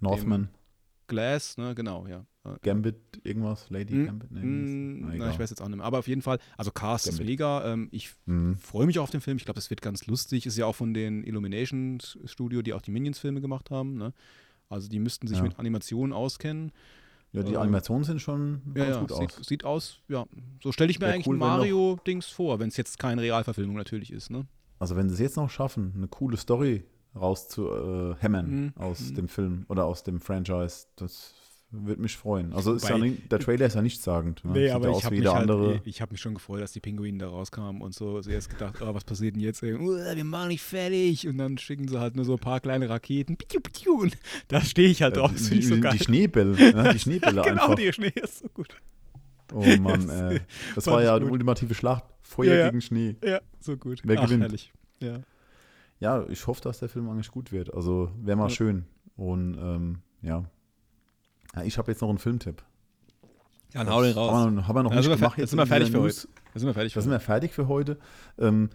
[0.00, 0.48] Northman,
[1.06, 1.74] Glass, ne?
[1.74, 2.24] Genau, ja.
[2.62, 4.30] Gambit, irgendwas, Lady mm, Gambit?
[4.30, 4.64] Nee, mm,
[4.96, 5.30] ist- na, egal.
[5.30, 5.86] ich weiß jetzt auch nicht mehr.
[5.86, 7.26] Aber auf jeden Fall, also Cast ist Gambit.
[7.28, 7.72] mega.
[7.72, 8.56] Ähm, ich Mhm.
[8.58, 9.38] freue mich auf den Film.
[9.38, 10.44] Ich glaube, es wird ganz lustig.
[10.44, 13.96] Ist ja auch von den Illumination Studio, die auch die Minions-Filme gemacht haben.
[13.96, 14.12] Ne?
[14.68, 15.44] Also die müssten sich Ja.
[15.44, 16.72] mit Animationen auskennen.
[17.32, 19.46] Ja, die Ähm, Animationen sind schon Ja, ganz ja, gut sieht, aus.
[19.46, 20.24] sieht aus, ja.
[20.62, 24.30] So stelle ich mir eigentlich cool, Mario-Dings vor, wenn es jetzt keine Realverfilmung natürlich ist.
[24.30, 24.46] Ne?
[24.78, 26.84] Also wenn sie es jetzt noch schaffen, eine coole Story
[27.16, 28.72] rauszuhämmern Mhm.
[28.76, 29.14] aus Mhm.
[29.14, 31.34] dem Film oder aus dem Franchise, das
[31.82, 32.52] würde mich freuen.
[32.52, 34.44] Also ist ja Wobei- nicht, der Trailer ist ja nichtssagend.
[34.44, 34.52] Ne?
[34.52, 37.18] Nee, aber ja ich habe mich, halt, ich hab mich schon gefreut, dass die Pinguine
[37.18, 39.62] da rauskamen und so zuerst gedacht, oh, was passiert denn jetzt?
[39.62, 39.74] Ey?
[39.74, 41.26] Uh, wir machen nicht fertig.
[41.26, 43.36] Und dann schicken sie halt nur so ein paar kleine Raketen.
[43.86, 44.16] Und
[44.48, 45.32] da stehe ich halt äh, drauf.
[45.32, 46.90] Das ich so die, die Schneebälle, ne?
[46.92, 47.74] die Schneebälle genau, einfach.
[47.74, 48.76] die Schnee ist so gut.
[49.52, 50.40] Oh Mann, äh,
[50.74, 52.04] das war ja die ultimative Schlacht.
[52.22, 52.66] Feuer Ja, ja.
[52.70, 53.16] gegen Schnee.
[53.24, 54.00] Ja, so gut.
[54.04, 54.42] Wer Ach, gewinnt?
[54.42, 54.72] herrlich.
[55.00, 55.20] Ja.
[56.00, 57.72] Ja, ich hoffe, dass der Film eigentlich gut wird.
[57.72, 58.54] Also wäre mal Ja.
[58.54, 58.84] schön.
[59.16, 60.44] Und ähm, ja.
[61.56, 61.62] Ja.
[61.62, 62.62] Ich habe jetzt noch einen Filmtipp.
[63.72, 64.32] Dann hau den raus.
[64.32, 65.38] Haben wir, haben wir noch Ja, nicht sind wir gemacht.
[65.38, 66.28] jetzt sind wir fertig für News.
[66.52, 66.94] Da sind wir fertig.
[66.94, 67.98] Da sind wir fertig für heute.
[68.38, 68.70] Ähm,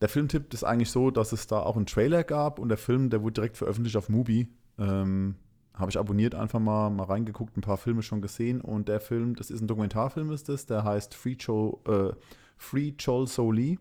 [0.00, 3.10] der Filmtipp ist eigentlich so, dass es da auch einen Trailer gab und der Film,
[3.10, 4.48] der wurde direkt veröffentlicht auf Mubi.
[4.78, 5.36] Ähm,
[5.74, 9.34] Habe ich abonniert, einfach mal, mal reingeguckt, ein paar Filme schon gesehen und der Film,
[9.34, 12.12] das ist ein Dokumentarfilm, ist das, der heißt Free, Cho, äh,
[12.56, 13.78] Free Chol Soli.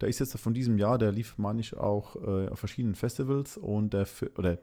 [0.00, 3.56] Der ist jetzt von diesem Jahr, der lief, meine ich, auch äh, auf verschiedenen Festivals
[3.56, 4.06] und der,
[4.36, 4.58] oder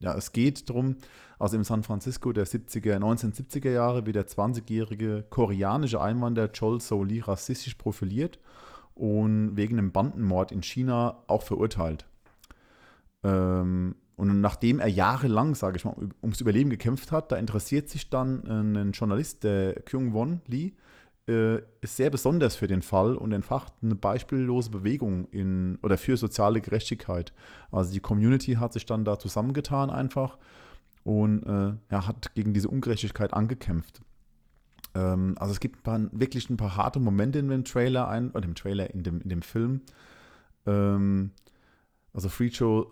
[0.00, 0.96] ja, es geht darum,
[1.38, 7.20] also in San Francisco der 70er, 1970er Jahre wird der 20-jährige koreanische Einwanderer Chol Soli
[7.20, 8.38] rassistisch profiliert
[8.94, 12.06] und wegen einem Bandenmord in China auch verurteilt.
[13.24, 18.10] Ähm, und nachdem er jahrelang, sage ich mal, ums Überleben gekämpft hat, da interessiert sich
[18.10, 20.74] dann ein Journalist, der Kyung-Won Lee,
[21.28, 26.16] äh, ist sehr besonders für den Fall und entfacht eine beispiellose Bewegung in, oder für
[26.16, 27.32] soziale Gerechtigkeit.
[27.70, 30.38] Also die Community hat sich dann da zusammengetan einfach
[31.04, 34.02] und äh, ja, hat gegen diese Ungerechtigkeit angekämpft.
[34.94, 38.30] Ähm, also es gibt ein paar, wirklich ein paar harte Momente in dem Trailer, ein,
[38.32, 39.82] oder im Trailer, in dem, in dem Film.
[40.66, 41.30] Ähm,
[42.12, 42.86] also Free Joe,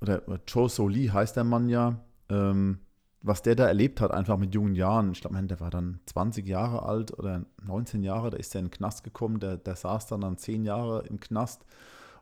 [0.00, 2.78] oder Joe So Lee heißt der Mann ja, ähm,
[3.26, 5.10] was der da erlebt hat, einfach mit jungen Jahren.
[5.10, 8.66] Ich glaube, der war dann 20 Jahre alt oder 19 Jahre, da ist er in
[8.66, 11.64] den Knast gekommen, der, der saß dann dann 10 Jahre im Knast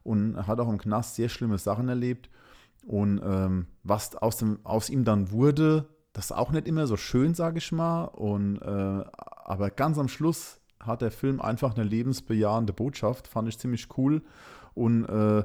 [0.03, 2.31] und hat auch im Knast sehr schlimme Sachen erlebt.
[2.87, 6.97] Und ähm, was aus, dem, aus ihm dann wurde, das ist auch nicht immer so
[6.97, 8.05] schön, sage ich mal.
[8.05, 9.05] Und, äh,
[9.45, 14.23] aber ganz am Schluss hat der Film einfach eine lebensbejahende Botschaft, fand ich ziemlich cool.
[14.75, 15.45] Und äh,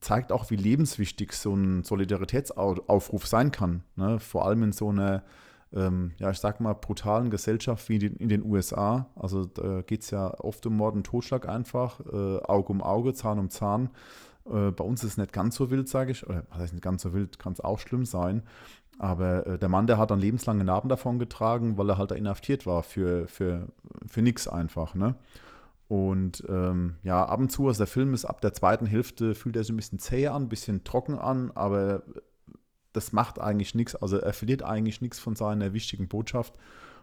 [0.00, 3.82] zeigt auch, wie lebenswichtig so ein Solidaritätsaufruf sein kann.
[3.96, 4.18] Ne?
[4.18, 5.22] Vor allem in so einer,
[5.72, 9.06] ähm, ja, ich sag mal, brutalen Gesellschaft wie in den USA.
[9.16, 13.14] Also da geht es ja oft um Mord und Totschlag einfach, äh, Auge um Auge,
[13.14, 13.90] Zahn um Zahn.
[14.46, 16.26] Äh, bei uns ist es nicht ganz so wild, sage ich.
[16.26, 18.42] Oder was heißt nicht ganz so wild, kann es auch schlimm sein.
[18.98, 22.14] Aber äh, der Mann, der hat dann lebenslange Narben davon getragen, weil er halt da
[22.14, 23.68] inhaftiert war für, für,
[24.06, 24.94] für nichts einfach.
[24.94, 25.14] Ne?
[25.88, 29.56] Und ähm, ja, ab und zu, also der Film ist ab der zweiten Hälfte, fühlt
[29.56, 32.02] er sich ein bisschen zäh an, ein bisschen trocken an, aber
[32.92, 33.94] das macht eigentlich nichts.
[33.94, 36.54] Also er verliert eigentlich nichts von seiner wichtigen Botschaft.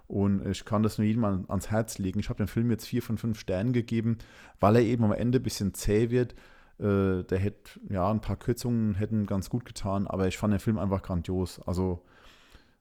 [0.08, 2.20] Und ich kann das nur jedem an, ans Herz legen.
[2.20, 4.18] Ich habe dem Film jetzt vier von fünf Sternen gegeben,
[4.60, 6.34] weil er eben am Ende ein bisschen zäh wird.
[6.80, 10.60] Äh, der hätte, ja, ein paar Kürzungen hätten ganz gut getan, aber ich fand den
[10.60, 11.62] Film einfach grandios.
[11.66, 12.04] Also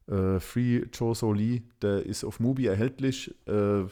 [0.09, 3.35] äh, Free Cho So Lee, der ist auf Mubi erhältlich.
[3.47, 3.85] Äh,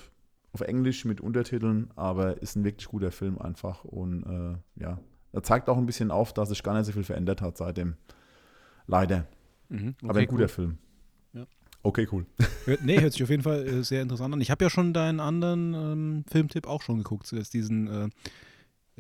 [0.52, 4.98] auf Englisch mit Untertiteln, aber ist ein wirklich guter Film einfach und äh, ja,
[5.32, 7.94] er zeigt auch ein bisschen auf, dass sich gar nicht so viel verändert hat seitdem.
[8.86, 9.26] Leider.
[9.68, 10.48] Mhm, aber okay, ein guter cool.
[10.48, 10.78] Film.
[11.32, 11.46] Ja.
[11.82, 12.26] Okay, cool.
[12.64, 14.40] Hört, nee, hört sich auf jeden Fall äh, sehr interessant an.
[14.40, 18.04] Ich habe ja schon deinen anderen ähm, Filmtipp auch schon geguckt, zuerst diesen, äh,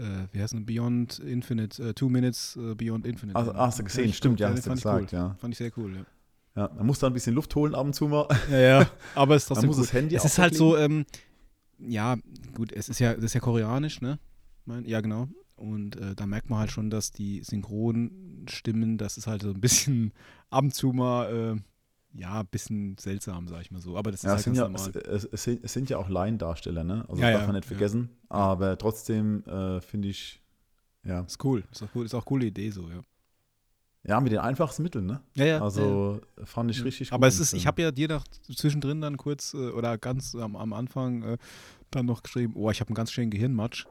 [0.00, 3.36] äh, wie heißt es, Beyond Infinite, äh, Two Minutes äh, Beyond Infinite.
[3.36, 5.18] Also, hast du gesehen, ich stimmt, ja, hast du fand ich gesagt, cool.
[5.18, 5.36] ja.
[5.40, 6.04] Fand ich sehr cool, ja.
[6.56, 8.26] Ja, man muss da ein bisschen Luft holen ab und zu mal.
[8.50, 8.90] Ja, ja.
[9.14, 9.82] Aber es ist Man trotzdem muss cool.
[9.84, 11.06] das Handy Es ist halt so, ähm,
[11.86, 12.16] ja,
[12.54, 14.18] gut, es ist ja, das ist ja koreanisch, ne?
[14.64, 15.28] Mein, ja, genau.
[15.56, 19.60] Und äh, da merkt man halt schon, dass die Synchronstimmen, das ist halt so ein
[19.60, 20.12] bisschen
[20.50, 23.96] ab und zu mal, äh, ja, ein bisschen seltsam, sag ich mal so.
[23.96, 24.90] Aber das ist Ja, halt es sind, ja, normal.
[24.94, 27.04] es, es, es, sind, ja auch Laiendarsteller, ne?
[27.08, 28.10] Also Ja, das darf ja, man nicht vergessen.
[28.28, 30.42] Aber trotzdem äh, finde ich,
[31.04, 31.20] ja.
[31.20, 31.64] ist cool.
[31.70, 32.06] Ist auch cool.
[32.06, 33.00] Ist auch eine coole Idee so, ja.
[34.02, 35.20] Ja, mit den einfachsten Mitteln, ne?
[35.36, 35.62] Ja, ja.
[35.62, 36.84] Also fand ich ja.
[36.84, 39.98] richtig Aber gut es ist, ich habe ja dir noch zwischendrin dann kurz äh, oder
[39.98, 41.38] ganz am, am Anfang äh,
[41.90, 43.86] dann noch geschrieben, oh, ich habe einen ganz schönen Gehirnmatsch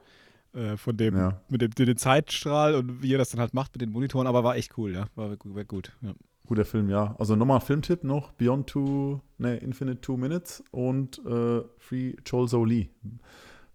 [0.54, 1.42] äh, von dem, Ja.
[1.50, 4.44] mit dem, dem Zeitstrahl und wie er das dann halt macht mit den Monitoren, aber
[4.44, 5.08] war echt cool, ja.
[5.16, 5.96] War, war gut.
[6.02, 6.14] Ja.
[6.48, 7.16] Guter Film, ja.
[7.20, 12.66] Also nochmal Filmtipp noch: Beyond Two, ne, Infinite Two Minutes und äh, Free Chol So
[12.66, 12.90] Lee.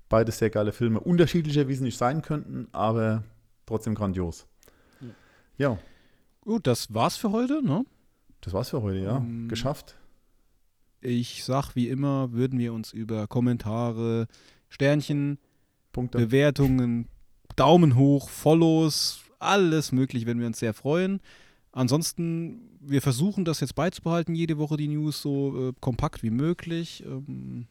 [0.08, 0.98] Beide sehr geile Filme.
[0.98, 3.22] Unterschiedlicher, wie sie nicht sein könnten, aber
[3.66, 4.48] trotzdem grandios.
[5.56, 5.78] Ja,
[6.44, 7.84] Gut, das war's für heute, ne?
[8.40, 9.16] das war's für heute, ja.
[9.16, 9.96] Ähm, Geschafft.
[11.00, 14.26] Ich sag wie immer, würden wir uns über Kommentare,
[14.68, 15.38] Sternchen,
[15.92, 16.18] Punkte.
[16.18, 17.08] Bewertungen,
[17.56, 21.20] Daumen hoch, Follows, alles möglich, würden wir uns sehr freuen.
[21.72, 27.04] Ansonsten, wir versuchen das jetzt beizubehalten, jede Woche die News so äh, kompakt wie möglich.
[27.06, 27.66] Ähm,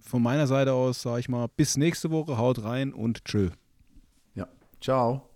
[0.00, 3.50] von meiner Seite aus sage ich mal, bis nächste Woche, haut rein und tschö.
[4.84, 5.33] Ciao.